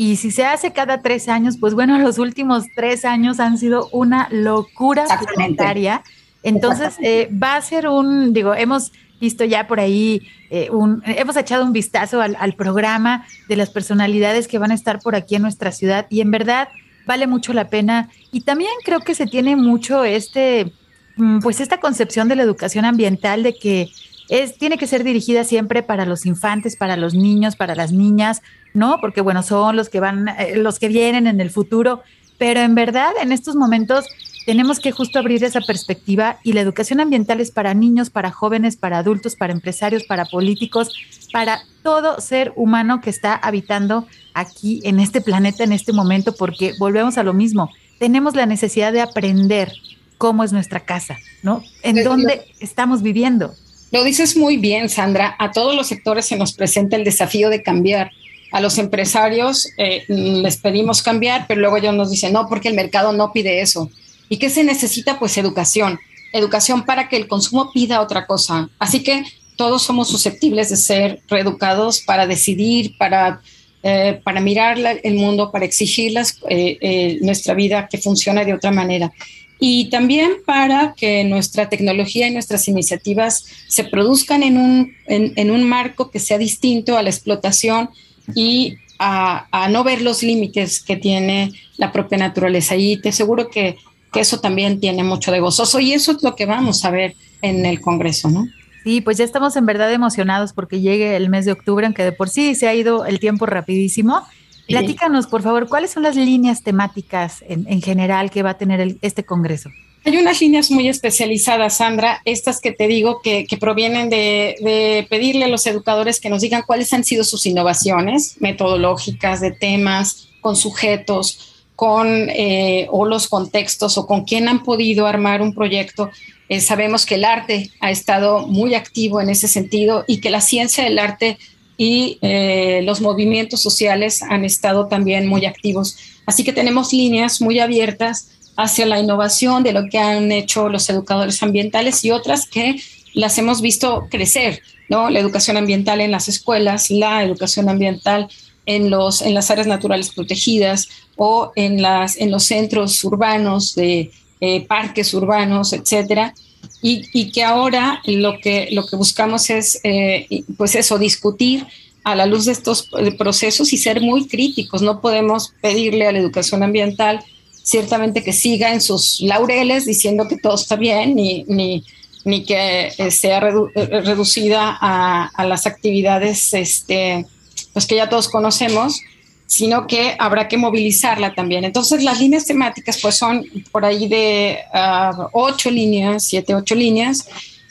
y 0.00 0.14
si 0.14 0.30
se 0.30 0.44
hace 0.44 0.72
cada 0.72 1.02
tres 1.02 1.28
años, 1.28 1.56
pues 1.58 1.74
bueno, 1.74 1.98
los 1.98 2.18
últimos 2.18 2.66
tres 2.72 3.04
años 3.04 3.40
han 3.40 3.58
sido 3.58 3.88
una 3.90 4.28
locura 4.30 5.04
planetaria. 5.34 6.04
Entonces, 6.44 6.94
eh, 7.02 7.28
va 7.32 7.56
a 7.56 7.62
ser 7.62 7.88
un, 7.88 8.32
digo, 8.32 8.54
hemos 8.54 8.92
visto 9.20 9.44
ya 9.44 9.66
por 9.66 9.80
ahí, 9.80 10.22
eh, 10.50 10.70
un, 10.70 11.02
hemos 11.04 11.36
echado 11.36 11.64
un 11.64 11.72
vistazo 11.72 12.20
al, 12.20 12.36
al, 12.38 12.54
programa 12.54 13.26
de 13.48 13.56
las 13.56 13.70
personalidades 13.70 14.46
que 14.46 14.58
van 14.58 14.70
a 14.70 14.74
estar 14.74 15.00
por 15.00 15.16
aquí 15.16 15.34
en 15.34 15.42
nuestra 15.42 15.72
ciudad 15.72 16.06
y 16.10 16.20
en 16.20 16.30
verdad 16.30 16.68
vale 17.04 17.26
mucho 17.26 17.52
la 17.52 17.68
pena. 17.68 18.08
Y 18.30 18.42
también 18.42 18.70
creo 18.84 19.00
que 19.00 19.16
se 19.16 19.26
tiene 19.26 19.56
mucho 19.56 20.04
este, 20.04 20.72
mm, 21.16 21.40
pues 21.40 21.58
esta 21.58 21.80
concepción 21.80 22.28
de 22.28 22.36
la 22.36 22.44
educación 22.44 22.84
ambiental 22.84 23.42
de 23.42 23.58
que 23.58 23.88
es, 24.28 24.58
tiene 24.58 24.78
que 24.78 24.86
ser 24.86 25.04
dirigida 25.04 25.44
siempre 25.44 25.82
para 25.82 26.04
los 26.04 26.26
infantes, 26.26 26.76
para 26.76 26.96
los 26.96 27.14
niños, 27.14 27.56
para 27.56 27.74
las 27.74 27.92
niñas, 27.92 28.42
¿no? 28.74 28.98
Porque 29.00 29.20
bueno, 29.20 29.42
son 29.42 29.76
los 29.76 29.88
que 29.88 30.00
van, 30.00 30.28
eh, 30.28 30.56
los 30.56 30.78
que 30.78 30.88
vienen 30.88 31.26
en 31.26 31.40
el 31.40 31.50
futuro, 31.50 32.02
pero 32.36 32.60
en 32.60 32.74
verdad 32.74 33.12
en 33.20 33.32
estos 33.32 33.56
momentos 33.56 34.06
tenemos 34.46 34.80
que 34.80 34.92
justo 34.92 35.18
abrir 35.18 35.44
esa 35.44 35.60
perspectiva 35.60 36.38
y 36.42 36.54
la 36.54 36.62
educación 36.62 37.00
ambiental 37.00 37.40
es 37.40 37.50
para 37.50 37.74
niños, 37.74 38.08
para 38.08 38.30
jóvenes, 38.30 38.76
para 38.76 38.98
adultos, 38.98 39.36
para 39.36 39.52
empresarios, 39.52 40.04
para 40.04 40.24
políticos, 40.24 40.94
para 41.32 41.60
todo 41.82 42.20
ser 42.20 42.52
humano 42.56 43.00
que 43.02 43.10
está 43.10 43.34
habitando 43.34 44.06
aquí 44.32 44.80
en 44.84 45.00
este 45.00 45.20
planeta 45.20 45.64
en 45.64 45.72
este 45.72 45.92
momento, 45.92 46.34
porque 46.34 46.72
volvemos 46.78 47.18
a 47.18 47.24
lo 47.24 47.34
mismo, 47.34 47.70
tenemos 47.98 48.34
la 48.34 48.46
necesidad 48.46 48.92
de 48.92 49.00
aprender 49.02 49.72
cómo 50.16 50.44
es 50.44 50.52
nuestra 50.52 50.80
casa, 50.80 51.18
¿no? 51.42 51.62
En 51.82 52.02
dónde 52.02 52.46
estamos 52.60 53.02
viviendo. 53.02 53.54
Lo 53.90 54.04
dices 54.04 54.36
muy 54.36 54.56
bien, 54.56 54.88
Sandra. 54.88 55.34
A 55.38 55.50
todos 55.50 55.74
los 55.74 55.86
sectores 55.86 56.26
se 56.26 56.36
nos 56.36 56.52
presenta 56.52 56.96
el 56.96 57.04
desafío 57.04 57.50
de 57.50 57.62
cambiar. 57.62 58.10
A 58.52 58.60
los 58.60 58.78
empresarios 58.78 59.68
eh, 59.76 60.04
les 60.08 60.56
pedimos 60.56 61.02
cambiar, 61.02 61.46
pero 61.46 61.60
luego 61.60 61.76
ellos 61.76 61.94
nos 61.94 62.10
dicen, 62.10 62.32
no, 62.32 62.48
porque 62.48 62.68
el 62.68 62.74
mercado 62.74 63.12
no 63.12 63.32
pide 63.32 63.60
eso. 63.60 63.90
¿Y 64.28 64.36
qué 64.38 64.50
se 64.50 64.64
necesita? 64.64 65.18
Pues 65.18 65.38
educación. 65.38 65.98
Educación 66.32 66.84
para 66.84 67.08
que 67.08 67.16
el 67.16 67.28
consumo 67.28 67.72
pida 67.72 68.00
otra 68.00 68.26
cosa. 68.26 68.68
Así 68.78 69.02
que 69.02 69.24
todos 69.58 69.82
somos 69.82 70.08
susceptibles 70.08 70.70
de 70.70 70.76
ser 70.76 71.20
reeducados 71.28 72.00
para 72.00 72.26
decidir, 72.26 72.96
para, 72.96 73.40
eh, 73.82 74.20
para 74.22 74.40
mirar 74.40 74.78
el 75.02 75.14
mundo, 75.14 75.50
para 75.50 75.64
exigir 75.64 76.16
eh, 76.16 76.78
eh, 76.80 77.18
nuestra 77.22 77.54
vida 77.54 77.88
que 77.90 77.98
funcione 77.98 78.44
de 78.44 78.54
otra 78.54 78.70
manera. 78.70 79.12
Y 79.60 79.90
también 79.90 80.32
para 80.46 80.94
que 80.96 81.24
nuestra 81.24 81.68
tecnología 81.68 82.28
y 82.28 82.32
nuestras 82.32 82.68
iniciativas 82.68 83.44
se 83.66 83.84
produzcan 83.84 84.42
en 84.42 84.56
un, 84.56 84.92
en, 85.06 85.50
un 85.50 85.64
marco 85.68 86.10
que 86.10 86.20
sea 86.20 86.38
distinto 86.38 86.96
a 86.96 87.02
la 87.02 87.10
explotación 87.10 87.90
y 88.34 88.76
a, 88.98 89.46
a, 89.50 89.68
no 89.68 89.82
ver 89.82 90.02
los 90.02 90.22
límites 90.22 90.80
que 90.80 90.96
tiene 90.96 91.52
la 91.76 91.90
propia 91.90 92.18
naturaleza. 92.18 92.76
Y 92.76 93.00
te 93.00 93.08
aseguro 93.08 93.48
que, 93.50 93.76
que 94.12 94.20
eso 94.20 94.40
también 94.40 94.80
tiene 94.80 95.02
mucho 95.02 95.32
de 95.32 95.40
gozoso 95.40 95.80
y 95.80 95.92
eso 95.92 96.12
es 96.12 96.22
lo 96.22 96.36
que 96.36 96.46
vamos 96.46 96.84
a 96.84 96.90
ver 96.90 97.16
en 97.42 97.66
el 97.66 97.80
Congreso, 97.80 98.30
¿no? 98.30 98.46
Sí, 98.84 99.00
pues 99.00 99.18
ya 99.18 99.24
estamos 99.24 99.56
en 99.56 99.66
verdad 99.66 99.92
emocionados 99.92 100.52
porque 100.52 100.80
llegue 100.80 101.16
el 101.16 101.28
mes 101.28 101.44
de 101.44 101.52
octubre, 101.52 101.84
aunque 101.84 102.04
de 102.04 102.12
por 102.12 102.28
sí 102.28 102.54
se 102.54 102.68
ha 102.68 102.74
ido 102.74 103.04
el 103.04 103.20
tiempo 103.20 103.44
rapidísimo. 103.44 104.22
Platícanos, 104.68 105.26
por 105.26 105.42
favor, 105.42 105.68
¿cuáles 105.68 105.90
son 105.90 106.02
las 106.02 106.14
líneas 106.14 106.62
temáticas 106.62 107.42
en, 107.48 107.82
general 107.82 108.30
que 108.30 108.42
va 108.42 108.50
a 108.50 108.58
tener 108.58 108.96
este 109.02 109.24
Congreso? 109.24 109.70
Hay 110.04 110.16
unas 110.16 110.40
líneas 110.40 110.70
muy 110.70 110.88
especializadas, 110.88 111.78
Sandra, 111.78 112.20
estas 112.24 112.60
que 112.60 112.72
te 112.72 112.86
digo 112.86 113.20
que, 113.20 113.46
provienen 113.58 114.10
de, 114.10 115.06
pedirle 115.10 115.46
a 115.46 115.48
los 115.48 115.66
educadores 115.66 116.20
que 116.20 116.30
nos 116.30 116.42
digan 116.42 116.62
cuáles 116.66 116.92
han 116.92 117.04
sido 117.04 117.24
sus 117.24 117.46
innovaciones 117.46 118.36
metodológicas, 118.40 119.40
de 119.40 119.50
temas, 119.50 120.28
con 120.40 120.54
sujetos, 120.54 121.66
con 121.74 122.28
eh, 122.30 122.86
o 122.90 123.06
los 123.06 123.28
contextos 123.28 123.98
o 123.98 124.06
con 124.06 124.24
quién 124.24 124.48
han 124.48 124.62
podido 124.62 125.06
armar 125.06 125.42
un 125.42 125.54
proyecto 125.54 126.10
eh, 126.48 126.60
sabemos 126.60 127.04
que 127.04 127.16
el 127.16 127.24
arte 127.24 127.70
ha 127.80 127.90
estado 127.90 128.46
muy 128.46 128.74
activo 128.74 129.20
en 129.20 129.28
ese 129.28 129.48
sentido 129.48 130.04
y 130.06 130.20
que 130.20 130.30
la 130.30 130.40
ciencia 130.40 130.84
del 130.84 130.98
arte 130.98 131.38
y 131.78 132.18
eh, 132.20 132.82
los 132.84 133.00
movimientos 133.00 133.62
sociales 133.62 134.22
han 134.22 134.44
estado 134.44 134.88
también 134.88 135.26
muy 135.28 135.46
activos. 135.46 135.96
Así 136.26 136.44
que 136.44 136.52
tenemos 136.52 136.92
líneas 136.92 137.40
muy 137.40 137.60
abiertas 137.60 138.32
hacia 138.56 138.84
la 138.84 138.98
innovación 138.98 139.62
de 139.62 139.72
lo 139.72 139.88
que 139.88 139.98
han 139.98 140.32
hecho 140.32 140.68
los 140.68 140.90
educadores 140.90 141.40
ambientales 141.42 142.04
y 142.04 142.10
otras 142.10 142.46
que 142.46 142.82
las 143.14 143.38
hemos 143.38 143.62
visto 143.62 144.08
crecer, 144.10 144.60
¿no? 144.88 145.08
La 145.08 145.20
educación 145.20 145.56
ambiental 145.56 146.00
en 146.00 146.10
las 146.10 146.28
escuelas, 146.28 146.90
la 146.90 147.22
educación 147.22 147.68
ambiental 147.68 148.28
en, 148.66 148.90
los, 148.90 149.22
en 149.22 149.32
las 149.32 149.50
áreas 149.52 149.68
naturales 149.68 150.10
protegidas 150.10 150.88
o 151.16 151.52
en, 151.54 151.80
las, 151.80 152.16
en 152.16 152.32
los 152.32 152.44
centros 152.44 153.02
urbanos 153.04 153.76
de 153.76 154.10
eh, 154.40 154.66
parques 154.66 155.14
urbanos, 155.14 155.72
etcétera. 155.72 156.34
Y, 156.80 157.32
que 157.32 157.42
ahora 157.42 158.00
lo 158.04 158.38
que, 158.38 158.68
lo 158.70 158.86
que 158.86 158.96
buscamos 158.96 159.50
es, 159.50 159.80
eh, 159.82 160.44
pues 160.56 160.74
eso, 160.76 160.98
discutir 160.98 161.66
a 162.04 162.14
la 162.14 162.26
luz 162.26 162.44
de 162.44 162.52
estos 162.52 162.88
eh, 162.98 163.12
procesos 163.12 163.72
y 163.72 163.78
ser 163.78 164.00
muy 164.00 164.28
críticos. 164.28 164.82
No 164.82 165.00
podemos 165.00 165.52
pedirle 165.60 166.06
a 166.06 166.12
la 166.12 166.18
educación 166.18 166.62
ambiental 166.62 167.24
ciertamente 167.62 168.22
que 168.22 168.32
siga 168.32 168.72
en 168.72 168.80
sus 168.80 169.20
laureles 169.20 169.84
diciendo 169.84 170.26
que 170.28 170.38
todo 170.38 170.54
está 170.54 170.76
bien, 170.76 171.16
ni, 171.16 171.44
ni, 171.48 171.84
ni 172.24 172.44
que 172.44 172.92
sea 173.10 173.40
reducida 173.40 174.78
a, 174.80 175.26
a, 175.26 175.44
las 175.44 175.66
actividades 175.66 176.54
este, 176.54 177.26
pues 177.72 177.86
que 177.86 177.96
ya 177.96 178.08
todos 178.08 178.28
conocemos, 178.28 179.00
sino 179.48 179.86
que 179.86 180.14
habrá 180.18 180.46
que 180.46 180.58
movilizarla 180.58 181.34
también. 181.34 181.64
Entonces, 181.64 182.04
las 182.04 182.20
líneas 182.20 182.44
temáticas, 182.44 182.98
pues 183.00 183.16
son 183.16 183.42
por 183.72 183.82
ahí 183.82 184.06
de 184.06 184.58
ah, 184.74 185.28
ocho 185.32 185.70
líneas, 185.70 186.24
siete, 186.24 186.54
ocho 186.54 186.74
líneas, 186.74 187.26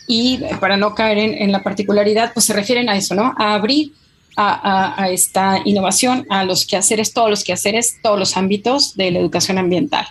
y 0.07 0.39
para 0.59 0.75
no 0.75 0.95
caer 0.95 1.19
en, 1.19 1.51
la 1.51 1.61
particularidad, 1.61 2.33
pues 2.33 2.47
se 2.47 2.53
refieren 2.53 2.89
a 2.89 2.97
eso, 2.97 3.13
¿no? 3.13 3.35
A 3.37 3.53
abrir 3.53 3.91
a, 4.35 5.09
esta 5.11 5.61
innovación, 5.65 6.25
a 6.29 6.43
los 6.45 6.65
quehaceres, 6.65 7.13
todos 7.13 7.29
los 7.29 7.43
quehaceres, 7.43 7.99
todos 8.01 8.17
los 8.17 8.37
ámbitos 8.37 8.95
de 8.95 9.11
la 9.11 9.19
educación 9.19 9.57
ambiental. 9.57 10.07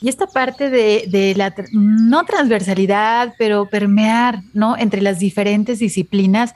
Y 0.00 0.08
esta 0.08 0.26
parte 0.26 0.70
de, 0.70 1.04
de, 1.08 1.34
la 1.36 1.54
no 1.72 2.24
transversalidad, 2.24 3.34
pero 3.38 3.68
permear, 3.68 4.40
¿no? 4.52 4.76
Entre 4.76 5.00
las 5.00 5.18
diferentes 5.18 5.78
disciplinas. 5.78 6.54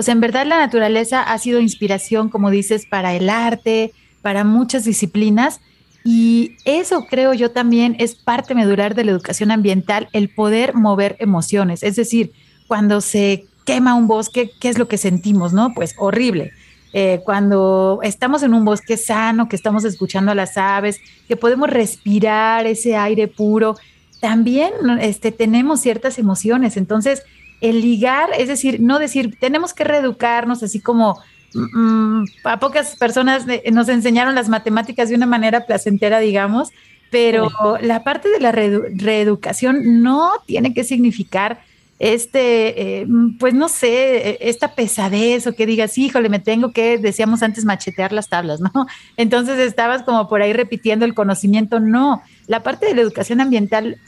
O 0.00 0.02
sea, 0.02 0.12
en 0.12 0.20
verdad 0.20 0.46
la 0.46 0.56
naturaleza 0.56 1.22
ha 1.22 1.36
sido 1.36 1.60
inspiración, 1.60 2.30
como 2.30 2.50
dices, 2.50 2.86
para 2.86 3.14
el 3.14 3.28
arte, 3.28 3.92
para 4.22 4.44
muchas 4.44 4.86
disciplinas. 4.86 5.60
Y 6.04 6.56
eso 6.64 7.04
creo 7.04 7.34
yo 7.34 7.50
también 7.50 7.96
es 7.98 8.14
parte 8.14 8.54
medular 8.54 8.94
de 8.94 9.04
la 9.04 9.10
educación 9.10 9.50
ambiental, 9.50 10.08
el 10.14 10.30
poder 10.30 10.74
mover 10.74 11.16
emociones. 11.18 11.82
Es 11.82 11.96
decir, 11.96 12.32
cuando 12.66 13.02
se 13.02 13.44
quema 13.66 13.92
un 13.94 14.06
bosque, 14.06 14.50
¿qué 14.58 14.70
es 14.70 14.78
lo 14.78 14.88
que 14.88 14.96
sentimos? 14.96 15.52
¿No? 15.52 15.74
Pues 15.74 15.94
horrible. 15.98 16.52
Eh, 16.94 17.20
cuando 17.22 18.00
estamos 18.02 18.42
en 18.42 18.54
un 18.54 18.64
bosque 18.64 18.96
sano, 18.96 19.50
que 19.50 19.56
estamos 19.56 19.84
escuchando 19.84 20.32
a 20.32 20.34
las 20.34 20.56
aves, 20.56 20.98
que 21.28 21.36
podemos 21.36 21.68
respirar 21.68 22.66
ese 22.66 22.96
aire 22.96 23.28
puro, 23.28 23.76
también 24.22 24.72
este, 25.02 25.30
tenemos 25.30 25.82
ciertas 25.82 26.18
emociones. 26.18 26.78
Entonces, 26.78 27.22
el 27.60 27.80
ligar, 27.80 28.30
es 28.38 28.48
decir, 28.48 28.80
no 28.80 28.98
decir, 28.98 29.36
tenemos 29.38 29.74
que 29.74 29.84
reeducarnos 29.84 30.62
así 30.62 30.80
como 30.80 31.20
Mm, 31.54 32.24
a 32.44 32.60
pocas 32.60 32.96
personas 32.96 33.44
nos 33.72 33.88
enseñaron 33.88 34.34
las 34.34 34.48
matemáticas 34.48 35.08
de 35.08 35.16
una 35.16 35.26
manera 35.26 35.66
placentera, 35.66 36.20
digamos, 36.20 36.70
pero 37.10 37.50
la 37.82 38.04
parte 38.04 38.28
de 38.28 38.38
la 38.38 38.52
reeducación 38.52 40.00
no 40.00 40.30
tiene 40.46 40.72
que 40.74 40.84
significar 40.84 41.60
este, 41.98 43.00
eh, 43.00 43.06
pues 43.38 43.52
no 43.52 43.68
sé, 43.68 44.30
e, 44.30 44.38
esta 44.48 44.74
pesadez 44.74 45.46
o 45.46 45.54
que 45.54 45.66
digas, 45.66 45.98
híjole, 45.98 46.30
me 46.30 46.38
tengo 46.38 46.72
que, 46.72 46.96
decíamos 46.96 47.42
antes, 47.42 47.66
machetear 47.66 48.12
las 48.12 48.28
tablas, 48.28 48.60
¿no? 48.74 48.86
Entonces 49.16 49.58
estabas 49.58 50.02
como 50.04 50.28
por 50.28 50.40
ahí 50.40 50.52
repitiendo 50.52 51.04
el 51.04 51.14
conocimiento. 51.14 51.78
No, 51.80 52.22
la 52.46 52.62
parte 52.62 52.86
de 52.86 52.94
la 52.94 53.02
educación 53.02 53.40
ambiental 53.40 53.98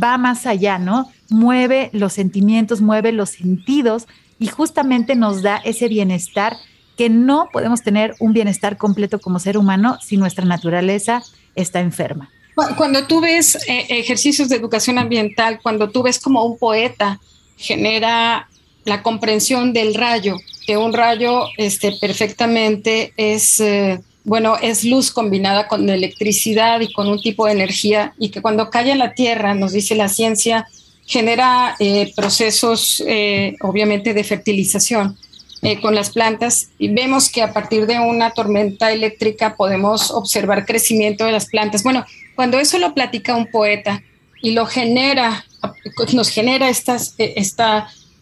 va 0.00 0.18
más 0.18 0.46
allá, 0.46 0.78
¿no? 0.78 1.10
Mueve 1.28 1.90
los 1.92 2.12
sentimientos, 2.12 2.80
mueve 2.80 3.12
los 3.12 3.30
sentidos 3.30 4.06
y 4.38 4.48
justamente 4.48 5.14
nos 5.14 5.42
da 5.42 5.56
ese 5.56 5.88
bienestar 5.88 6.56
que 6.96 7.08
no 7.08 7.48
podemos 7.52 7.82
tener 7.82 8.14
un 8.20 8.32
bienestar 8.32 8.76
completo 8.76 9.20
como 9.20 9.38
ser 9.38 9.56
humano 9.56 9.98
si 10.02 10.16
nuestra 10.16 10.44
naturaleza 10.44 11.22
está 11.54 11.80
enferma. 11.80 12.30
Cuando 12.76 13.06
tú 13.06 13.20
ves 13.20 13.56
eh, 13.66 13.86
ejercicios 13.88 14.48
de 14.48 14.56
educación 14.56 14.98
ambiental, 14.98 15.60
cuando 15.62 15.88
tú 15.90 16.02
ves 16.02 16.18
como 16.18 16.44
un 16.44 16.58
poeta 16.58 17.20
genera 17.56 18.48
la 18.84 19.02
comprensión 19.02 19.72
del 19.72 19.94
rayo, 19.94 20.36
que 20.66 20.76
un 20.76 20.92
rayo 20.92 21.44
este, 21.56 21.92
perfectamente 22.00 23.12
es, 23.16 23.60
eh, 23.60 24.00
bueno, 24.30 24.56
es 24.62 24.84
luz 24.84 25.10
combinada 25.10 25.66
con 25.66 25.90
electricidad 25.90 26.80
y 26.80 26.92
con 26.92 27.08
un 27.08 27.20
tipo 27.20 27.46
de 27.46 27.52
energía, 27.52 28.14
y 28.18 28.30
que 28.30 28.40
cuando 28.40 28.70
cae 28.70 28.92
en 28.92 29.00
la 29.00 29.12
Tierra, 29.12 29.54
nos 29.54 29.72
dice 29.72 29.94
la 29.96 30.08
ciencia, 30.08 30.66
genera 31.04 31.74
eh, 31.80 32.12
procesos, 32.14 33.02
obviamente, 33.60 34.14
de 34.14 34.22
fertilización 34.22 35.16
eh, 35.62 35.78
con 35.78 35.94
las 35.94 36.08
plantas 36.08 36.70
y 36.78 36.88
vemos 36.88 37.28
que 37.28 37.42
a 37.42 37.52
partir 37.52 37.86
de 37.86 37.98
una 37.98 38.30
tormenta 38.30 38.92
eléctrica 38.92 39.56
podemos 39.56 40.10
observar 40.10 40.64
crecimiento 40.64 41.26
de 41.26 41.32
las 41.32 41.44
plantas. 41.44 41.82
Bueno, 41.82 42.06
cuando 42.34 42.58
eso 42.58 42.78
lo 42.78 42.94
platica 42.94 43.36
un 43.36 43.46
poeta 43.50 44.02
y 44.40 44.52
lo 44.52 44.64
genera, 44.64 45.44
nos 46.14 46.30
genera 46.30 46.70
estas, 46.70 47.14
eh, 47.18 47.34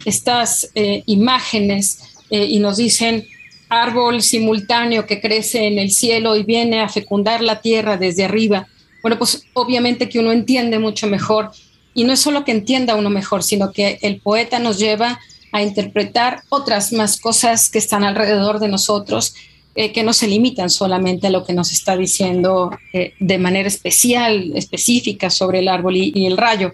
estas 0.04 0.68
eh, 0.74 1.04
imágenes 1.06 2.02
y 2.28 2.58
nos 2.58 2.76
dicen 2.76 3.24
árbol 3.68 4.22
simultáneo 4.22 5.06
que 5.06 5.20
crece 5.20 5.66
en 5.66 5.78
el 5.78 5.90
cielo 5.90 6.36
y 6.36 6.42
viene 6.42 6.80
a 6.80 6.88
fecundar 6.88 7.42
la 7.42 7.60
tierra 7.60 7.96
desde 7.96 8.24
arriba. 8.24 8.66
Bueno, 9.02 9.18
pues 9.18 9.44
obviamente 9.52 10.08
que 10.08 10.18
uno 10.18 10.32
entiende 10.32 10.78
mucho 10.78 11.06
mejor 11.06 11.50
y 11.94 12.04
no 12.04 12.12
es 12.12 12.20
solo 12.20 12.44
que 12.44 12.52
entienda 12.52 12.96
uno 12.96 13.10
mejor, 13.10 13.42
sino 13.42 13.72
que 13.72 13.98
el 14.02 14.20
poeta 14.20 14.58
nos 14.58 14.78
lleva 14.78 15.18
a 15.52 15.62
interpretar 15.62 16.42
otras 16.48 16.92
más 16.92 17.20
cosas 17.20 17.70
que 17.70 17.78
están 17.78 18.04
alrededor 18.04 18.60
de 18.60 18.68
nosotros, 18.68 19.34
eh, 19.74 19.92
que 19.92 20.02
no 20.02 20.12
se 20.12 20.26
limitan 20.26 20.70
solamente 20.70 21.28
a 21.28 21.30
lo 21.30 21.44
que 21.44 21.54
nos 21.54 21.72
está 21.72 21.96
diciendo 21.96 22.70
eh, 22.92 23.14
de 23.18 23.38
manera 23.38 23.68
especial, 23.68 24.52
específica 24.54 25.30
sobre 25.30 25.60
el 25.60 25.68
árbol 25.68 25.96
y, 25.96 26.26
el 26.26 26.36
rayo. 26.36 26.72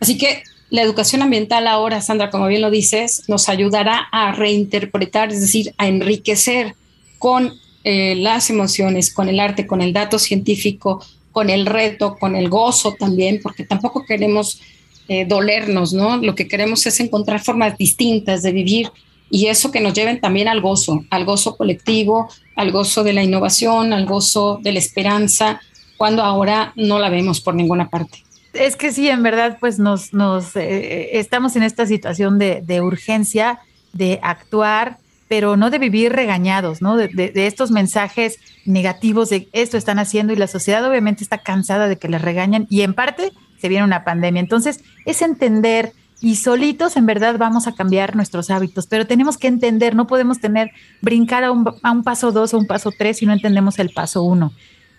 Así 0.00 0.16
que 0.16 0.42
la 0.74 0.82
educación 0.82 1.22
ambiental 1.22 1.68
ahora, 1.68 2.00
Sandra, 2.00 2.30
como 2.30 2.48
bien 2.48 2.60
lo 2.60 2.68
dices, 2.68 3.28
nos 3.28 3.48
ayudará 3.48 4.08
a 4.10 4.32
reinterpretar, 4.32 5.30
es 5.30 5.40
decir, 5.40 5.72
a 5.78 5.86
enriquecer 5.86 6.74
con 7.20 7.52
eh, 7.84 8.16
las 8.16 8.50
emociones, 8.50 9.14
con 9.14 9.28
el 9.28 9.38
arte, 9.38 9.68
con 9.68 9.80
el 9.80 9.92
dato 9.92 10.18
científico, 10.18 11.00
con 11.30 11.48
el 11.48 11.66
reto, 11.66 12.16
con 12.18 12.34
el 12.34 12.48
gozo 12.48 12.96
también, 12.98 13.38
porque 13.40 13.62
tampoco 13.62 14.04
queremos 14.04 14.60
eh, 15.06 15.24
dolernos, 15.24 15.92
¿no? 15.92 16.16
Lo 16.16 16.34
que 16.34 16.48
queremos 16.48 16.84
es 16.86 16.98
encontrar 16.98 17.40
formas 17.40 17.78
distintas 17.78 18.42
de 18.42 18.50
vivir 18.50 18.90
y 19.30 19.46
eso 19.46 19.70
que 19.70 19.78
nos 19.78 19.94
lleven 19.94 20.20
también 20.20 20.48
al 20.48 20.60
gozo, 20.60 21.04
al 21.08 21.24
gozo 21.24 21.56
colectivo, 21.56 22.28
al 22.56 22.72
gozo 22.72 23.04
de 23.04 23.12
la 23.12 23.22
innovación, 23.22 23.92
al 23.92 24.06
gozo 24.06 24.58
de 24.60 24.72
la 24.72 24.80
esperanza, 24.80 25.60
cuando 25.96 26.24
ahora 26.24 26.72
no 26.74 26.98
la 26.98 27.10
vemos 27.10 27.40
por 27.40 27.54
ninguna 27.54 27.88
parte. 27.88 28.23
Es 28.54 28.76
que 28.76 28.92
sí, 28.92 29.08
en 29.08 29.22
verdad, 29.22 29.58
pues 29.60 29.78
nos, 29.78 30.12
nos 30.12 30.54
eh, 30.56 31.18
estamos 31.18 31.56
en 31.56 31.62
esta 31.62 31.86
situación 31.86 32.38
de, 32.38 32.62
de, 32.62 32.80
urgencia, 32.80 33.58
de 33.92 34.20
actuar, 34.22 34.98
pero 35.28 35.56
no 35.56 35.70
de 35.70 35.78
vivir 35.78 36.12
regañados, 36.12 36.80
¿no? 36.80 36.96
De, 36.96 37.08
de, 37.08 37.30
de, 37.30 37.46
estos 37.46 37.70
mensajes 37.70 38.38
negativos 38.64 39.30
de 39.30 39.48
esto 39.52 39.76
están 39.76 39.98
haciendo 39.98 40.32
y 40.32 40.36
la 40.36 40.46
sociedad 40.46 40.88
obviamente 40.88 41.24
está 41.24 41.38
cansada 41.38 41.88
de 41.88 41.98
que 41.98 42.08
les 42.08 42.22
regañan 42.22 42.66
y 42.70 42.82
en 42.82 42.94
parte 42.94 43.32
se 43.58 43.68
viene 43.68 43.84
una 43.84 44.04
pandemia. 44.04 44.40
Entonces, 44.40 44.80
es 45.04 45.22
entender 45.22 45.92
y 46.20 46.36
solitos 46.36 46.96
en 46.96 47.06
verdad 47.06 47.36
vamos 47.38 47.66
a 47.66 47.74
cambiar 47.74 48.16
nuestros 48.16 48.50
hábitos, 48.50 48.86
pero 48.86 49.06
tenemos 49.06 49.36
que 49.36 49.48
entender, 49.48 49.94
no 49.94 50.06
podemos 50.06 50.40
tener, 50.40 50.70
brincar 51.02 51.44
a 51.44 51.50
un 51.50 52.02
paso 52.02 52.32
dos 52.32 52.54
o 52.54 52.58
un 52.58 52.66
paso 52.66 52.92
tres 52.96 53.18
si 53.18 53.26
no 53.26 53.32
entendemos 53.32 53.78
el 53.78 53.90
paso 53.90 54.22
uno. 54.22 54.52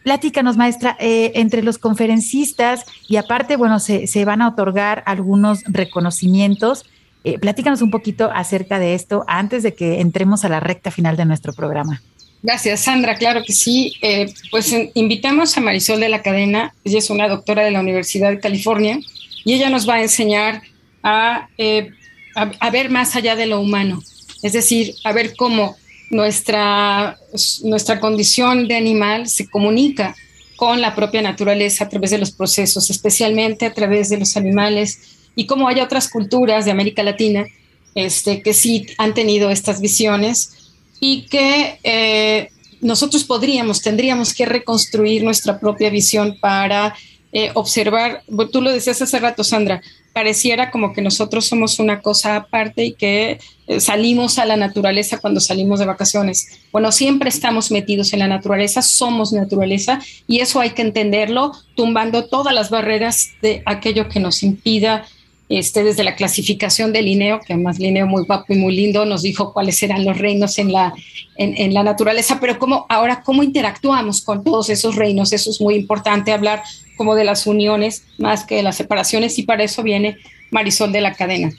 Platícanos, 0.05 0.55
maestra, 0.55 0.95
eh, 0.99 1.31
entre 1.33 1.63
los 1.63 1.79
conferencistas 1.79 2.85
y 3.09 3.15
aparte, 3.15 3.55
bueno, 3.55 3.79
se, 3.79 4.23
van 4.23 4.43
a 4.43 4.49
otorgar 4.49 5.01
algunos 5.07 5.63
reconocimientos. 5.65 6.85
Eh, 7.23 7.39
platícanos 7.39 7.81
un 7.81 7.89
poquito 7.89 8.29
acerca 8.31 8.77
de 8.77 8.93
esto 8.93 9.25
antes 9.27 9.63
de 9.63 9.73
que 9.73 10.01
entremos 10.01 10.45
a 10.45 10.49
la 10.49 10.59
recta 10.59 10.91
final 10.91 11.17
de 11.17 11.25
nuestro 11.25 11.53
programa. 11.53 12.03
Gracias, 12.43 12.81
Sandra. 12.81 13.15
Claro 13.15 13.41
que 13.43 13.53
sí. 13.53 13.95
Eh, 14.03 14.31
pues 14.51 14.75
invitamos 14.93 15.57
a 15.57 15.61
Marisol 15.61 15.99
de 15.99 16.09
la 16.09 16.21
Cadena. 16.21 16.75
Ella 16.83 16.99
es 16.99 17.09
una 17.09 17.27
doctora 17.27 17.63
de 17.63 17.71
la 17.71 17.79
Universidad 17.79 18.29
de 18.29 18.39
California 18.39 18.99
y 19.43 19.53
ella 19.53 19.71
nos 19.71 19.89
va 19.89 19.95
a 19.95 20.03
enseñar 20.03 20.61
a, 21.01 21.49
eh, 21.57 21.89
a, 22.35 22.69
ver 22.69 22.91
más 22.91 23.15
allá 23.15 23.35
de 23.35 23.47
lo 23.47 23.59
humano, 23.59 24.03
es 24.43 24.53
decir, 24.53 24.93
a 25.03 25.13
ver 25.13 25.35
cómo 25.35 25.77
nuestra, 26.09 27.17
nuestra 27.63 27.99
condición 27.99 28.67
de 28.67 28.75
animal 28.75 29.27
se 29.27 29.47
comunica 29.47 30.15
con 30.55 30.81
la 30.81 30.95
propia 30.95 31.21
naturaleza 31.21 31.85
a 31.85 31.89
través 31.89 32.11
de 32.11 32.17
los 32.17 32.31
procesos, 32.31 32.89
especialmente 32.89 33.65
a 33.65 33.73
través 33.73 34.09
de 34.09 34.17
los 34.17 34.37
animales, 34.37 34.99
y 35.35 35.45
cómo 35.45 35.67
hay 35.67 35.81
otras 35.81 36.09
culturas 36.09 36.65
de 36.65 36.71
América 36.71 37.03
Latina 37.03 37.45
este, 37.93 38.41
que 38.41 38.53
sí 38.53 38.87
han 38.97 39.13
tenido 39.13 39.49
estas 39.49 39.81
visiones 39.81 40.73
y 40.99 41.23
que 41.23 41.79
eh, 41.83 42.49
nosotros 42.81 43.23
podríamos, 43.23 43.81
tendríamos 43.81 44.33
que 44.33 44.45
reconstruir 44.45 45.23
nuestra 45.23 45.59
propia 45.59 45.89
visión 45.89 46.37
para 46.39 46.95
eh, 47.31 47.51
observar, 47.53 48.23
tú 48.51 48.61
lo 48.61 48.71
decías 48.71 49.01
hace 49.01 49.19
rato, 49.19 49.43
Sandra, 49.43 49.81
pareciera 50.15 50.71
como 50.71 50.93
que 50.93 51.01
nosotros 51.01 51.45
somos 51.45 51.77
una 51.77 51.99
cosa 52.01 52.37
aparte 52.37 52.85
y 52.85 52.93
que 52.93 53.37
eh, 53.67 53.81
salimos 53.81 54.39
a 54.39 54.45
la 54.45 54.55
naturaleza 54.55 55.17
cuando 55.17 55.41
salimos 55.41 55.77
de 55.79 55.85
vacaciones. 55.85 56.47
Bueno, 56.71 56.93
siempre 56.93 57.27
estamos 57.27 57.69
metidos 57.69 58.13
en 58.13 58.19
la 58.19 58.29
naturaleza, 58.29 58.81
somos 58.81 59.33
naturaleza 59.33 59.99
y 60.25 60.39
eso 60.39 60.61
hay 60.61 60.69
que 60.69 60.83
entenderlo 60.83 61.51
tumbando 61.75 62.27
todas 62.29 62.55
las 62.55 62.69
barreras 62.69 63.31
de 63.41 63.61
aquello 63.65 64.07
que 64.07 64.21
nos 64.21 64.41
impida 64.41 65.05
este, 65.49 65.83
desde 65.83 66.05
la 66.05 66.15
clasificación 66.15 66.93
de 66.93 67.01
Linneo, 67.01 67.41
que 67.45 67.51
además 67.51 67.77
Linneo 67.77 68.07
muy 68.07 68.23
guapo 68.23 68.53
y 68.53 68.55
muy 68.55 68.73
lindo 68.73 69.05
nos 69.05 69.21
dijo 69.21 69.51
cuáles 69.51 69.83
eran 69.83 70.05
los 70.05 70.17
reinos 70.17 70.57
en 70.59 70.71
la, 70.71 70.93
en, 71.35 71.73
la 71.73 71.83
naturaleza, 71.83 72.39
pero 72.39 72.57
cómo, 72.57 72.85
ahora 72.87 73.21
cómo 73.21 73.43
interactuamos 73.43 74.21
con 74.21 74.45
todos 74.45 74.69
esos 74.69 74.95
reinos, 74.95 75.33
eso 75.33 75.49
es 75.49 75.59
muy 75.59 75.75
importante 75.75 76.31
hablar 76.31 76.63
como 76.95 77.15
de 77.15 77.23
las 77.23 77.47
uniones 77.47 78.03
más 78.17 78.45
que 78.45 78.55
de 78.55 78.63
las 78.63 78.77
separaciones 78.77 79.37
y 79.39 79.43
para 79.43 79.63
eso 79.63 79.83
viene 79.83 80.17
Marisol 80.51 80.91
de 80.91 81.01
la 81.01 81.13
Cadena. 81.13 81.51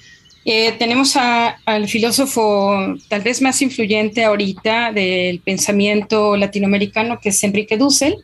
Eh, 0.45 0.72
tenemos 0.78 1.16
al 1.16 1.89
filósofo 1.89 2.95
tal 3.09 3.22
vez 3.22 3.43
más 3.43 3.61
influyente 3.62 4.24
ahorita 4.24 4.93
del 4.93 5.41
pensamiento 5.41 6.37
latinoamericano, 6.37 7.18
que 7.20 7.30
es 7.30 7.43
Enrique 7.43 7.76
Dussel, 7.76 8.16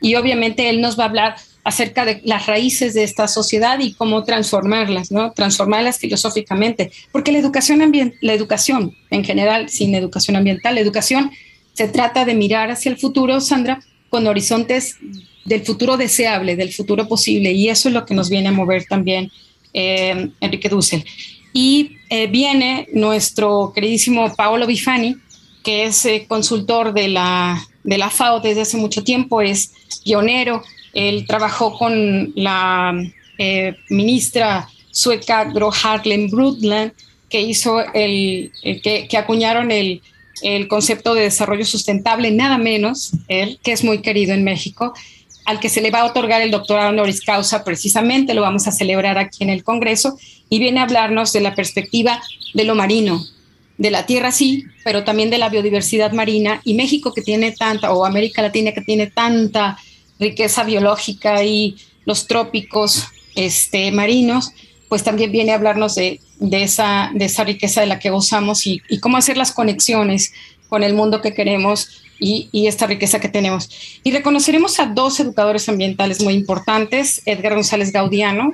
y 0.00 0.14
obviamente 0.14 0.70
él 0.70 0.80
nos 0.80 0.96
va 0.96 1.04
a 1.04 1.08
hablar 1.08 1.36
acerca 1.64 2.04
de 2.04 2.20
las 2.24 2.46
raíces 2.46 2.94
de 2.94 3.02
esta 3.02 3.26
sociedad 3.26 3.80
y 3.80 3.94
cómo 3.94 4.22
transformarlas, 4.22 5.10
¿no? 5.10 5.32
Transformarlas 5.32 5.98
filosóficamente, 5.98 6.92
porque 7.10 7.32
la 7.32 7.38
educación 7.38 7.80
la 8.20 8.32
educación 8.34 8.94
en 9.10 9.24
general, 9.24 9.68
sin 9.68 9.94
educación 9.94 10.36
ambiental, 10.36 10.76
la 10.76 10.80
educación 10.80 11.32
se 11.72 11.88
trata 11.88 12.24
de 12.24 12.34
mirar 12.34 12.70
hacia 12.70 12.90
el 12.90 12.98
futuro, 12.98 13.40
Sandra, 13.40 13.80
con 14.10 14.26
horizontes 14.26 14.96
del 15.44 15.62
futuro 15.62 15.96
deseable, 15.96 16.56
del 16.56 16.72
futuro 16.72 17.06
posible, 17.06 17.52
y 17.52 17.68
eso 17.68 17.88
es 17.88 17.94
lo 17.94 18.06
que 18.06 18.14
nos 18.14 18.30
viene 18.30 18.48
a 18.48 18.52
mover 18.52 18.84
también 18.86 19.30
eh, 19.72 20.30
Enrique 20.40 20.68
Dussel. 20.68 21.04
Y 21.52 21.98
eh, 22.08 22.26
viene 22.26 22.88
nuestro 22.92 23.72
queridísimo 23.74 24.34
Paolo 24.34 24.66
Bifani, 24.66 25.16
que 25.62 25.84
es 25.84 26.04
eh, 26.04 26.26
consultor 26.28 26.92
de 26.92 27.08
la, 27.08 27.66
de 27.84 27.98
la 27.98 28.10
FAO 28.10 28.40
desde 28.40 28.62
hace 28.62 28.76
mucho 28.76 29.04
tiempo, 29.04 29.40
es 29.40 29.72
pionero 30.04 30.62
él 30.92 31.26
trabajó 31.26 31.76
con 31.76 32.32
la 32.36 32.94
ministra 33.88 34.68
sueca 34.92 35.44
Gro 35.46 35.72
Harlem 35.82 36.30
Brundtland, 36.30 36.92
que 37.28 37.40
hizo 37.40 37.80
el, 37.92 38.52
el 38.62 38.80
que, 38.80 39.08
que, 39.08 39.16
acuñaron 39.16 39.72
el, 39.72 40.02
el, 40.44 40.68
concepto 40.68 41.14
de 41.14 41.22
desarrollo 41.22 41.64
sustentable, 41.64 42.30
nada 42.30 42.58
menos, 42.58 43.12
él, 43.28 43.58
que 43.62 43.72
es 43.72 43.82
muy 43.82 43.98
querido 43.98 44.32
en 44.32 44.44
México, 44.44 44.94
al 45.44 45.60
que 45.60 45.68
se 45.68 45.80
le 45.80 45.90
va 45.90 46.00
a 46.00 46.04
otorgar 46.06 46.40
el 46.40 46.50
doctorado 46.50 46.90
honoris 46.90 47.20
causa, 47.20 47.64
precisamente 47.64 48.34
lo 48.34 48.42
vamos 48.42 48.66
a 48.66 48.72
celebrar 48.72 49.18
aquí 49.18 49.44
en 49.44 49.50
el 49.50 49.62
Congreso, 49.64 50.16
y 50.48 50.58
viene 50.58 50.80
a 50.80 50.84
hablarnos 50.84 51.32
de 51.32 51.40
la 51.40 51.54
perspectiva 51.54 52.22
de 52.54 52.64
lo 52.64 52.74
marino, 52.74 53.24
de 53.76 53.90
la 53.90 54.06
tierra 54.06 54.30
sí, 54.30 54.64
pero 54.84 55.04
también 55.04 55.30
de 55.30 55.38
la 55.38 55.48
biodiversidad 55.48 56.12
marina, 56.12 56.60
y 56.64 56.74
México 56.74 57.12
que 57.12 57.22
tiene 57.22 57.52
tanta, 57.52 57.92
o 57.92 58.04
América 58.04 58.42
Latina 58.42 58.72
que 58.72 58.82
tiene 58.82 59.08
tanta 59.08 59.78
riqueza 60.18 60.64
biológica 60.64 61.42
y 61.42 61.76
los 62.04 62.26
trópicos 62.26 63.08
este, 63.34 63.90
marinos, 63.92 64.52
pues 64.94 65.02
también 65.02 65.32
viene 65.32 65.50
a 65.50 65.56
hablarnos 65.56 65.96
de, 65.96 66.20
de, 66.38 66.62
esa, 66.62 67.10
de 67.12 67.24
esa 67.24 67.42
riqueza 67.42 67.80
de 67.80 67.88
la 67.88 67.98
que 67.98 68.10
gozamos 68.10 68.64
y, 68.64 68.80
cómo 69.00 69.16
hacer 69.16 69.36
las 69.36 69.50
conexiones 69.50 70.32
con 70.68 70.84
el 70.84 70.94
mundo 70.94 71.20
que 71.20 71.34
queremos 71.34 72.04
y, 72.20 72.68
esta 72.68 72.86
riqueza 72.86 73.18
que 73.18 73.28
tenemos. 73.28 73.98
Y 74.04 74.12
reconoceremos 74.12 74.78
a 74.78 74.86
dos 74.86 75.18
educadores 75.18 75.68
ambientales 75.68 76.22
muy 76.22 76.34
importantes, 76.34 77.22
Edgar 77.26 77.54
González 77.54 77.90
Gaudiano, 77.90 78.52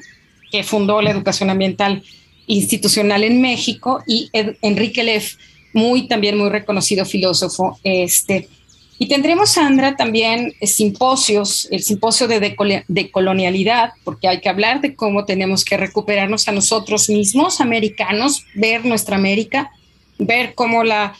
que 0.50 0.62
fundó 0.62 1.02
la 1.02 1.10
educación 1.10 1.50
ambiental 1.50 2.02
institucional 2.46 3.22
en 3.22 3.42
México, 3.42 4.02
y 4.06 4.30
Enrique 4.32 5.04
Leff, 5.04 5.34
muy 5.74 6.08
también 6.08 6.38
muy 6.38 6.48
reconocido 6.48 7.04
filósofo, 7.04 7.78
este, 7.84 8.48
y 9.02 9.08
tendremos, 9.08 9.52
Sandra, 9.52 9.96
también 9.96 10.52
simposios, 10.60 11.66
el 11.70 11.82
simposio 11.82 12.28
de 12.28 12.54
decolonialidad, 12.86 13.92
porque 14.04 14.28
hay 14.28 14.42
que 14.42 14.50
hablar 14.50 14.82
de 14.82 14.94
cómo 14.94 15.24
tenemos 15.24 15.64
que 15.64 15.78
recuperarnos 15.78 16.46
a 16.48 16.52
nosotros 16.52 17.08
mismos, 17.08 17.62
americanos, 17.62 18.44
ver 18.54 18.84
nuestra 18.84 19.16
América, 19.16 19.70
ver 20.18 20.54
cómo 20.54 20.84
la 20.84 21.14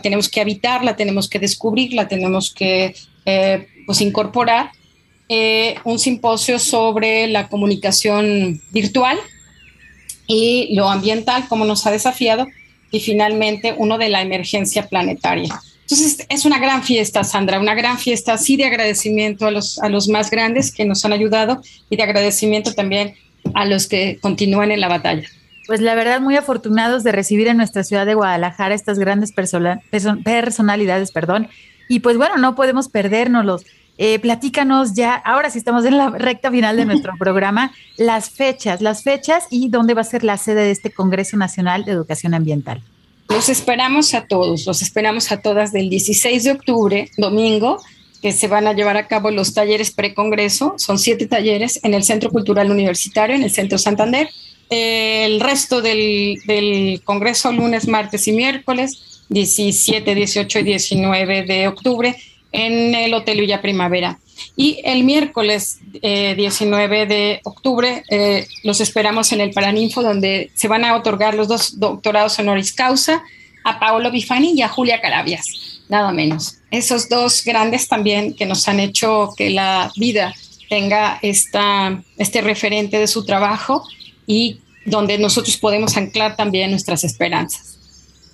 tenemos 0.00 0.28
que 0.28 0.40
habitar, 0.40 0.84
la 0.84 0.94
tenemos 0.94 1.28
que 1.28 1.40
descubrir, 1.40 1.94
la 1.94 2.06
tenemos 2.06 2.54
que 2.54 2.94
eh, 3.26 3.66
pues 3.86 4.00
incorporar. 4.00 4.70
Eh, 5.28 5.74
un 5.82 5.98
simposio 5.98 6.60
sobre 6.60 7.26
la 7.26 7.48
comunicación 7.48 8.62
virtual 8.70 9.18
y 10.28 10.76
lo 10.76 10.88
ambiental, 10.88 11.46
cómo 11.48 11.64
nos 11.64 11.88
ha 11.88 11.90
desafiado, 11.90 12.46
y 12.92 13.00
finalmente 13.00 13.74
uno 13.76 13.98
de 13.98 14.10
la 14.10 14.22
emergencia 14.22 14.86
planetaria. 14.86 15.60
Entonces, 15.84 16.26
es 16.30 16.44
una 16.46 16.58
gran 16.58 16.82
fiesta, 16.82 17.24
Sandra, 17.24 17.60
una 17.60 17.74
gran 17.74 17.98
fiesta, 17.98 18.38
sí, 18.38 18.56
de 18.56 18.64
agradecimiento 18.64 19.46
a 19.46 19.50
los, 19.50 19.78
a 19.80 19.90
los 19.90 20.08
más 20.08 20.30
grandes 20.30 20.72
que 20.72 20.86
nos 20.86 21.04
han 21.04 21.12
ayudado 21.12 21.60
y 21.90 21.96
de 21.96 22.02
agradecimiento 22.02 22.72
también 22.72 23.14
a 23.52 23.66
los 23.66 23.86
que 23.86 24.18
continúan 24.20 24.70
en 24.70 24.80
la 24.80 24.88
batalla. 24.88 25.28
Pues 25.66 25.80
la 25.80 25.94
verdad, 25.94 26.20
muy 26.20 26.36
afortunados 26.36 27.04
de 27.04 27.12
recibir 27.12 27.48
en 27.48 27.58
nuestra 27.58 27.84
ciudad 27.84 28.06
de 28.06 28.14
Guadalajara 28.14 28.74
estas 28.74 28.98
grandes 28.98 29.32
persona, 29.32 29.80
person, 29.90 30.22
personalidades, 30.22 31.12
perdón. 31.12 31.48
Y 31.88 32.00
pues 32.00 32.16
bueno, 32.16 32.36
no 32.38 32.54
podemos 32.54 32.88
perdérnoslos. 32.88 33.64
Eh, 33.96 34.18
platícanos 34.18 34.94
ya, 34.94 35.14
ahora 35.14 35.50
sí 35.50 35.58
estamos 35.58 35.84
en 35.84 35.98
la 35.98 36.10
recta 36.10 36.50
final 36.50 36.76
de 36.76 36.84
nuestro 36.84 37.12
programa, 37.18 37.72
las 37.96 38.30
fechas, 38.30 38.80
las 38.80 39.04
fechas 39.04 39.46
y 39.50 39.68
dónde 39.68 39.94
va 39.94 40.00
a 40.00 40.04
ser 40.04 40.24
la 40.24 40.36
sede 40.36 40.62
de 40.62 40.70
este 40.70 40.90
Congreso 40.90 41.36
Nacional 41.36 41.84
de 41.84 41.92
Educación 41.92 42.34
Ambiental. 42.34 42.82
Los 43.28 43.48
esperamos 43.48 44.14
a 44.14 44.26
todos, 44.26 44.66
los 44.66 44.82
esperamos 44.82 45.32
a 45.32 45.40
todas 45.40 45.72
del 45.72 45.90
16 45.90 46.44
de 46.44 46.50
octubre, 46.52 47.10
domingo, 47.16 47.80
que 48.22 48.32
se 48.32 48.48
van 48.48 48.66
a 48.66 48.72
llevar 48.72 48.96
a 48.96 49.06
cabo 49.06 49.30
los 49.30 49.54
talleres 49.54 49.90
precongreso. 49.90 50.74
Son 50.78 50.98
siete 50.98 51.26
talleres 51.26 51.80
en 51.82 51.94
el 51.94 52.04
Centro 52.04 52.30
Cultural 52.30 52.70
Universitario, 52.70 53.36
en 53.36 53.42
el 53.42 53.50
Centro 53.50 53.76
Santander. 53.78 54.30
El 54.70 55.40
resto 55.40 55.82
del, 55.82 56.38
del 56.46 57.02
Congreso, 57.04 57.52
lunes, 57.52 57.86
martes 57.86 58.26
y 58.28 58.32
miércoles, 58.32 59.24
17, 59.28 60.14
18 60.14 60.58
y 60.58 60.62
19 60.62 61.42
de 61.42 61.68
octubre, 61.68 62.16
en 62.52 62.94
el 62.94 63.12
Hotel 63.12 63.40
Villa 63.40 63.60
Primavera. 63.60 64.18
Y 64.56 64.80
el 64.84 65.04
miércoles 65.04 65.78
eh, 66.02 66.34
19 66.36 67.06
de 67.06 67.40
octubre 67.44 68.02
eh, 68.10 68.46
los 68.62 68.80
esperamos 68.80 69.32
en 69.32 69.40
el 69.40 69.52
Paraninfo, 69.52 70.02
donde 70.02 70.50
se 70.54 70.68
van 70.68 70.84
a 70.84 70.96
otorgar 70.96 71.34
los 71.34 71.48
dos 71.48 71.78
doctorados 71.78 72.38
honoris 72.38 72.72
causa 72.72 73.22
a 73.64 73.80
Paolo 73.80 74.10
Bifani 74.10 74.52
y 74.52 74.62
a 74.62 74.68
Julia 74.68 75.00
Carabias, 75.00 75.80
nada 75.88 76.12
menos. 76.12 76.58
Esos 76.70 77.08
dos 77.08 77.44
grandes 77.44 77.88
también 77.88 78.34
que 78.34 78.46
nos 78.46 78.68
han 78.68 78.78
hecho 78.78 79.30
que 79.36 79.50
la 79.50 79.90
vida 79.96 80.34
tenga 80.68 81.18
esta, 81.22 82.02
este 82.18 82.40
referente 82.42 82.98
de 82.98 83.06
su 83.06 83.24
trabajo 83.24 83.84
y 84.26 84.60
donde 84.84 85.18
nosotros 85.18 85.56
podemos 85.56 85.96
anclar 85.96 86.36
también 86.36 86.70
nuestras 86.70 87.04
esperanzas. 87.04 87.78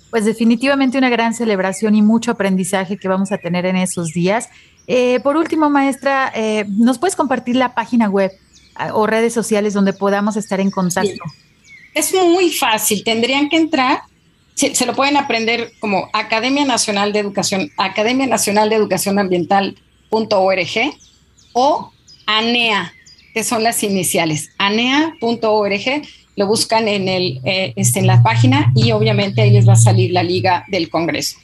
Pues 0.09 0.25
definitivamente 0.25 0.97
una 0.97 1.09
gran 1.09 1.33
celebración 1.33 1.95
y 1.95 2.01
mucho 2.01 2.31
aprendizaje 2.31 2.97
que 2.97 3.07
vamos 3.07 3.31
a 3.31 3.37
tener 3.37 3.65
en 3.65 3.77
esos 3.77 4.09
días. 4.09 4.49
Eh, 4.87 5.19
por 5.21 5.37
último, 5.37 5.69
maestra, 5.69 6.31
eh, 6.35 6.65
¿nos 6.67 6.97
puedes 6.97 7.15
compartir 7.15 7.55
la 7.55 7.73
página 7.73 8.09
web 8.09 8.31
ah, 8.75 8.91
o 8.93 9.07
redes 9.07 9.33
sociales 9.33 9.73
donde 9.73 9.93
podamos 9.93 10.35
estar 10.35 10.59
en 10.59 10.71
contacto? 10.71 11.23
Es 11.93 12.13
muy 12.13 12.51
fácil, 12.51 13.03
tendrían 13.03 13.49
que 13.49 13.57
entrar, 13.57 14.01
se, 14.55 14.85
lo 14.85 14.95
pueden 14.95 15.17
aprender 15.17 15.71
como 15.79 16.09
Academia 16.13 16.65
Nacional 16.65 17.13
de 17.13 17.19
Educación, 17.19 17.71
Academia 17.77 18.27
Nacional 18.27 18.69
de 18.69 18.75
Educación 18.75 19.19
Ambiental.org 19.19 19.79
o 21.53 21.91
ANEA, 22.27 22.93
que 23.33 23.43
son 23.43 23.63
las 23.63 23.83
iniciales, 23.83 24.51
anea.org, 24.57 26.01
lo 26.35 26.47
buscan 26.47 26.87
en, 26.87 27.09
el, 27.09 27.41
eh, 27.43 27.73
este, 27.75 27.99
en 27.99 28.07
la 28.07 28.23
página 28.23 28.71
y 28.75 28.91
obviamente 28.91 29.41
ahí 29.41 29.51
les 29.51 29.67
va 29.67 29.73
a 29.73 29.77
salir 29.77 30.11
la 30.11 30.23
liga 30.23 30.65
del 30.69 30.89
Congreso. 30.89 31.37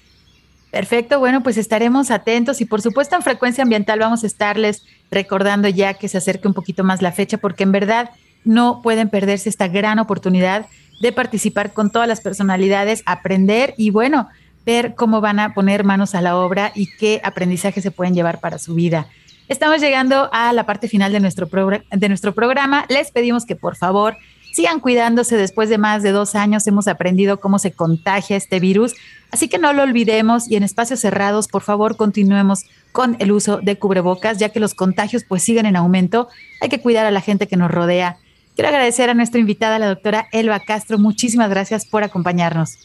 Perfecto, 0.77 1.17
bueno, 1.17 1.41
pues 1.41 1.57
estaremos 1.57 2.11
atentos 2.11 2.61
y 2.61 2.65
por 2.65 2.83
supuesto 2.83 3.15
en 3.15 3.23
frecuencia 3.23 3.63
ambiental 3.63 3.97
vamos 3.97 4.23
a 4.23 4.27
estarles 4.27 4.85
recordando 5.09 5.67
ya 5.67 5.95
que 5.95 6.07
se 6.07 6.19
acerque 6.19 6.47
un 6.47 6.53
poquito 6.53 6.83
más 6.83 7.01
la 7.01 7.11
fecha 7.11 7.39
porque 7.39 7.63
en 7.63 7.71
verdad 7.71 8.11
no 8.43 8.83
pueden 8.83 9.09
perderse 9.09 9.49
esta 9.49 9.67
gran 9.67 9.97
oportunidad 9.97 10.67
de 11.01 11.11
participar 11.11 11.73
con 11.73 11.89
todas 11.89 12.07
las 12.07 12.21
personalidades, 12.21 13.01
aprender 13.07 13.73
y 13.75 13.89
bueno, 13.89 14.29
ver 14.67 14.93
cómo 14.93 15.19
van 15.19 15.39
a 15.39 15.55
poner 15.55 15.83
manos 15.83 16.13
a 16.13 16.21
la 16.21 16.37
obra 16.37 16.71
y 16.75 16.95
qué 16.97 17.21
aprendizaje 17.23 17.81
se 17.81 17.89
pueden 17.89 18.13
llevar 18.13 18.39
para 18.39 18.59
su 18.59 18.75
vida. 18.75 19.07
Estamos 19.47 19.81
llegando 19.81 20.29
a 20.31 20.53
la 20.53 20.67
parte 20.67 20.87
final 20.87 21.11
de 21.11 21.19
nuestro, 21.19 21.49
de 21.89 22.07
nuestro 22.07 22.35
programa. 22.35 22.85
Les 22.87 23.09
pedimos 23.09 23.47
que 23.47 23.55
por 23.55 23.77
favor 23.77 24.15
sigan 24.57 24.79
cuidándose. 24.79 25.37
Después 25.37 25.69
de 25.69 25.77
más 25.77 26.01
de 26.01 26.11
dos 26.11 26.33
años 26.33 26.65
hemos 26.65 26.87
aprendido 26.87 27.39
cómo 27.39 27.59
se 27.59 27.73
contagia 27.73 28.35
este 28.35 28.59
virus. 28.59 28.95
Así 29.29 29.49
que 29.49 29.59
no 29.59 29.71
lo 29.71 29.83
olvidemos 29.83 30.49
y 30.49 30.55
en 30.55 30.63
espacios 30.63 30.99
cerrados, 30.99 31.47
por 31.47 31.61
favor, 31.61 31.95
continuemos 31.95 32.63
con 32.91 33.17
el 33.19 33.31
uso 33.31 33.57
de 33.57 33.77
cubrebocas, 33.77 34.39
ya 34.39 34.49
que 34.49 34.59
los 34.59 34.73
contagios 34.73 35.23
pues 35.25 35.43
siguen 35.43 35.67
en 35.67 35.75
aumento. 35.75 36.27
Hay 36.59 36.69
que 36.69 36.81
cuidar 36.81 37.05
a 37.05 37.11
la 37.11 37.21
gente 37.21 37.47
que 37.47 37.55
nos 37.55 37.69
rodea. 37.69 38.17
Quiero 38.55 38.69
agradecer 38.69 39.11
a 39.11 39.13
nuestra 39.13 39.39
invitada, 39.39 39.77
la 39.77 39.89
doctora 39.89 40.27
Elba 40.31 40.59
Castro. 40.59 40.97
Muchísimas 40.97 41.51
gracias 41.51 41.85
por 41.85 42.03
acompañarnos. 42.03 42.79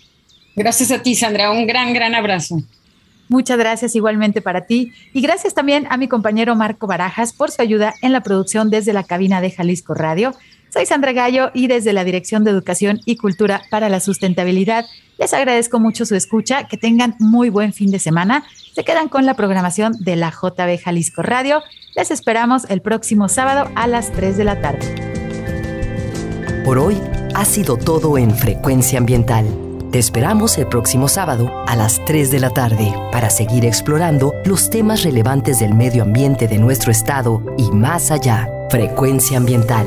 Gracias 0.54 0.90
a 0.90 1.02
ti, 1.02 1.14
Sandra. 1.14 1.52
Un 1.52 1.66
gran, 1.66 1.94
gran 1.94 2.14
abrazo. 2.14 2.58
Muchas 3.30 3.56
gracias 3.56 3.96
igualmente 3.96 4.42
para 4.42 4.66
ti 4.66 4.92
y 5.14 5.22
gracias 5.22 5.54
también 5.54 5.86
a 5.88 5.96
mi 5.96 6.06
compañero 6.06 6.54
Marco 6.54 6.86
Barajas 6.86 7.32
por 7.32 7.50
su 7.50 7.62
ayuda 7.62 7.94
en 8.02 8.12
la 8.12 8.20
producción 8.20 8.68
desde 8.68 8.92
la 8.92 9.04
cabina 9.04 9.40
de 9.40 9.50
Jalisco 9.50 9.94
Radio. 9.94 10.34
Soy 10.72 10.86
Sandra 10.86 11.12
Gallo 11.12 11.50
y 11.52 11.66
desde 11.66 11.92
la 11.92 12.02
Dirección 12.02 12.44
de 12.44 12.50
Educación 12.50 13.00
y 13.04 13.16
Cultura 13.16 13.62
para 13.70 13.90
la 13.90 14.00
Sustentabilidad 14.00 14.86
les 15.18 15.34
agradezco 15.34 15.78
mucho 15.78 16.06
su 16.06 16.16
escucha, 16.16 16.64
que 16.66 16.76
tengan 16.76 17.14
muy 17.20 17.50
buen 17.50 17.72
fin 17.72 17.90
de 17.90 17.98
semana. 17.98 18.44
Se 18.74 18.82
quedan 18.82 19.08
con 19.08 19.26
la 19.26 19.34
programación 19.34 19.92
de 20.00 20.16
la 20.16 20.30
JB 20.30 20.82
Jalisco 20.82 21.22
Radio. 21.22 21.62
Les 21.94 22.10
esperamos 22.10 22.64
el 22.70 22.80
próximo 22.80 23.28
sábado 23.28 23.70
a 23.76 23.86
las 23.86 24.10
3 24.12 24.36
de 24.38 24.44
la 24.44 24.60
tarde. 24.60 24.94
Por 26.64 26.78
hoy 26.78 26.98
ha 27.34 27.44
sido 27.44 27.76
todo 27.76 28.16
en 28.16 28.34
Frecuencia 28.34 28.98
Ambiental 28.98 29.46
te 29.92 29.98
esperamos 29.98 30.56
el 30.56 30.68
próximo 30.68 31.06
sábado 31.06 31.52
a 31.66 31.76
las 31.76 32.02
3 32.06 32.30
de 32.30 32.40
la 32.40 32.48
tarde 32.48 32.94
para 33.12 33.28
seguir 33.28 33.66
explorando 33.66 34.32
los 34.46 34.70
temas 34.70 35.02
relevantes 35.02 35.58
del 35.58 35.74
medio 35.74 36.04
ambiente 36.04 36.48
de 36.48 36.56
nuestro 36.56 36.90
estado 36.90 37.44
y 37.58 37.70
más 37.72 38.10
allá. 38.10 38.48
Frecuencia 38.70 39.36
Ambiental, 39.36 39.86